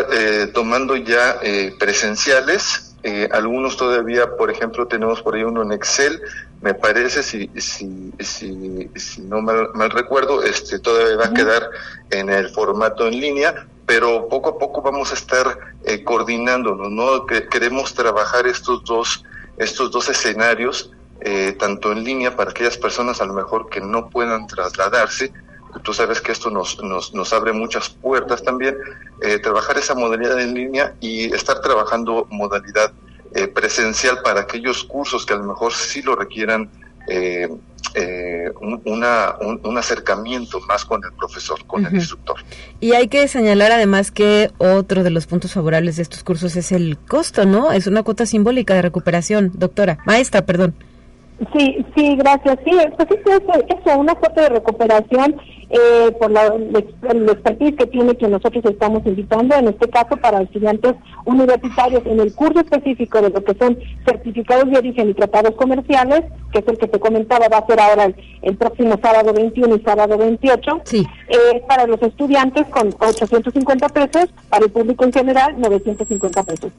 tomando 0.53 0.95
ya 0.95 1.39
presenciales, 1.79 2.92
algunos 3.31 3.75
todavía, 3.75 4.37
por 4.37 4.49
ejemplo, 4.49 4.87
tenemos 4.87 5.21
por 5.21 5.35
ahí 5.35 5.43
uno 5.43 5.61
en 5.61 5.73
Excel, 5.73 6.21
me 6.63 6.73
parece, 6.73 7.23
si, 7.23 7.51
si, 7.57 8.13
si, 8.19 8.89
si 8.95 9.21
no 9.21 9.41
mal, 9.41 9.91
recuerdo, 9.91 10.41
este 10.43 10.79
todavía 10.79 11.17
va 11.17 11.25
a 11.25 11.33
quedar 11.33 11.69
en 12.09 12.29
el 12.29 12.49
formato 12.51 13.05
en 13.05 13.19
línea, 13.19 13.67
pero 13.85 14.29
poco 14.29 14.51
a 14.51 14.57
poco 14.57 14.81
vamos 14.81 15.11
a 15.11 15.15
estar 15.15 15.59
eh, 15.83 16.05
coordinándonos, 16.05 16.89
¿no? 16.89 17.25
Que, 17.25 17.49
queremos 17.49 17.93
trabajar 17.93 18.47
estos 18.47 18.81
dos, 18.85 19.25
estos 19.57 19.91
dos 19.91 20.07
escenarios, 20.07 20.89
eh, 21.19 21.51
tanto 21.59 21.91
en 21.91 22.05
línea 22.05 22.33
para 22.35 22.51
aquellas 22.51 22.77
personas 22.77 23.19
a 23.19 23.25
lo 23.25 23.33
mejor 23.33 23.69
que 23.69 23.81
no 23.81 24.09
puedan 24.09 24.47
trasladarse, 24.47 25.33
tú 25.81 25.93
sabes 25.93 26.21
que 26.21 26.31
esto 26.31 26.49
nos, 26.49 26.81
nos, 26.83 27.13
nos 27.13 27.33
abre 27.33 27.53
muchas 27.53 27.89
puertas 27.89 28.43
también, 28.43 28.77
eh, 29.21 29.39
trabajar 29.39 29.77
esa 29.77 29.95
modalidad 29.95 30.39
en 30.39 30.53
línea 30.53 30.95
y 30.99 31.33
estar 31.33 31.61
trabajando 31.61 32.27
modalidad 32.29 32.91
eh, 33.35 33.47
presencial 33.47 34.21
para 34.23 34.41
aquellos 34.41 34.83
cursos 34.83 35.25
que 35.25 35.33
a 35.33 35.37
lo 35.37 35.45
mejor 35.45 35.73
sí 35.73 36.01
lo 36.01 36.15
requieran 36.15 36.69
eh, 37.07 37.49
eh, 37.95 38.51
un, 38.61 38.81
una, 38.85 39.35
un, 39.39 39.77
acercamiento 39.77 40.59
más 40.61 40.85
con 40.85 41.03
el 41.03 41.11
profesor, 41.13 41.65
con 41.65 41.85
el 41.85 41.93
instructor. 41.93 42.37
Y 42.79 42.93
hay 42.93 43.07
que 43.07 43.27
señalar 43.27 43.71
además 43.71 44.09
que 44.09 44.51
otro 44.57 45.03
de 45.03 45.09
los 45.09 45.27
puntos 45.27 45.53
favorables 45.53 45.97
de 45.97 46.03
estos 46.03 46.23
cursos 46.23 46.55
es 46.55 46.71
el 46.71 46.97
costo, 46.97 47.45
¿no? 47.45 47.71
Es 47.71 47.85
una 47.85 48.01
cuota 48.01 48.25
simbólica 48.25 48.73
de 48.73 48.83
recuperación, 48.83 49.51
doctora, 49.53 49.99
maestra, 50.05 50.45
perdón. 50.45 50.73
Sí, 51.55 51.85
sí, 51.95 52.15
gracias. 52.15 52.57
Sí, 52.65 52.71
pues 52.97 53.09
es 53.11 53.77
eso, 53.79 53.99
una 53.99 54.15
cuota 54.15 54.41
de 54.41 54.49
recuperación 54.49 55.35
eh, 55.69 56.11
por 56.19 56.29
la, 56.29 56.53
el 56.53 57.29
expertise 57.29 57.75
que 57.75 57.87
tiene 57.87 58.15
que 58.15 58.27
nosotros 58.27 58.63
estamos 58.65 59.01
invitando, 59.05 59.55
en 59.55 59.69
este 59.69 59.89
caso 59.89 60.15
para 60.17 60.41
estudiantes 60.41 60.93
universitarios 61.25 62.05
en 62.05 62.19
el 62.19 62.33
curso 62.35 62.59
específico 62.59 63.21
de 63.21 63.31
lo 63.31 63.43
que 63.43 63.55
son 63.55 63.79
certificados 64.05 64.69
de 64.69 64.77
origen 64.77 65.09
y 65.09 65.13
tratados 65.15 65.55
comerciales, 65.55 66.25
que 66.51 66.59
es 66.59 66.67
el 66.67 66.77
que 66.77 66.87
te 66.87 66.99
comentaba, 66.99 67.47
va 67.47 67.57
a 67.57 67.65
ser 67.65 67.79
ahora 67.79 68.13
el, 68.43 68.57
próximo 68.57 68.99
sábado 69.01 69.33
21 69.33 69.75
y 69.75 69.81
sábado 69.81 70.15
28, 70.15 70.81
sí. 70.83 71.07
eh, 71.27 71.63
para 71.67 71.87
los 71.87 72.01
estudiantes 72.03 72.67
con 72.67 72.89
850 72.99 73.89
pesos, 73.89 74.29
para 74.49 74.65
el 74.65 74.71
público 74.71 75.05
en 75.05 75.13
general 75.13 75.59
950 75.59 76.43
pesos. 76.43 76.71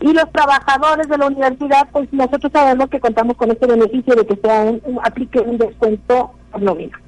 Y 0.00 0.12
los 0.12 0.30
trabajadores 0.30 1.08
de 1.08 1.16
la 1.16 1.26
universidad, 1.26 1.88
pues 1.90 2.12
nosotros 2.12 2.52
sabemos 2.52 2.90
que 2.90 3.00
contamos 3.00 3.36
con 3.36 3.50
este 3.50 3.66
beneficio 3.66 4.14
de 4.14 4.26
que 4.26 4.36
sea 4.36 4.62
un, 4.62 5.00
aplique 5.02 5.40
un 5.40 5.56
descuento 5.56 6.32
por 6.52 6.62
nómina. 6.62 7.00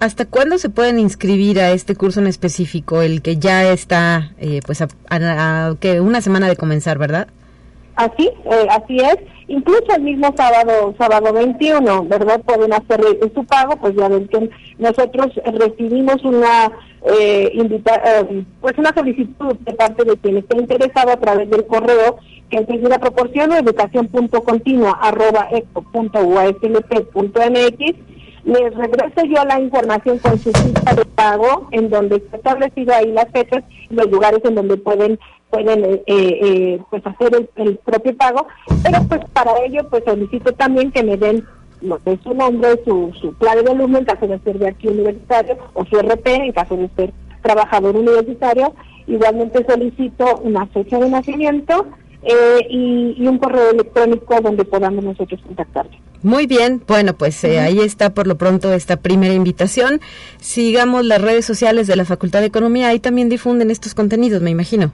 ¿Hasta 0.00 0.24
cuándo 0.24 0.58
se 0.58 0.68
pueden 0.68 0.98
inscribir 0.98 1.60
a 1.60 1.70
este 1.70 1.94
curso 1.94 2.18
en 2.18 2.26
específico, 2.26 3.02
el 3.02 3.22
que 3.22 3.36
ya 3.36 3.70
está, 3.70 4.32
eh, 4.38 4.60
pues, 4.66 4.82
a, 4.82 5.76
que 5.78 6.00
una 6.00 6.20
semana 6.20 6.48
de 6.48 6.56
comenzar, 6.56 6.98
verdad? 6.98 7.28
Así, 7.96 8.30
eh, 8.44 8.66
así 8.70 8.96
es. 8.96 9.16
Incluso 9.48 9.86
el 9.96 10.02
mismo 10.02 10.32
sábado, 10.36 10.94
sábado 10.98 11.32
21, 11.32 12.04
¿verdad? 12.04 12.40
Pueden 12.40 12.72
hacer 12.72 13.00
su 13.34 13.44
pago, 13.44 13.76
pues 13.76 13.94
ya 13.96 14.08
ven 14.08 14.28
que 14.28 14.50
nosotros 14.78 15.32
recibimos 15.44 16.22
una 16.24 16.72
eh, 17.04 17.50
eh, 17.54 18.44
pues 18.60 18.78
una 18.78 18.94
solicitud 18.94 19.56
de 19.56 19.72
parte 19.74 20.04
de 20.04 20.16
quien 20.18 20.36
esté 20.36 20.56
interesado 20.56 21.10
a 21.10 21.16
través 21.16 21.50
del 21.50 21.66
correo 21.66 22.18
que 22.48 22.58
enseguida 22.58 23.00
proporciono 23.00 23.56
educación.continua 23.56 24.92
arroba 25.02 25.48
mx 25.52 25.72
les 28.44 28.74
regreso 28.74 29.24
yo 29.24 29.44
la 29.44 29.60
información 29.60 30.18
con 30.18 30.38
su 30.38 30.50
cita 30.52 30.94
de 30.94 31.04
pago 31.04 31.68
en 31.70 31.88
donde 31.90 32.16
está 32.16 32.36
establecido 32.36 32.94
ahí 32.94 33.12
las 33.12 33.30
fechas 33.30 33.62
y 33.88 33.94
los 33.94 34.10
lugares 34.10 34.40
en 34.44 34.54
donde 34.54 34.76
pueden 34.76 35.18
pueden 35.50 35.84
eh, 35.84 36.02
eh, 36.06 36.80
pues 36.90 37.06
hacer 37.06 37.48
el, 37.56 37.76
propio 37.78 38.16
pago 38.16 38.46
pero 38.82 39.02
pues 39.08 39.20
para 39.32 39.52
ello 39.64 39.88
pues 39.90 40.02
solicito 40.04 40.52
también 40.52 40.90
que 40.90 41.02
me 41.02 41.16
den 41.16 41.44
su 42.22 42.34
nombre, 42.34 42.80
su, 42.84 43.12
su 43.20 43.36
clave 43.38 43.62
de 43.62 43.72
alumno 43.72 43.98
en 43.98 44.04
caso 44.04 44.26
de 44.26 44.38
ser 44.40 44.58
de 44.58 44.68
aquí 44.68 44.88
universitario 44.88 45.58
o 45.74 45.84
su 45.84 45.96
RP 45.98 46.26
en 46.26 46.52
caso 46.52 46.76
de 46.76 46.88
ser 46.96 47.12
trabajador 47.42 47.96
universitario. 47.96 48.72
Igualmente 49.06 49.64
solicito 49.68 50.40
una 50.44 50.66
fecha 50.66 50.98
de 50.98 51.10
nacimiento 51.10 51.86
eh, 52.22 52.66
y, 52.68 53.26
un 53.26 53.38
correo 53.38 53.70
electrónico 53.70 54.40
donde 54.40 54.64
podamos 54.64 55.04
nosotros 55.04 55.40
contactarle. 55.42 55.98
Muy 56.22 56.46
bien, 56.46 56.82
bueno, 56.86 57.14
pues 57.14 57.42
eh, 57.42 57.58
ahí 57.58 57.80
está 57.80 58.14
por 58.14 58.26
lo 58.26 58.36
pronto 58.36 58.72
esta 58.72 58.96
primera 58.96 59.34
invitación. 59.34 60.00
Sigamos 60.40 61.04
las 61.04 61.20
redes 61.20 61.44
sociales 61.44 61.86
de 61.88 61.96
la 61.96 62.04
Facultad 62.04 62.40
de 62.40 62.46
Economía, 62.46 62.88
ahí 62.88 63.00
también 63.00 63.28
difunden 63.28 63.70
estos 63.70 63.94
contenidos, 63.94 64.40
me 64.40 64.50
imagino. 64.50 64.92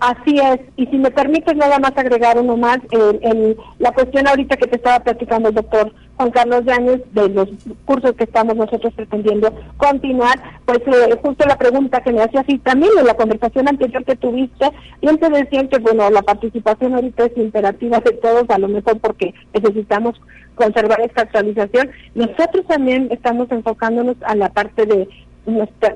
Así 0.00 0.38
es, 0.38 0.60
y 0.76 0.86
si 0.86 0.96
me 0.96 1.10
permites 1.10 1.56
nada 1.56 1.78
más 1.80 1.92
agregar 1.96 2.38
uno 2.38 2.56
más, 2.56 2.78
en 2.92 3.56
la 3.78 3.90
cuestión 3.90 4.28
ahorita 4.28 4.56
que 4.56 4.68
te 4.68 4.76
estaba 4.76 5.00
platicando 5.00 5.48
el 5.48 5.56
doctor 5.56 5.92
Juan 6.16 6.30
Carlos 6.30 6.64
Yáñez, 6.64 7.02
de 7.12 7.28
los 7.28 7.48
cursos 7.84 8.12
que 8.12 8.24
estamos 8.24 8.54
nosotros 8.54 8.92
pretendiendo 8.94 9.52
continuar, 9.76 10.40
pues 10.66 10.80
eh, 10.86 11.18
justo 11.20 11.46
la 11.48 11.58
pregunta 11.58 12.00
que 12.00 12.12
me 12.12 12.22
hacía 12.22 12.40
así 12.40 12.58
también 12.58 12.92
en 12.98 13.06
la 13.06 13.14
conversación 13.14 13.68
anterior 13.68 14.04
que 14.04 14.16
tuviste, 14.16 14.70
bien 15.02 15.18
te 15.18 15.30
decían 15.30 15.68
que 15.68 15.78
bueno, 15.78 16.08
la 16.10 16.22
participación 16.22 16.94
ahorita 16.94 17.24
es 17.24 17.36
imperativa 17.36 17.98
de 17.98 18.12
todos, 18.12 18.48
a 18.50 18.58
lo 18.58 18.68
mejor 18.68 18.98
porque 19.00 19.34
necesitamos 19.52 20.20
conservar 20.54 21.00
esta 21.00 21.22
actualización. 21.22 21.90
Nosotros 22.14 22.66
también 22.66 23.08
estamos 23.10 23.50
enfocándonos 23.50 24.16
a 24.22 24.34
la 24.34 24.48
parte 24.50 24.86
de 24.86 25.08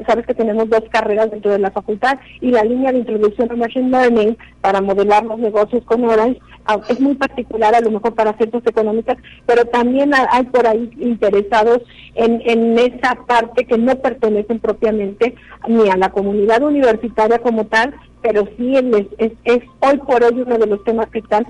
sabes 0.07 0.27
que 0.27 0.35
tenemos 0.35 0.69
dos 0.69 0.83
carreras 0.91 1.31
dentro 1.31 1.53
de 1.53 1.59
la 1.59 1.71
facultad 1.71 2.19
y 2.41 2.51
la 2.51 2.65
línea 2.65 2.93
de 2.93 2.99
introducción 2.99 3.51
a 3.51 3.57
Machine 3.57 3.91
Learning 3.91 4.37
para 4.61 4.81
modelar 4.81 5.25
los 5.25 5.39
negocios 5.39 5.85
con 5.85 6.05
Orange 6.05 6.41
ah, 6.67 6.79
es 6.89 7.01
muy 7.01 7.15
particular 7.15 7.75
a 7.75 7.81
lo 7.81 7.91
mejor 7.91 8.15
para 8.15 8.33
ciertas 8.35 8.67
económicas, 8.67 9.17
pero 9.47 9.65
también 9.67 10.13
hay 10.15 10.45
por 10.45 10.67
ahí 10.67 10.91
interesados 10.99 11.83
en, 12.15 12.43
en 12.45 12.79
esa 12.79 13.17
parte 13.27 13.65
que 13.65 13.79
no 13.79 13.97
pertenecen 13.97 14.59
propiamente 14.59 15.35
ni 15.69 15.89
a 15.89 15.97
la 15.97 16.11
comunidad 16.11 16.63
universitaria 16.63 17.39
como 17.39 17.67
tal, 17.67 17.95
pero 18.23 18.49
sí 18.57 18.77
es, 18.77 19.33
es, 19.45 19.63
hoy 19.81 19.99
por 19.99 20.23
hoy 20.23 20.41
uno 20.41 20.59
de 20.59 20.67
los 20.67 20.83
temas 20.85 21.09
que 21.11 21.19
están 21.19 21.47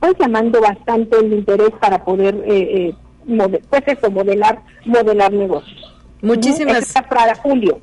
pues 0.00 0.14
llamando 0.18 0.60
bastante 0.60 1.18
el 1.18 1.32
interés 1.32 1.70
para 1.80 2.04
poder 2.04 2.34
eh, 2.46 2.94
eh, 3.26 3.60
pues 3.70 3.82
eso, 3.86 4.10
modelar, 4.10 4.60
modelar 4.84 5.32
negocios. 5.32 5.93
Muchísimas. 6.24 6.92
para 7.08 7.34
julio. 7.36 7.80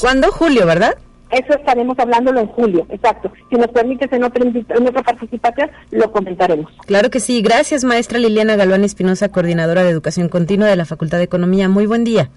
¿Cuándo? 0.00 0.32
Julio, 0.32 0.66
¿verdad? 0.66 0.96
Eso 1.30 1.54
estaremos 1.54 1.96
hablándolo 1.98 2.40
en 2.40 2.48
julio, 2.48 2.86
exacto. 2.90 3.32
Si 3.50 3.56
nos 3.56 3.68
permites 3.68 4.12
en 4.12 4.24
otra, 4.24 4.44
en 4.44 4.88
otra 4.88 5.02
participación, 5.02 5.70
lo 5.92 6.10
comentaremos. 6.10 6.72
Claro 6.86 7.10
que 7.10 7.20
sí. 7.20 7.40
Gracias, 7.40 7.84
maestra 7.84 8.18
Liliana 8.18 8.56
Galván 8.56 8.82
Espinosa, 8.82 9.28
coordinadora 9.28 9.84
de 9.84 9.90
Educación 9.90 10.28
Continua 10.28 10.66
de 10.66 10.74
la 10.74 10.86
Facultad 10.86 11.18
de 11.18 11.24
Economía. 11.24 11.68
Muy 11.68 11.86
buen 11.86 12.02
día. 12.02 12.30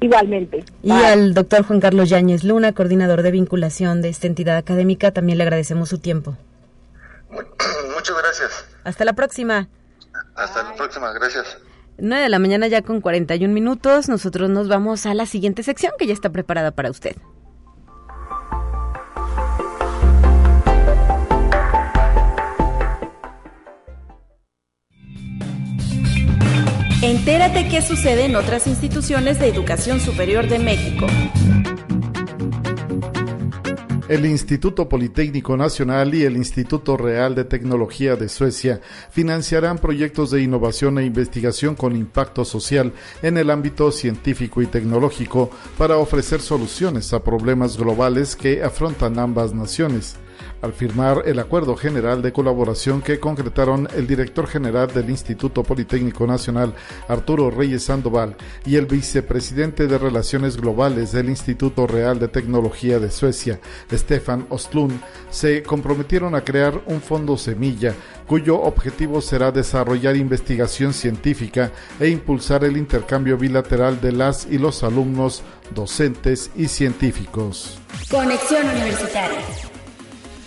Igualmente. 0.00 0.64
Y 0.82 0.90
al 0.90 1.32
doctor 1.32 1.64
Juan 1.64 1.80
Carlos 1.80 2.08
Yáñez 2.08 2.42
Luna, 2.42 2.72
coordinador 2.72 3.22
de 3.22 3.30
vinculación 3.30 4.02
de 4.02 4.08
esta 4.08 4.26
entidad 4.26 4.56
académica, 4.56 5.12
también 5.12 5.38
le 5.38 5.44
agradecemos 5.44 5.88
su 5.88 5.98
tiempo. 5.98 6.36
Muchas 7.94 8.16
gracias. 8.20 8.66
Hasta 8.82 9.04
la 9.04 9.12
próxima. 9.12 9.68
Hasta 10.34 10.64
la 10.64 10.74
próxima, 10.74 11.12
gracias. 11.12 11.56
9 11.98 12.24
de 12.24 12.28
la 12.28 12.38
mañana 12.38 12.66
ya 12.68 12.82
con 12.82 13.00
41 13.00 13.52
minutos. 13.52 14.08
Nosotros 14.08 14.50
nos 14.50 14.68
vamos 14.68 15.06
a 15.06 15.14
la 15.14 15.26
siguiente 15.26 15.62
sección 15.62 15.92
que 15.98 16.06
ya 16.06 16.12
está 16.12 16.30
preparada 16.30 16.70
para 16.72 16.90
usted. 16.90 17.16
Entérate 27.02 27.68
qué 27.68 27.82
sucede 27.82 28.24
en 28.24 28.34
otras 28.34 28.66
instituciones 28.66 29.38
de 29.38 29.48
educación 29.48 30.00
superior 30.00 30.48
de 30.48 30.58
México 30.58 31.06
el 34.08 34.26
Instituto 34.26 34.88
Politécnico 34.88 35.56
Nacional 35.56 36.14
y 36.14 36.24
el 36.24 36.36
Instituto 36.36 36.96
Real 36.96 37.34
de 37.34 37.44
Tecnología 37.44 38.16
de 38.16 38.28
Suecia 38.28 38.80
financiarán 39.10 39.78
proyectos 39.78 40.30
de 40.30 40.42
innovación 40.42 40.98
e 40.98 41.06
investigación 41.06 41.74
con 41.74 41.96
impacto 41.96 42.44
social 42.44 42.92
en 43.22 43.38
el 43.38 43.50
ámbito 43.50 43.90
científico 43.90 44.60
y 44.60 44.66
tecnológico 44.66 45.50
para 45.78 45.96
ofrecer 45.96 46.40
soluciones 46.40 47.12
a 47.14 47.24
problemas 47.24 47.78
globales 47.78 48.36
que 48.36 48.62
afrontan 48.62 49.18
ambas 49.18 49.54
naciones. 49.54 50.16
Al 50.64 50.72
firmar 50.72 51.24
el 51.26 51.38
acuerdo 51.38 51.76
general 51.76 52.22
de 52.22 52.32
colaboración 52.32 53.02
que 53.02 53.20
concretaron 53.20 53.86
el 53.94 54.06
director 54.06 54.46
general 54.46 54.88
del 54.88 55.10
Instituto 55.10 55.62
Politécnico 55.62 56.26
Nacional, 56.26 56.74
Arturo 57.06 57.50
Reyes 57.50 57.84
Sandoval, 57.84 58.34
y 58.64 58.76
el 58.76 58.86
vicepresidente 58.86 59.86
de 59.86 59.98
Relaciones 59.98 60.56
Globales 60.56 61.12
del 61.12 61.28
Instituto 61.28 61.86
Real 61.86 62.18
de 62.18 62.28
Tecnología 62.28 62.98
de 62.98 63.10
Suecia, 63.10 63.60
Stefan 63.92 64.46
Ostlund, 64.48 64.98
se 65.28 65.62
comprometieron 65.62 66.34
a 66.34 66.40
crear 66.40 66.80
un 66.86 67.02
fondo 67.02 67.36
semilla 67.36 67.94
cuyo 68.26 68.58
objetivo 68.58 69.20
será 69.20 69.52
desarrollar 69.52 70.16
investigación 70.16 70.94
científica 70.94 71.72
e 72.00 72.08
impulsar 72.08 72.64
el 72.64 72.78
intercambio 72.78 73.36
bilateral 73.36 74.00
de 74.00 74.12
las 74.12 74.46
y 74.50 74.56
los 74.56 74.82
alumnos, 74.82 75.42
docentes 75.74 76.50
y 76.56 76.68
científicos. 76.68 77.78
Conexión 78.10 78.66
Universitaria. 78.66 79.73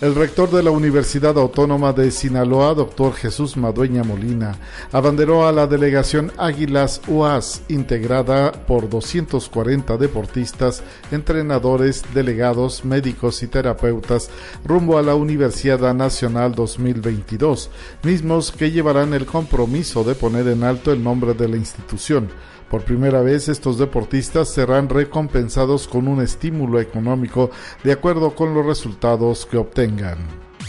El 0.00 0.14
rector 0.14 0.48
de 0.52 0.62
la 0.62 0.70
Universidad 0.70 1.36
Autónoma 1.36 1.92
de 1.92 2.12
Sinaloa, 2.12 2.72
doctor 2.72 3.14
Jesús 3.14 3.56
Madueña 3.56 4.04
Molina, 4.04 4.56
abanderó 4.92 5.48
a 5.48 5.50
la 5.50 5.66
delegación 5.66 6.30
Águilas 6.38 7.00
UAS, 7.08 7.62
integrada 7.68 8.52
por 8.52 8.88
240 8.88 9.96
deportistas, 9.96 10.84
entrenadores, 11.10 12.04
delegados, 12.14 12.84
médicos 12.84 13.42
y 13.42 13.48
terapeutas, 13.48 14.30
rumbo 14.64 14.98
a 14.98 15.02
la 15.02 15.16
Universidad 15.16 15.92
Nacional 15.94 16.54
2022, 16.54 17.68
mismos 18.04 18.52
que 18.52 18.70
llevarán 18.70 19.14
el 19.14 19.26
compromiso 19.26 20.04
de 20.04 20.14
poner 20.14 20.46
en 20.46 20.62
alto 20.62 20.92
el 20.92 21.02
nombre 21.02 21.34
de 21.34 21.48
la 21.48 21.56
institución 21.56 22.28
por 22.70 22.82
primera 22.82 23.22
vez 23.22 23.48
estos 23.48 23.78
deportistas 23.78 24.50
serán 24.50 24.90
recompensados 24.90 25.88
con 25.88 26.06
un 26.06 26.20
estímulo 26.20 26.80
económico 26.80 27.50
de 27.82 27.92
acuerdo 27.92 28.34
con 28.34 28.52
los 28.52 28.66
resultados 28.66 29.46
que 29.46 29.56
obtengan. 29.56 29.87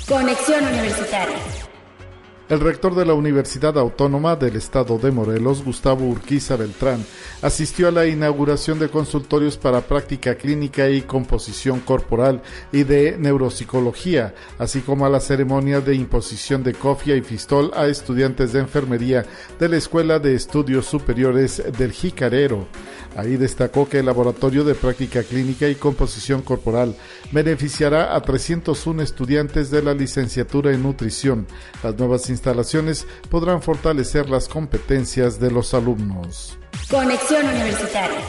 Conexión 0.08 0.66
Universitaria. 0.66 1.69
El 2.50 2.62
rector 2.62 2.95
de 2.95 3.06
la 3.06 3.14
Universidad 3.14 3.78
Autónoma 3.78 4.36
del 4.36 4.56
Estado 4.56 4.97
de 4.97 5.12
Morelos, 5.12 5.64
Gustavo 5.64 6.08
Urquiza 6.08 6.56
Beltrán, 6.56 7.06
asistió 7.43 7.88
a 7.88 7.91
la 7.91 8.08
inauguración 8.08 8.80
de 8.80 8.89
consultorios 8.89 9.56
para 9.56 9.82
práctica 9.82 10.34
clínica 10.34 10.89
y 10.89 11.04
composición 11.04 11.80
corporal 11.80 12.41
y 12.72 12.86
de 12.86 13.18
neuropsicología, 13.20 14.34
así 14.58 14.82
como 14.82 15.06
a 15.06 15.10
la 15.10 15.20
ceremonia 15.20 15.80
de 15.80 15.93
imposición 15.93 16.64
de 16.64 16.74
cofia 16.74 17.16
y 17.16 17.22
fistol 17.22 17.70
a 17.76 17.86
estudiantes 17.86 18.52
de 18.52 18.62
enfermería 18.62 19.28
de 19.60 19.70
la 19.70 19.78
Escuela 19.78 20.18
de 20.18 20.34
Estudios 20.34 20.88
Superiores 20.88 21.62
del 21.78 21.91
Jicarero. 21.91 22.66
Ahí 23.16 23.38
destacó 23.38 23.88
que 23.88 24.00
el 24.00 24.06
Laboratorio 24.06 24.64
de 24.64 24.76
Práctica 24.76 25.24
Clínica 25.24 25.68
y 25.68 25.76
Composición 25.76 26.41
Corporal 26.41 26.95
beneficiará 27.32 28.16
a 28.16 28.22
301 28.22 29.02
estudiantes 29.02 29.72
de 29.72 29.82
la 29.82 29.93
licenciatura 29.93 30.72
en 30.72 30.84
nutrición. 30.84 31.47
Las 31.84 31.97
nuevas 31.97 32.24
instalaciones 32.40 33.06
podrán 33.30 33.62
fortalecer 33.62 34.30
las 34.30 34.48
competencias 34.48 35.42
de 35.42 35.52
los 35.52 35.74
alumnos. 35.74 36.58
Conexión 36.90 37.46
Universitaria. 37.46 38.22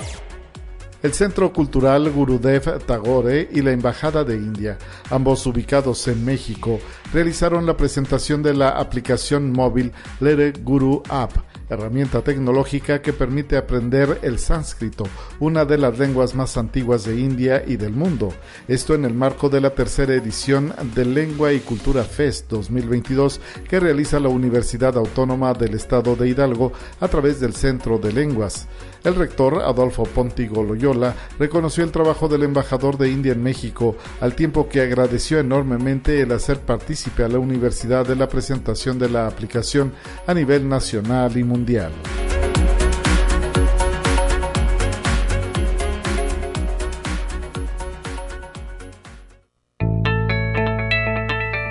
El 1.02 1.14
Centro 1.14 1.52
Cultural 1.52 2.10
Gurudev 2.10 2.84
Tagore 2.84 3.48
y 3.50 3.62
la 3.62 3.70
Embajada 3.70 4.22
de 4.24 4.34
India, 4.34 4.76
ambos 5.10 5.46
ubicados 5.46 6.08
en 6.08 6.24
México, 6.24 6.78
realizaron 7.12 7.64
la 7.64 7.76
presentación 7.76 8.42
de 8.42 8.52
la 8.52 8.70
aplicación 8.70 9.52
móvil 9.52 9.92
Lere 10.18 10.52
Guru 10.52 11.02
App 11.08 11.32
herramienta 11.70 12.22
tecnológica 12.22 13.00
que 13.00 13.12
permite 13.12 13.56
aprender 13.56 14.18
el 14.22 14.38
sánscrito, 14.38 15.04
una 15.38 15.64
de 15.64 15.78
las 15.78 15.98
lenguas 15.98 16.34
más 16.34 16.56
antiguas 16.56 17.04
de 17.04 17.18
India 17.18 17.62
y 17.66 17.76
del 17.76 17.92
mundo. 17.92 18.32
Esto 18.68 18.94
en 18.94 19.04
el 19.04 19.14
marco 19.14 19.48
de 19.48 19.60
la 19.60 19.70
tercera 19.70 20.14
edición 20.14 20.74
de 20.94 21.04
Lengua 21.04 21.52
y 21.52 21.60
Cultura 21.60 22.04
Fest 22.04 22.50
2022 22.50 23.40
que 23.68 23.80
realiza 23.80 24.20
la 24.20 24.28
Universidad 24.28 24.96
Autónoma 24.96 25.54
del 25.54 25.74
Estado 25.74 26.16
de 26.16 26.28
Hidalgo 26.28 26.72
a 26.98 27.08
través 27.08 27.40
del 27.40 27.54
Centro 27.54 27.98
de 27.98 28.12
Lenguas. 28.12 28.66
El 29.02 29.14
rector 29.14 29.62
Adolfo 29.62 30.04
Pontigo 30.04 30.62
Loyola 30.62 31.14
reconoció 31.38 31.84
el 31.84 31.92
trabajo 31.92 32.28
del 32.28 32.42
embajador 32.42 32.98
de 32.98 33.10
India 33.10 33.32
en 33.32 33.42
México, 33.42 33.96
al 34.20 34.34
tiempo 34.34 34.68
que 34.68 34.82
agradeció 34.82 35.38
enormemente 35.38 36.20
el 36.20 36.32
hacer 36.32 36.60
partícipe 36.60 37.24
a 37.24 37.28
la 37.28 37.38
universidad 37.38 38.06
de 38.06 38.16
la 38.16 38.28
presentación 38.28 38.98
de 38.98 39.08
la 39.08 39.26
aplicación 39.26 39.92
a 40.26 40.34
nivel 40.34 40.68
nacional 40.68 41.36
y 41.36 41.44
mundial. 41.44 41.92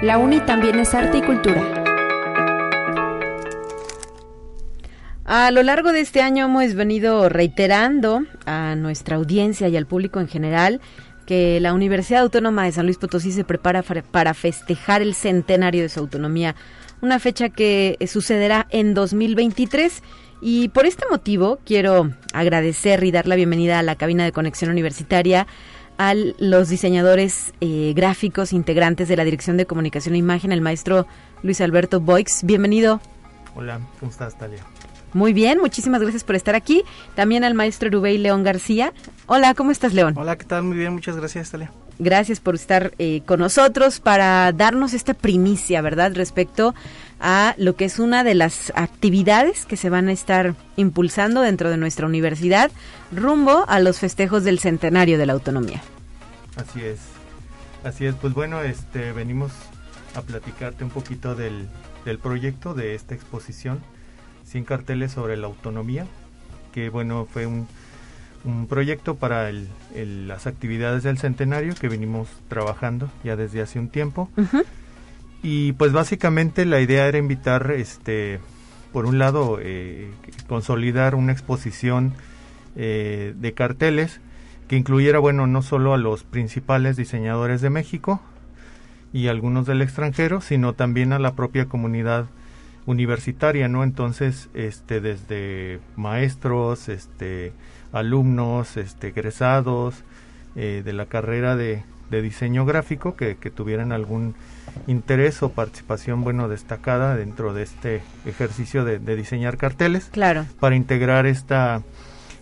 La 0.02 0.18
UNI 0.18 0.40
también 0.46 0.80
es 0.80 0.94
arte 0.96 1.20
y 1.20 1.22
cultura. 1.22 1.79
A 5.32 5.52
lo 5.52 5.62
largo 5.62 5.92
de 5.92 6.00
este 6.00 6.24
año 6.24 6.46
hemos 6.46 6.74
venido 6.74 7.30
reiterando 7.30 8.24
a 8.48 8.74
nuestra 8.76 9.18
audiencia 9.18 9.68
y 9.68 9.78
al 9.78 9.86
público 9.86 10.20
en 10.20 10.28
general 10.28 10.82
que 11.28 11.60
la 11.60 11.76
Universidad 11.76 12.24
Autónoma 12.24 12.64
de 12.64 12.72
San 12.72 12.88
Luis 12.88 12.98
Potosí 12.98 13.32
se 13.32 13.44
prepara 13.44 13.84
para 13.84 14.34
festejar 14.34 15.04
el 15.04 15.14
centenario 15.14 15.84
de 15.84 15.90
su 15.90 16.00
autonomía, 16.00 16.56
una 17.04 17.20
fecha 17.20 17.50
que 17.50 17.96
sucederá 18.08 18.66
en 18.72 18.96
2023. 18.96 20.02
Y 20.42 20.70
por 20.70 20.88
este 20.88 21.06
motivo 21.12 21.60
quiero 21.64 22.10
agradecer 22.34 23.04
y 23.04 23.12
dar 23.12 23.28
la 23.28 23.36
bienvenida 23.36 23.78
a 23.78 23.84
la 23.84 23.98
cabina 23.98 24.24
de 24.24 24.32
conexión 24.32 24.72
universitaria 24.72 25.46
a 26.00 26.16
los 26.16 26.70
diseñadores 26.70 27.54
eh, 27.62 27.94
gráficos 27.96 28.52
integrantes 28.52 29.08
de 29.08 29.16
la 29.16 29.26
Dirección 29.26 29.58
de 29.58 29.68
Comunicación 29.68 30.16
e 30.16 30.18
Imagen, 30.18 30.52
el 30.52 30.62
maestro 30.62 31.06
Luis 31.44 31.62
Alberto 31.62 32.00
Boix. 32.00 32.44
Bienvenido. 32.44 33.00
Hola, 33.56 33.80
¿cómo 34.00 34.12
estás, 34.12 34.36
Talia? 34.36 34.64
Muy 35.14 35.34
bien, 35.34 35.60
muchísimas 35.60 36.02
gracias 36.02 36.24
por 36.24 36.36
estar 36.36 36.56
aquí. 36.56 36.84
También 37.16 37.44
al 37.44 37.54
maestro 37.54 37.90
Rubey 37.90 38.18
León 38.18 38.44
García. 38.44 38.94
Hola, 39.26 39.54
¿cómo 39.54 39.72
estás, 39.72 39.94
León? 39.94 40.14
Hola, 40.18 40.38
¿qué 40.38 40.46
tal? 40.46 40.64
Muy 40.64 40.78
bien, 40.78 40.94
muchas 40.94 41.16
gracias, 41.16 41.52
Talia. 41.52 41.72
Gracias 41.98 42.40
por 42.40 42.56
estar 42.56 42.94
eh, 42.98 43.22
con 43.26 43.40
nosotros 43.40 44.00
para 44.00 44.54
darnos 44.54 44.94
esta 44.94 45.14
primicia, 45.14 45.82
¿verdad? 45.82 46.14
Respecto 46.16 46.74
a 47.20 47.56
lo 47.58 47.76
que 47.76 47.86
es 47.86 48.00
una 48.00 48.24
de 48.24 48.36
las 48.36 48.72
actividades 48.76 49.66
que 49.66 49.76
se 49.76 49.90
van 49.90 50.08
a 50.08 50.14
estar 50.14 50.56
impulsando 50.78 51.42
dentro 51.42 51.70
de 51.70 51.76
nuestra 51.76 52.06
universidad 52.06 52.72
rumbo 53.12 53.66
a 53.68 53.80
los 53.80 54.00
festejos 54.00 54.46
del 54.46 54.60
centenario 54.60 55.18
de 55.18 55.26
la 55.26 55.34
autonomía. 55.34 55.82
Así 56.56 56.82
es, 56.82 57.00
así 57.84 58.06
es. 58.06 58.16
Pues 58.16 58.34
bueno, 58.34 58.62
este, 58.62 59.12
venimos 59.12 59.52
a 60.16 60.22
platicarte 60.22 60.86
un 60.86 60.92
poquito 60.92 61.36
del, 61.36 61.68
del 62.06 62.18
proyecto 62.18 62.74
de 62.74 62.96
esta 62.96 63.14
exposición 63.14 63.82
100 64.50 64.64
carteles 64.66 65.12
sobre 65.12 65.38
la 65.38 65.48
autonomía, 65.48 66.06
que 66.74 66.90
bueno, 66.90 67.28
fue 67.32 67.46
un, 67.46 67.68
un 68.46 68.68
proyecto 68.68 69.16
para 69.16 69.50
el, 69.50 69.68
las 70.28 70.48
actividades 70.48 71.04
del 71.04 71.18
centenario 71.18 71.76
que 71.76 71.88
venimos 71.88 72.28
trabajando 72.48 73.10
ya 73.24 73.36
desde 73.36 73.62
hace 73.62 73.80
un 73.80 73.90
tiempo. 73.90 74.30
Y 75.42 75.74
pues 75.74 75.94
básicamente 75.94 76.66
la 76.66 76.82
idea 76.82 77.08
era 77.08 77.18
invitar, 77.18 77.72
este, 77.72 78.40
por 78.92 79.06
un 79.06 79.20
lado, 79.20 79.60
eh, 79.62 80.12
consolidar 80.48 81.16
una 81.16 81.32
exposición 81.32 82.14
eh, 82.76 83.34
de 83.38 83.54
carteles 83.54 84.20
que 84.68 84.78
incluyera, 84.78 85.20
bueno, 85.20 85.48
no 85.48 85.62
solo 85.62 85.94
a 85.94 85.98
los 85.98 86.24
principales 86.24 86.98
diseñadores 86.98 87.62
de 87.62 87.70
México 87.70 88.22
y 89.14 89.28
algunos 89.28 89.66
del 89.66 89.82
extranjero, 89.82 90.42
sino 90.42 90.74
también 90.74 91.14
a 91.14 91.20
la 91.20 91.34
propia 91.34 91.66
comunidad 91.66 92.28
universitaria, 92.86 93.68
¿no? 93.68 93.84
Entonces, 93.84 94.50
este, 94.54 95.02
desde 95.02 95.80
maestros, 95.96 96.90
este, 96.90 97.54
alumnos, 97.92 98.78
este, 98.78 99.10
egresados 99.10 99.96
eh, 100.56 100.82
de 100.84 100.94
la 100.94 101.06
carrera 101.06 101.56
de, 101.56 101.84
diseño 102.10 102.66
gráfico 102.66 103.16
que, 103.16 103.36
tuvieran 103.36 103.92
algún 103.92 104.34
interés 104.88 105.44
o 105.44 105.52
participación, 105.52 106.24
bueno, 106.24 106.48
destacada 106.50 107.16
dentro 107.16 107.54
de 107.54 107.64
este 107.64 108.02
ejercicio 108.26 108.84
de, 108.84 108.98
diseñar 109.16 109.58
carteles. 109.58 110.10
Claro. 110.12 110.46
Para 110.60 110.76
integrar 110.76 111.28
esta, 111.28 111.84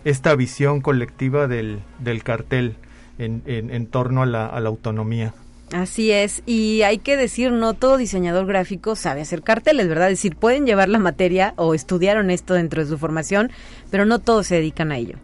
esta 0.04 0.34
visión 0.34 0.80
colectiva 0.80 1.48
del, 1.48 1.80
del 1.98 2.22
cartel 2.22 2.76
en, 3.18 3.42
en, 3.44 3.70
en 3.70 3.86
torno 3.86 4.22
a 4.22 4.26
la, 4.26 4.46
a 4.46 4.58
la 4.60 4.70
autonomía. 4.70 5.34
Así 5.72 6.10
es, 6.12 6.42
y 6.46 6.82
hay 6.82 6.98
que 6.98 7.16
decir, 7.16 7.52
no 7.52 7.74
todo 7.74 7.98
diseñador 7.98 8.46
gráfico 8.46 8.96
sabe 8.96 9.20
hacer 9.20 9.42
carteles, 9.42 9.86
¿verdad? 9.86 10.10
Es 10.10 10.18
decir, 10.18 10.34
pueden 10.34 10.64
llevar 10.64 10.88
la 10.88 10.98
materia 10.98 11.52
o 11.56 11.74
estudiaron 11.74 12.30
esto 12.30 12.54
dentro 12.54 12.82
de 12.82 12.88
su 12.88 12.96
formación, 12.96 13.50
pero 13.90 14.06
no 14.06 14.18
todos 14.18 14.46
se 14.46 14.56
dedican 14.56 14.92
a 14.92 14.96
ello. 14.96 15.16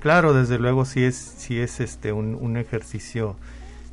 Claro, 0.00 0.34
desde 0.34 0.58
luego 0.58 0.84
sí 0.84 1.04
es, 1.04 1.14
sí 1.14 1.60
es 1.60 1.78
este 1.78 2.12
un, 2.12 2.56
ejercicio 2.56 3.36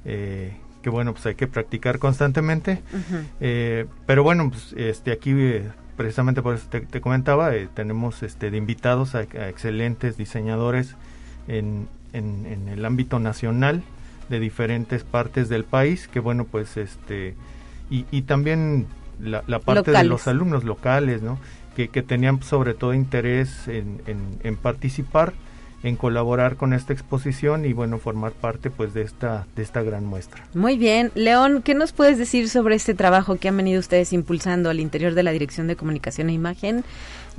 eh, 0.04 0.58
que 0.82 0.90
bueno, 0.90 1.14
pues 1.14 1.26
hay 1.28 1.36
que 1.36 1.48
practicar 1.48 2.00
constantemente, 2.00 2.82
eh, 3.40 3.86
pero 4.08 4.24
bueno, 4.24 4.50
pues 4.50 4.74
este 4.78 5.12
aquí 5.12 5.32
eh, 5.36 5.70
precisamente 5.96 6.42
por 6.42 6.56
eso 6.56 6.68
te, 6.70 7.02
comentaba, 7.02 7.52
tenemos 7.76 8.24
este 8.24 8.50
de 8.50 8.58
invitados 8.58 9.14
a, 9.14 9.22
excelentes 9.22 10.18
diseñadores 10.18 10.96
en, 11.48 11.88
en, 12.14 12.48
en 12.48 12.68
el 12.68 12.84
ámbito 12.84 13.20
nacional, 13.20 13.84
de 14.30 14.40
diferentes 14.40 15.04
partes 15.04 15.50
del 15.50 15.64
país, 15.64 16.08
que 16.08 16.20
bueno, 16.20 16.46
pues 16.46 16.78
este, 16.78 17.36
y, 17.90 18.06
y 18.12 18.24
también 18.24 18.88
la, 19.22 19.44
la 19.48 19.60
parte 19.60 19.92
de 19.92 20.04
los 20.04 20.28
alumnos 20.28 20.64
locales, 20.64 21.22
¿no? 21.22 21.40
Que, 21.76 21.88
que 21.90 22.04
tenían 22.04 22.42
sobre 22.44 22.74
todo 22.74 22.94
interés 22.94 23.68
en, 23.68 24.02
en, 24.06 24.20
en 24.44 24.56
participar 24.58 25.34
en 25.82 25.96
colaborar 25.96 26.58
con 26.58 26.74
esta 26.74 26.92
exposición 26.92 27.64
y 27.66 27.74
bueno 27.74 28.00
formar 28.00 28.34
parte 28.34 28.70
pues 28.70 28.94
de 28.94 29.02
esta 29.02 29.48
de 29.56 29.64
esta 29.64 29.82
gran 29.82 30.06
muestra. 30.06 30.44
Muy 30.54 30.78
bien, 30.78 31.12
León, 31.16 31.62
¿qué 31.64 31.74
nos 31.74 31.94
puedes 31.94 32.18
decir 32.18 32.50
sobre 32.50 32.76
este 32.76 32.94
trabajo 32.94 33.38
que 33.38 33.48
han 33.48 33.56
venido 33.58 33.80
ustedes 33.80 34.12
impulsando 34.12 34.70
al 34.70 34.80
interior 34.80 35.14
de 35.14 35.24
la 35.24 35.32
Dirección 35.32 35.68
de 35.68 35.76
Comunicación 35.76 36.30
e 36.30 36.34
Imagen? 36.34 36.84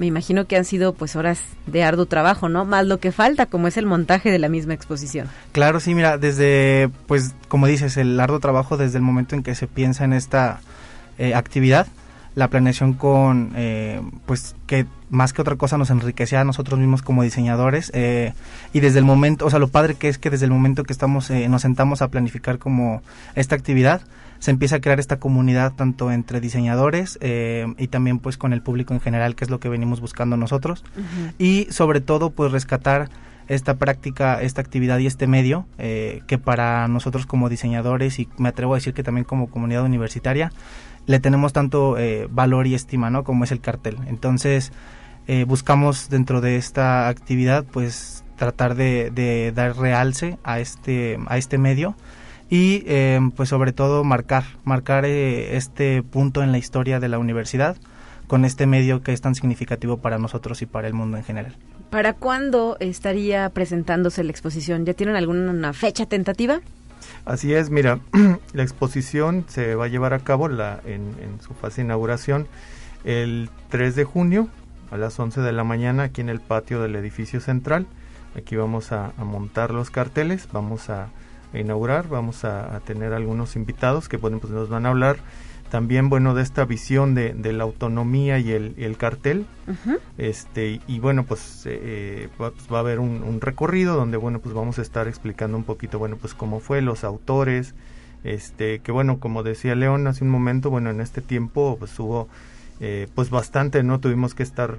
Me 0.00 0.06
imagino 0.06 0.46
que 0.46 0.56
han 0.56 0.64
sido 0.64 0.94
pues 0.94 1.14
horas 1.14 1.42
de 1.66 1.84
arduo 1.84 2.06
trabajo, 2.06 2.48
¿no? 2.48 2.64
Más 2.64 2.86
lo 2.86 2.98
que 3.00 3.12
falta, 3.12 3.44
como 3.44 3.68
es 3.68 3.76
el 3.76 3.84
montaje 3.84 4.30
de 4.30 4.38
la 4.38 4.48
misma 4.48 4.72
exposición. 4.72 5.28
Claro, 5.52 5.78
sí, 5.78 5.94
mira, 5.94 6.16
desde 6.16 6.88
pues 7.06 7.34
como 7.48 7.66
dices, 7.66 7.98
el 7.98 8.18
arduo 8.18 8.40
trabajo 8.40 8.78
desde 8.78 8.96
el 8.96 9.02
momento 9.02 9.34
en 9.34 9.42
que 9.42 9.54
se 9.54 9.66
piensa 9.66 10.04
en 10.04 10.14
esta 10.14 10.60
eh, 11.18 11.34
actividad 11.34 11.86
la 12.34 12.48
planeación 12.48 12.94
con, 12.94 13.52
eh, 13.56 14.00
pues 14.24 14.54
que 14.66 14.86
más 15.10 15.32
que 15.32 15.42
otra 15.42 15.56
cosa 15.56 15.76
nos 15.76 15.90
enriquece 15.90 16.36
a 16.36 16.44
nosotros 16.44 16.78
mismos 16.78 17.02
como 17.02 17.22
diseñadores 17.22 17.90
eh, 17.94 18.32
y 18.72 18.80
desde 18.80 19.00
el 19.00 19.04
momento, 19.04 19.46
o 19.46 19.50
sea, 19.50 19.58
lo 19.58 19.68
padre 19.68 19.96
que 19.96 20.08
es 20.08 20.18
que 20.18 20.30
desde 20.30 20.44
el 20.44 20.50
momento 20.50 20.84
que 20.84 20.92
estamos, 20.92 21.30
eh, 21.30 21.48
nos 21.48 21.62
sentamos 21.62 22.02
a 22.02 22.08
planificar 22.08 22.58
como 22.58 23.02
esta 23.34 23.54
actividad, 23.54 24.02
se 24.40 24.50
empieza 24.50 24.76
a 24.76 24.80
crear 24.80 24.98
esta 24.98 25.20
comunidad 25.20 25.74
tanto 25.74 26.10
entre 26.10 26.40
diseñadores 26.40 27.18
y 27.22 27.86
también 27.88 28.18
pues 28.18 28.36
con 28.36 28.52
el 28.52 28.62
público 28.62 28.92
en 28.92 29.00
general, 29.00 29.36
que 29.36 29.44
es 29.44 29.50
lo 29.50 29.60
que 29.60 29.68
venimos 29.68 30.00
buscando 30.00 30.36
nosotros 30.36 30.84
y 31.38 31.68
sobre 31.70 32.00
todo 32.00 32.30
pues 32.30 32.50
rescatar 32.50 33.08
esta 33.48 33.76
práctica, 33.76 34.40
esta 34.40 34.60
actividad 34.60 34.98
y 34.98 35.06
este 35.06 35.26
medio, 35.26 35.66
que 35.78 36.40
para 36.42 36.88
nosotros 36.88 37.26
como 37.26 37.48
diseñadores 37.48 38.18
y 38.18 38.28
me 38.38 38.48
atrevo 38.48 38.74
a 38.74 38.78
decir 38.78 38.94
que 38.94 39.02
también 39.02 39.24
como 39.24 39.50
comunidad 39.50 39.84
universitaria, 39.84 40.50
le 41.06 41.20
tenemos 41.20 41.52
tanto 41.52 41.98
eh, 41.98 42.28
valor 42.30 42.66
y 42.66 42.74
estima, 42.74 43.10
¿no? 43.10 43.24
Como 43.24 43.44
es 43.44 43.52
el 43.52 43.60
cartel. 43.60 43.96
Entonces, 44.06 44.72
eh, 45.26 45.44
buscamos 45.44 46.08
dentro 46.08 46.40
de 46.40 46.56
esta 46.56 47.08
actividad, 47.08 47.64
pues, 47.64 48.24
tratar 48.36 48.74
de, 48.74 49.52
dar 49.54 49.76
realce 49.76 50.38
a 50.44 50.60
este, 50.60 51.18
a 51.26 51.36
este 51.36 51.58
medio 51.58 51.94
y, 52.50 52.82
eh, 52.86 53.20
pues, 53.36 53.48
sobre 53.48 53.72
todo, 53.72 54.04
marcar, 54.04 54.44
marcar 54.64 55.04
este 55.06 56.02
punto 56.02 56.42
en 56.42 56.52
la 56.52 56.58
historia 56.58 57.00
de 57.00 57.08
la 57.08 57.18
universidad 57.18 57.76
con 58.26 58.44
este 58.44 58.66
medio 58.66 59.02
que 59.02 59.12
es 59.12 59.20
tan 59.20 59.34
significativo 59.34 59.96
para 59.96 60.18
nosotros 60.18 60.62
y 60.62 60.66
para 60.66 60.86
el 60.86 60.94
mundo 60.94 61.16
en 61.16 61.24
general. 61.24 61.56
¿Para 61.90 62.12
cuándo 62.12 62.76
estaría 62.78 63.48
presentándose 63.50 64.22
la 64.22 64.30
exposición? 64.30 64.84
¿Ya 64.86 64.94
tienen 64.94 65.16
alguna 65.16 65.72
fecha 65.72 66.06
tentativa? 66.06 66.60
Así 67.24 67.52
es, 67.54 67.70
mira, 67.70 67.98
la 68.52 68.62
exposición 68.62 69.44
se 69.48 69.74
va 69.74 69.86
a 69.86 69.88
llevar 69.88 70.14
a 70.14 70.20
cabo 70.20 70.48
la, 70.48 70.80
en, 70.84 71.12
su 71.40 71.54
fase 71.54 71.80
de 71.80 71.86
inauguración 71.86 72.46
el 73.04 73.50
3 73.70 73.96
de 73.96 74.04
junio 74.04 74.48
a 74.90 74.96
las 74.96 75.18
11 75.18 75.40
de 75.40 75.52
la 75.52 75.64
mañana 75.64 76.04
aquí 76.04 76.20
en 76.20 76.28
el 76.28 76.40
patio 76.40 76.80
del 76.80 76.96
edificio 76.96 77.40
central. 77.40 77.86
Aquí 78.36 78.56
vamos 78.56 78.92
a, 78.92 79.12
montar 79.18 79.72
los 79.72 79.90
carteles, 79.90 80.48
vamos 80.52 80.88
a, 80.88 81.08
inaugurar, 81.54 82.08
vamos 82.08 82.44
a, 82.44 82.80
tener 82.84 83.12
algunos 83.12 83.56
invitados 83.56 84.08
que 84.08 84.18
pues 84.18 84.32
nos 84.32 84.68
van 84.68 84.86
a 84.86 84.90
hablar 84.90 85.18
también 85.70 86.08
bueno 86.08 86.34
de 86.34 86.42
esta 86.42 86.64
visión 86.64 87.14
de, 87.14 87.32
de 87.32 87.52
la 87.52 87.64
autonomía 87.64 88.38
y 88.38 88.50
el, 88.50 88.74
el 88.76 88.96
cartel. 88.96 89.46
Este 90.18 90.80
y 90.88 90.98
bueno 90.98 91.24
pues, 91.24 91.62
eh, 91.64 92.28
pues 92.36 92.52
va 92.72 92.78
a 92.78 92.80
haber 92.80 92.98
un, 92.98 93.40
recorrido 93.40 93.94
donde 93.94 94.16
bueno 94.16 94.40
pues 94.40 94.54
vamos 94.54 94.80
a 94.80 94.82
estar 94.82 95.06
explicando 95.06 95.56
un 95.56 95.64
poquito 95.64 95.98
bueno 95.98 96.16
pues 96.16 96.34
cómo 96.34 96.60
fue 96.60 96.82
los 96.82 97.04
autores. 97.04 97.74
Este 98.24 98.80
que 98.80 98.92
bueno 98.92 99.18
como 99.20 99.42
decía 99.42 99.74
León 99.74 100.06
hace 100.06 100.24
un 100.24 100.30
momento 100.30 100.68
bueno 100.70 100.90
en 100.90 101.00
este 101.00 101.22
tiempo 101.22 101.76
pues 101.78 101.98
hubo 101.98 102.28
eh, 102.80 103.08
pues 103.14 103.30
bastante 103.30 103.82
no 103.82 104.00
tuvimos 104.00 104.34
que 104.34 104.42
estar 104.42 104.78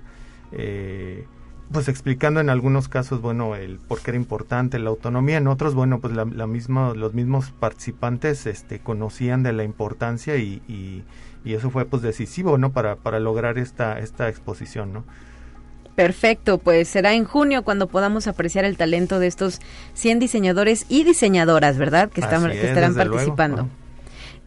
eh, 0.52 1.26
pues 1.72 1.88
explicando 1.88 2.40
en 2.40 2.50
algunos 2.50 2.88
casos, 2.88 3.22
bueno, 3.22 3.56
el 3.56 3.78
por 3.80 4.02
qué 4.02 4.12
era 4.12 4.18
importante 4.18 4.80
la 4.80 4.90
autonomía, 4.90 5.38
en 5.38 5.48
otros, 5.48 5.74
bueno, 5.74 6.00
pues 6.00 6.14
la, 6.14 6.26
misma, 6.26 6.94
los 6.94 7.14
mismos 7.14 7.52
participantes 7.60 8.46
este, 8.46 8.80
conocían 8.80 9.44
de 9.44 9.54
la 9.54 9.64
importancia 9.64 10.38
y, 10.38 10.62
y, 10.68 11.04
eso 11.46 11.72
fue 11.72 11.86
pues 11.86 12.04
decisivo, 12.04 12.58
¿no? 12.58 12.72
Para, 12.72 12.96
para 12.98 13.20
lograr 13.20 13.58
esta, 13.58 14.00
esta 14.00 14.30
exposición, 14.30 14.94
¿no? 14.94 15.04
Perfecto, 15.96 16.60
pues 16.60 16.88
será 16.88 17.14
en 17.14 17.26
junio 17.26 17.64
cuando 17.64 17.88
podamos 17.88 18.28
apreciar 18.28 18.64
el 18.64 18.78
talento 18.78 19.20
de 19.20 19.28
estos 19.28 19.60
100 19.96 20.20
diseñadores 20.20 20.86
y 20.88 21.04
diseñadoras, 21.04 21.78
¿verdad? 21.78 22.10
Que, 22.10 22.22
están, 22.22 22.50
que 22.50 22.68
estarán 22.68 22.96
participando. 22.96 23.68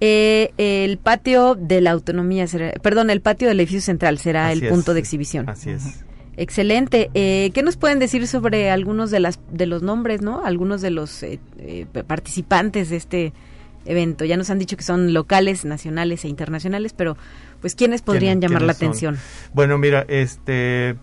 Eh, 0.00 0.52
el 0.56 0.98
patio 0.98 1.54
de 1.54 1.80
la 1.80 1.90
autonomía, 1.90 2.46
será, 2.46 2.72
perdón, 2.82 3.10
el 3.10 3.20
patio 3.20 3.48
del 3.48 3.60
edificio 3.60 3.82
central 3.82 4.18
será 4.18 4.52
el 4.52 4.68
punto 4.68 4.94
de 4.94 5.00
exhibición. 5.00 5.48
Así 5.48 5.70
es. 5.70 6.04
Excelente. 6.36 7.10
Eh, 7.14 7.50
¿Qué 7.54 7.62
nos 7.62 7.76
pueden 7.76 7.98
decir 7.98 8.26
sobre 8.26 8.70
algunos 8.70 9.10
de 9.10 9.20
las 9.20 9.38
de 9.50 9.66
los 9.66 9.82
nombres, 9.82 10.22
no? 10.22 10.44
Algunos 10.44 10.80
de 10.80 10.90
los 10.90 11.22
eh, 11.22 11.38
eh, 11.58 11.86
participantes 12.06 12.90
de 12.90 12.96
este 12.96 13.32
evento. 13.84 14.24
Ya 14.24 14.36
nos 14.36 14.50
han 14.50 14.58
dicho 14.58 14.76
que 14.76 14.82
son 14.82 15.12
locales, 15.12 15.64
nacionales 15.64 16.24
e 16.24 16.28
internacionales, 16.28 16.92
pero 16.92 17.16
pues 17.60 17.74
quiénes 17.74 18.02
podrían 18.02 18.40
llamar 18.40 18.62
la 18.62 18.72
atención. 18.72 19.18
Bueno, 19.52 19.78
mira, 19.78 20.04
este 20.08 20.96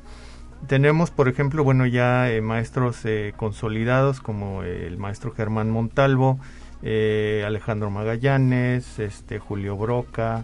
tenemos, 0.67 1.11
por 1.11 1.27
ejemplo, 1.27 1.63
bueno 1.63 1.86
ya 1.86 2.29
maestros 2.41 3.03
consolidados 3.36 4.19
como 4.19 4.63
el 4.63 4.97
maestro 4.97 5.32
Germán 5.32 5.69
Montalvo, 5.69 6.39
Alejandro 6.82 7.89
Magallanes, 7.89 8.99
este 8.99 9.39
Julio 9.39 9.77
Broca 9.77 10.43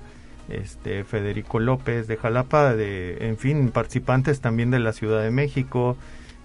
este 0.50 1.04
Federico 1.04 1.60
López 1.60 2.08
de 2.08 2.18
Jalapa, 2.18 2.74
de, 2.74 3.18
en 3.28 3.38
fin, 3.38 3.70
participantes 3.70 4.42
también 4.42 4.72
de 4.72 4.80
la 4.80 4.94
Ciudad 4.94 5.22
de 5.22 5.32
México, 5.32 5.98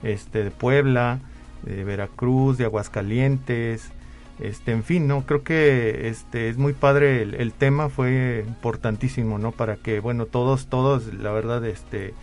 este 0.02 0.44
de 0.44 0.50
Puebla, 0.50 1.20
de 1.62 1.84
Veracruz, 1.84 2.58
de 2.58 2.64
Aguascalientes, 2.64 3.92
este, 4.40 4.72
en 4.72 4.82
fin, 4.82 5.06
no 5.06 5.24
creo 5.24 5.44
que 5.44 6.08
este 6.08 6.48
es 6.48 6.56
muy 6.56 6.72
padre 6.72 7.22
el, 7.22 7.52
tema, 7.52 7.88
fue 7.88 8.44
importantísimo, 8.46 9.38
¿no? 9.38 9.52
Para 9.52 9.76
que, 9.76 10.00
bueno, 10.00 10.26
todos, 10.26 10.66
todos, 10.66 11.14
la 11.14 11.30
verdad, 11.30 11.64
este, 11.64 12.14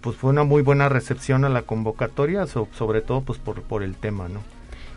pues 0.00 0.16
fue 0.16 0.30
una 0.30 0.44
muy 0.44 0.62
buena 0.62 0.88
recepción 0.88 1.44
a 1.44 1.50
la 1.50 1.62
convocatoria, 1.62 2.46
sobre 2.46 3.02
todo, 3.02 3.20
pues 3.20 3.38
por, 3.38 3.62
por 3.62 3.82
el 3.82 3.94
tema, 3.94 4.28
¿no? 4.28 4.53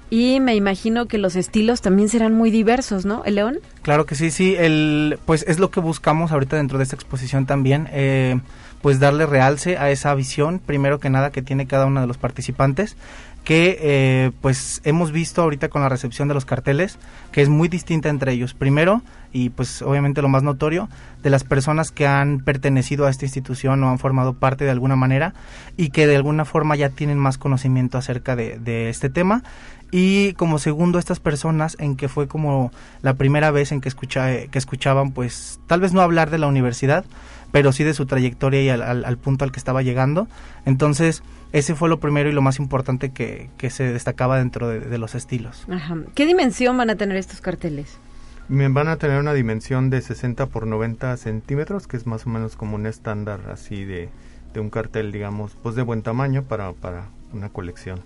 Y 0.09 0.39
me 0.39 0.55
imagino 0.55 1.07
que 1.07 1.17
los 1.17 1.35
estilos 1.35 1.81
también 1.81 2.07
serán 2.07 2.33
muy 2.33 2.49
diversos, 2.49 3.05
¿no, 3.05 3.23
el 3.25 3.35
León? 3.35 3.59
Claro 3.81 4.05
que 4.05 4.15
sí, 4.15 4.31
sí. 4.31 4.55
El, 4.57 5.19
pues 5.25 5.43
es 5.47 5.59
lo 5.59 5.69
que 5.69 5.79
buscamos 5.79 6.31
ahorita 6.31 6.55
dentro 6.55 6.77
de 6.77 6.85
esta 6.85 6.95
exposición 6.95 7.45
también. 7.45 7.89
Eh, 7.91 8.39
pues 8.81 8.99
darle 8.99 9.25
realce 9.25 9.77
a 9.77 9.89
esa 9.89 10.13
visión, 10.13 10.59
primero 10.59 10.99
que 10.99 11.09
nada, 11.09 11.31
que 11.31 11.41
tiene 11.41 11.67
cada 11.67 11.87
uno 11.87 11.99
de 11.99 12.07
los 12.07 12.17
participantes 12.17 12.95
que 13.47 13.77
eh, 13.79 14.31
pues 14.41 14.81
hemos 14.83 15.13
visto 15.13 15.41
ahorita 15.41 15.69
con 15.69 15.81
la 15.81 15.87
recepción 15.87 16.27
de 16.27 16.33
los 16.33 16.43
carteles 16.43 16.99
que 17.31 17.41
es 17.41 17.47
muy 17.47 17.69
distinta 17.69 18.09
entre 18.09 18.33
ellos. 18.33 18.53
Primero, 18.53 19.03
y 19.31 19.51
pues 19.51 19.81
obviamente 19.81 20.21
lo 20.21 20.27
más 20.27 20.43
notorio, 20.43 20.89
de 21.23 21.29
las 21.29 21.45
personas 21.45 21.91
que 21.91 22.05
han 22.05 22.39
pertenecido 22.39 23.05
a 23.05 23.09
esta 23.09 23.23
institución 23.23 23.81
o 23.85 23.89
han 23.89 23.99
formado 23.99 24.33
parte 24.33 24.65
de 24.65 24.71
alguna 24.71 24.97
manera 24.97 25.33
y 25.77 25.91
que 25.91 26.07
de 26.07 26.17
alguna 26.17 26.43
forma 26.43 26.75
ya 26.75 26.89
tienen 26.89 27.17
más 27.17 27.37
conocimiento 27.37 27.97
acerca 27.97 28.35
de, 28.35 28.59
de 28.59 28.89
este 28.89 29.09
tema 29.09 29.43
y 29.91 30.33
como 30.33 30.59
segundo 30.59 30.99
estas 30.99 31.19
personas 31.19 31.77
en 31.79 31.95
que 31.95 32.09
fue 32.09 32.27
como 32.27 32.71
la 33.01 33.13
primera 33.13 33.51
vez 33.51 33.71
en 33.71 33.81
que, 33.81 33.89
escucha, 33.89 34.47
que 34.47 34.57
escuchaban 34.57 35.11
pues 35.11 35.59
tal 35.67 35.79
vez 35.79 35.93
no 35.93 36.01
hablar 36.01 36.29
de 36.29 36.37
la 36.37 36.47
universidad 36.47 37.05
pero 37.51 37.71
sí 37.71 37.83
de 37.83 37.93
su 37.93 38.05
trayectoria 38.05 38.61
y 38.61 38.69
al, 38.69 39.17
punto 39.17 39.45
al 39.45 39.51
que 39.51 39.59
estaba 39.59 39.81
llegando 39.81 40.27
entonces 40.65 41.23
ese 41.53 41.75
fue 41.75 41.87
lo 41.87 41.99
primero 41.99 42.29
y 42.29 42.33
lo 42.33 42.41
más 42.41 42.59
importante 42.59 43.11
que, 43.11 43.49
se 43.69 43.93
destacaba 43.93 44.37
dentro 44.37 44.67
de, 44.67 44.97
los 44.97 45.15
estilos 45.15 45.65
¿qué 46.15 46.25
dimensión 46.25 46.77
van 46.77 46.89
a 46.89 46.95
tener 46.95 47.17
estos 47.17 47.39
carteles? 47.39 47.97
Van 48.49 48.87
a 48.87 48.95
tener 48.95 49.19
una 49.19 49.33
dimensión 49.33 49.89
de 49.89 49.99
60 49.99 50.45
por 50.45 50.67
90 50.67 51.17
centímetros, 51.17 51.85
que 51.85 51.97
es 51.97 52.07
más 52.07 52.25
o 52.25 52.29
menos 52.29 52.55
como 52.55 52.75
un 52.75 52.85
estándar 52.85 53.41
así 53.51 53.83
de, 53.83 54.07
de 54.53 54.61
un 54.61 54.69
cartel, 54.69 55.11
digamos, 55.11 55.57
pues 55.61 55.75
de 55.75 55.81
buen 55.81 56.01
tamaño 56.01 56.43
para, 56.43 56.71
para 56.71 57.09
una 57.33 57.49
colección. 57.49 57.99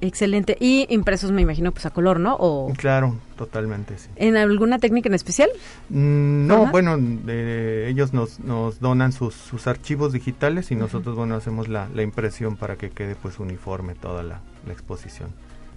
Excelente. 0.00 0.56
Y 0.60 0.86
impresos, 0.90 1.32
me 1.32 1.42
imagino, 1.42 1.72
pues 1.72 1.86
a 1.86 1.90
color, 1.90 2.20
¿no? 2.20 2.36
O... 2.38 2.72
Claro, 2.76 3.16
totalmente, 3.36 3.98
sí. 3.98 4.08
¿En 4.16 4.36
alguna 4.36 4.78
técnica 4.78 5.08
en 5.08 5.14
especial? 5.14 5.50
Mm, 5.88 6.46
no, 6.46 6.66
bueno, 6.66 6.96
ellos 7.28 8.12
nos, 8.12 8.38
nos 8.40 8.78
donan 8.80 9.12
sus, 9.12 9.34
sus 9.34 9.66
archivos 9.66 10.12
digitales 10.12 10.70
y 10.70 10.76
nosotros, 10.76 11.16
bueno, 11.16 11.34
hacemos 11.34 11.68
la, 11.68 11.88
la, 11.94 12.02
impresión 12.02 12.56
para 12.56 12.76
que 12.76 12.90
quede 12.90 13.16
pues 13.16 13.40
uniforme 13.40 13.94
toda 13.94 14.22
la, 14.22 14.40
la 14.66 14.72
exposición. 14.72 15.30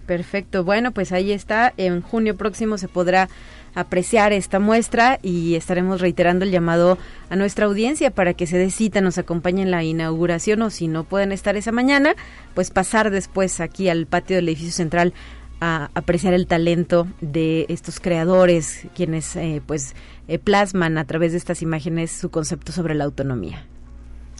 Perfecto. 0.05 0.63
Bueno, 0.63 0.91
pues 0.91 1.11
ahí 1.11 1.31
está. 1.31 1.73
En 1.77 2.01
junio 2.01 2.35
próximo 2.35 2.77
se 2.77 2.87
podrá 2.87 3.29
apreciar 3.75 4.33
esta 4.33 4.59
muestra 4.59 5.19
y 5.21 5.55
estaremos 5.55 6.01
reiterando 6.01 6.45
el 6.45 6.51
llamado 6.51 6.97
a 7.29 7.35
nuestra 7.35 7.65
audiencia 7.65 8.11
para 8.11 8.33
que 8.33 8.47
se 8.47 8.57
dé 8.57 8.69
cita, 8.69 9.01
nos 9.01 9.17
acompañen 9.17 9.67
en 9.67 9.71
la 9.71 9.83
inauguración 9.83 10.61
o 10.61 10.69
si 10.69 10.87
no 10.87 11.03
pueden 11.03 11.31
estar 11.31 11.55
esa 11.55 11.71
mañana, 11.71 12.15
pues 12.53 12.69
pasar 12.71 13.11
después 13.11 13.59
aquí 13.59 13.89
al 13.89 14.07
patio 14.07 14.35
del 14.35 14.49
edificio 14.49 14.73
central 14.73 15.13
a 15.61 15.91
apreciar 15.93 16.33
el 16.33 16.47
talento 16.47 17.07
de 17.21 17.65
estos 17.69 17.99
creadores, 17.99 18.87
quienes 18.95 19.35
eh, 19.35 19.61
pues 19.65 19.95
eh, 20.27 20.39
plasman 20.39 20.97
a 20.97 21.05
través 21.05 21.33
de 21.33 21.37
estas 21.37 21.61
imágenes 21.61 22.11
su 22.11 22.31
concepto 22.31 22.71
sobre 22.71 22.95
la 22.95 23.03
autonomía. 23.03 23.65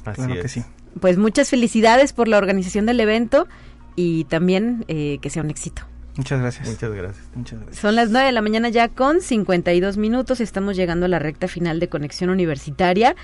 Así 0.03 0.15
Claro 0.15 0.33
es. 0.33 0.41
que 0.41 0.47
sí. 0.47 0.63
Pues 0.99 1.17
muchas 1.17 1.49
felicidades 1.49 2.11
por 2.11 2.27
la 2.27 2.37
organización 2.37 2.85
del 2.85 2.99
evento 2.99 3.47
y 3.95 4.23
también 4.25 4.83
eh, 4.87 5.19
que 5.21 5.29
sea 5.29 5.43
un 5.43 5.51
éxito. 5.51 5.83
Muchas 6.17 6.41
gracias. 6.41 6.67
Muchas 6.67 6.91
gracias. 6.91 7.25
Muchas 7.35 7.59
gracias. 7.59 7.79
Son 7.79 7.95
las 7.95 8.09
9 8.09 8.27
de 8.27 8.31
la 8.33 8.41
mañana 8.41 8.69
ya 8.69 8.89
con 8.89 9.21
52 9.21 9.97
minutos. 9.97 10.41
Estamos 10.41 10.75
llegando 10.75 11.05
a 11.05 11.09
la 11.09 11.19
recta 11.19 11.47
final 11.47 11.79
de 11.79 11.87
Conexión 11.87 12.29
Universitaria. 12.29 13.15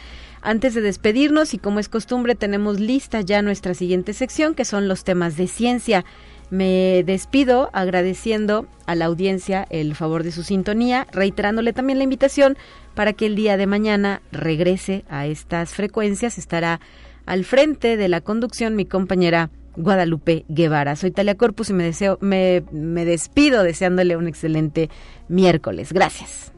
Antes 0.41 0.73
de 0.73 0.81
despedirnos 0.81 1.53
y 1.53 1.57
como 1.57 1.79
es 1.79 1.89
costumbre 1.89 2.35
tenemos 2.35 2.79
lista 2.79 3.21
ya 3.21 3.41
nuestra 3.41 3.73
siguiente 3.73 4.13
sección 4.13 4.55
que 4.55 4.63
son 4.63 4.87
los 4.87 5.03
temas 5.03 5.35
de 5.35 5.47
ciencia. 5.47 6.05
Me 6.49 7.03
despido 7.05 7.69
agradeciendo 7.73 8.67
a 8.85 8.95
la 8.95 9.05
audiencia 9.05 9.67
el 9.69 9.93
favor 9.95 10.23
de 10.23 10.31
su 10.31 10.43
sintonía, 10.43 11.07
reiterándole 11.11 11.73
también 11.73 11.97
la 11.97 12.05
invitación 12.05 12.57
para 12.95 13.11
que 13.11 13.25
el 13.25 13.35
día 13.35 13.57
de 13.57 13.67
mañana 13.67 14.21
regrese 14.31 15.03
a 15.09 15.25
estas 15.25 15.73
frecuencias. 15.73 16.37
Estará 16.37 16.79
al 17.25 17.43
frente 17.43 17.97
de 17.97 18.07
la 18.07 18.21
conducción 18.21 18.77
mi 18.77 18.85
compañera 18.85 19.49
Guadalupe 19.77 20.45
Guevara. 20.49 20.95
Soy 20.95 21.11
Talia 21.11 21.35
Corpus 21.35 21.69
y 21.69 21.73
me 21.73 21.83
deseo, 21.83 22.17
me, 22.21 22.63
me 22.71 23.05
despido 23.05 23.63
deseándole 23.63 24.17
un 24.17 24.27
excelente 24.27 24.89
miércoles. 25.29 25.93
Gracias. 25.93 26.51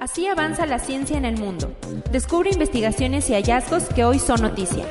Así 0.00 0.26
avanza 0.26 0.66
la 0.66 0.78
ciencia 0.78 1.16
en 1.16 1.24
el 1.24 1.38
mundo. 1.38 1.72
Descubre 2.10 2.50
investigaciones 2.50 3.30
y 3.30 3.34
hallazgos 3.34 3.84
que 3.84 4.04
hoy 4.04 4.18
son 4.18 4.42
noticia. 4.42 4.84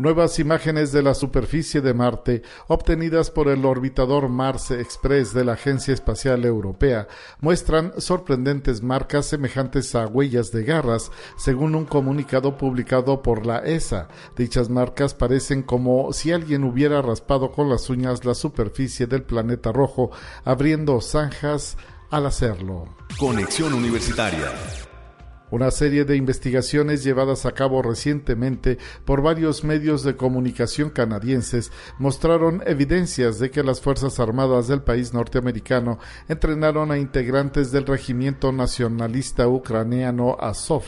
Nuevas 0.00 0.38
imágenes 0.38 0.92
de 0.92 1.02
la 1.02 1.12
superficie 1.12 1.82
de 1.82 1.92
Marte, 1.92 2.40
obtenidas 2.68 3.30
por 3.30 3.48
el 3.48 3.66
orbitador 3.66 4.30
Mars 4.30 4.70
Express 4.70 5.34
de 5.34 5.44
la 5.44 5.52
Agencia 5.52 5.92
Espacial 5.92 6.46
Europea, 6.46 7.06
muestran 7.40 7.92
sorprendentes 7.98 8.82
marcas 8.82 9.26
semejantes 9.26 9.94
a 9.94 10.06
huellas 10.06 10.52
de 10.52 10.64
garras, 10.64 11.12
según 11.36 11.74
un 11.74 11.84
comunicado 11.84 12.56
publicado 12.56 13.22
por 13.22 13.44
la 13.44 13.58
ESA. 13.58 14.08
Dichas 14.38 14.70
marcas 14.70 15.12
parecen 15.12 15.62
como 15.62 16.14
si 16.14 16.32
alguien 16.32 16.64
hubiera 16.64 17.02
raspado 17.02 17.52
con 17.52 17.68
las 17.68 17.90
uñas 17.90 18.24
la 18.24 18.32
superficie 18.32 19.06
del 19.06 19.24
planeta 19.24 19.70
rojo, 19.70 20.12
abriendo 20.46 20.98
zanjas 21.02 21.76
al 22.08 22.24
hacerlo. 22.24 22.88
Conexión 23.18 23.74
Universitaria. 23.74 24.50
Una 25.50 25.70
serie 25.72 26.04
de 26.04 26.16
investigaciones 26.16 27.02
llevadas 27.02 27.44
a 27.44 27.52
cabo 27.52 27.82
recientemente 27.82 28.78
por 29.04 29.20
varios 29.20 29.64
medios 29.64 30.04
de 30.04 30.14
comunicación 30.14 30.90
canadienses 30.90 31.72
mostraron 31.98 32.62
evidencias 32.66 33.38
de 33.40 33.50
que 33.50 33.64
las 33.64 33.80
Fuerzas 33.80 34.20
Armadas 34.20 34.68
del 34.68 34.82
país 34.82 35.12
norteamericano 35.12 35.98
entrenaron 36.28 36.92
a 36.92 36.98
integrantes 36.98 37.72
del 37.72 37.86
regimiento 37.86 38.52
nacionalista 38.52 39.48
ucraniano 39.48 40.36
Azov. 40.38 40.84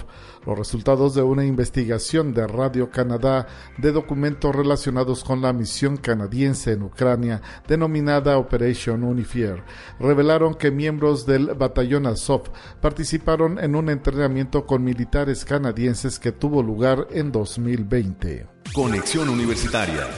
Los 0.47 0.59
resultados 0.59 1.15
de 1.15 1.23
una 1.23 1.45
investigación 1.45 2.35
de 2.35 2.47
Radio 2.47 2.91
Canadá 2.91 3.47
de 3.79 3.93
documentos 3.93 4.55
relacionados 4.55 5.23
con 5.23 5.41
la 5.41 5.53
misión 5.53 5.97
canadiense 5.97 6.73
en 6.73 6.83
Ucrania, 6.83 7.41
denominada 7.69 8.39
Operation 8.39 9.05
Unifier, 9.05 9.63
revelaron 10.01 10.55
que 10.55 10.71
miembros 10.71 11.27
del 11.27 11.55
batallón 11.55 12.07
Azov 12.07 12.51
participaron 12.81 13.59
en 13.59 13.77
un 13.77 13.89
entrenamiento 13.89 14.67
con 14.67 14.83
militares 14.83 15.45
canadienses 15.45 16.19
que 16.19 16.33
tuvo 16.33 16.63
lugar 16.63 17.07
en 17.11 17.31
2020. 17.31 18.47
Conexión 18.75 19.29
Universitaria. 19.29 20.09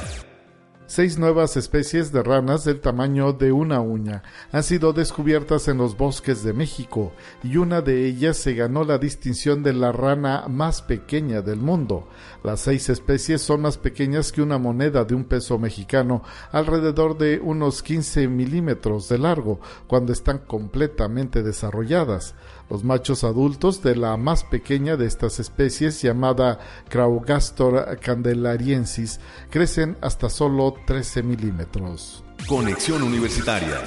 Seis 0.95 1.19
nuevas 1.19 1.57
especies 1.57 2.13
de 2.13 2.23
ranas 2.23 2.65
del 2.65 2.81
tamaño 2.81 3.33
de 3.33 3.51
una 3.51 3.81
uña 3.81 4.23
han 4.53 4.63
sido 4.63 4.93
descubiertas 4.93 5.67
en 5.67 5.79
los 5.79 5.97
bosques 5.97 6.45
de 6.45 6.53
México 6.53 7.13
y 7.43 7.57
una 7.57 7.81
de 7.81 8.07
ellas 8.07 8.37
se 8.37 8.55
ganó 8.55 8.85
la 8.85 8.99
distinción 8.99 9.65
de 9.65 9.73
la 9.73 9.91
rana 9.91 10.45
más 10.49 10.83
pequeña 10.83 11.43
del 11.43 11.59
mundo. 11.59 12.07
Las 12.45 12.61
seis 12.61 12.91
especies 12.91 13.43
son 13.43 13.63
más 13.63 13.77
pequeñas 13.77 14.31
que 14.31 14.41
una 14.41 14.57
moneda 14.57 15.05
de 15.05 15.17
un 15.17 15.25
peso 15.25 15.59
mexicano, 15.59 16.23
alrededor 16.53 17.19
de 17.19 17.41
unos 17.43 17.83
15 17.83 18.29
milímetros 18.29 19.09
de 19.09 19.19
largo, 19.19 19.59
cuando 19.89 20.13
están 20.13 20.39
completamente 20.47 21.43
desarrolladas. 21.43 22.37
Los 22.71 22.85
machos 22.85 23.25
adultos 23.25 23.83
de 23.83 23.97
la 23.97 24.17
más 24.17 24.45
pequeña 24.45 24.97
de 24.97 25.07
estas 25.07 25.39
especies, 25.41 26.01
llamada 26.03 26.59
Craugastor 26.89 27.99
candelariensis, 28.01 29.21
crecen 29.51 29.97
hasta 30.01 30.31
solo 30.31 30.75
13 30.87 31.23
milímetros. 31.23 32.25
Conexión 32.49 33.03
Universitaria. 33.03 33.81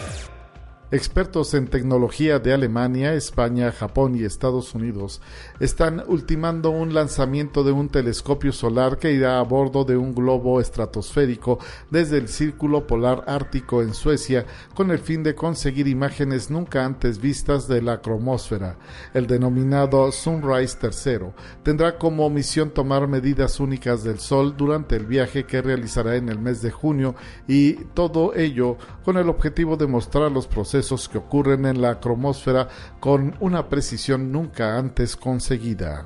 Expertos 0.90 1.54
en 1.54 1.68
tecnología 1.68 2.40
de 2.40 2.54
Alemania, 2.54 3.14
España, 3.14 3.74
Japón 3.74 4.16
y 4.16 4.24
Estados 4.24 4.74
Unidos 4.74 5.20
están 5.60 6.02
ultimando 6.08 6.70
un 6.70 6.94
lanzamiento 6.94 7.66
de 7.66 7.74
un 7.74 7.90
telescopio 7.90 8.54
solar 8.54 8.98
que 8.98 9.12
irá 9.12 9.38
a 9.38 9.42
bordo 9.42 9.84
de 9.84 9.98
un 9.98 10.16
globo 10.16 10.62
estratosférico 10.62 11.60
desde 11.92 12.18
el 12.18 12.30
Círculo 12.30 12.88
Polar 12.88 13.26
Ártico 13.28 13.82
en 13.82 13.94
Suecia 13.94 14.46
con 14.76 14.90
el 14.90 15.00
fin 15.00 15.24
de 15.24 15.36
conseguir 15.36 15.90
imágenes 15.90 16.50
nunca 16.50 16.86
antes 16.86 17.20
vistas 17.20 17.68
de 17.68 17.82
la 17.82 18.00
cromósfera. 18.00 18.78
El 19.14 19.28
denominado 19.28 20.10
Sunrise 20.14 20.78
III 20.82 21.32
tendrá 21.64 21.98
como 21.98 22.30
misión 22.30 22.70
tomar 22.70 23.10
medidas 23.10 23.60
únicas 23.60 24.06
del 24.06 24.20
Sol 24.20 24.56
durante 24.56 24.96
el 24.96 25.06
viaje 25.06 25.44
que 25.44 25.62
realizará 25.62 26.16
en 26.16 26.30
el 26.30 26.40
mes 26.40 26.62
de 26.62 26.72
junio 26.72 27.14
y 27.46 27.74
todo 27.74 28.34
ello 28.36 28.78
con 29.04 29.18
el 29.18 29.28
objetivo 29.28 29.76
de 29.76 29.88
mostrar 29.88 30.32
los 30.32 30.48
procesos 30.78 31.10
que 31.10 31.18
ocurren 31.18 31.66
en 31.66 31.82
la 31.82 32.00
cromósfera 32.00 32.68
con 33.00 33.36
una 33.40 33.68
precisión 33.68 34.32
nunca 34.32 34.78
antes 34.78 35.16
conseguida. 35.16 36.06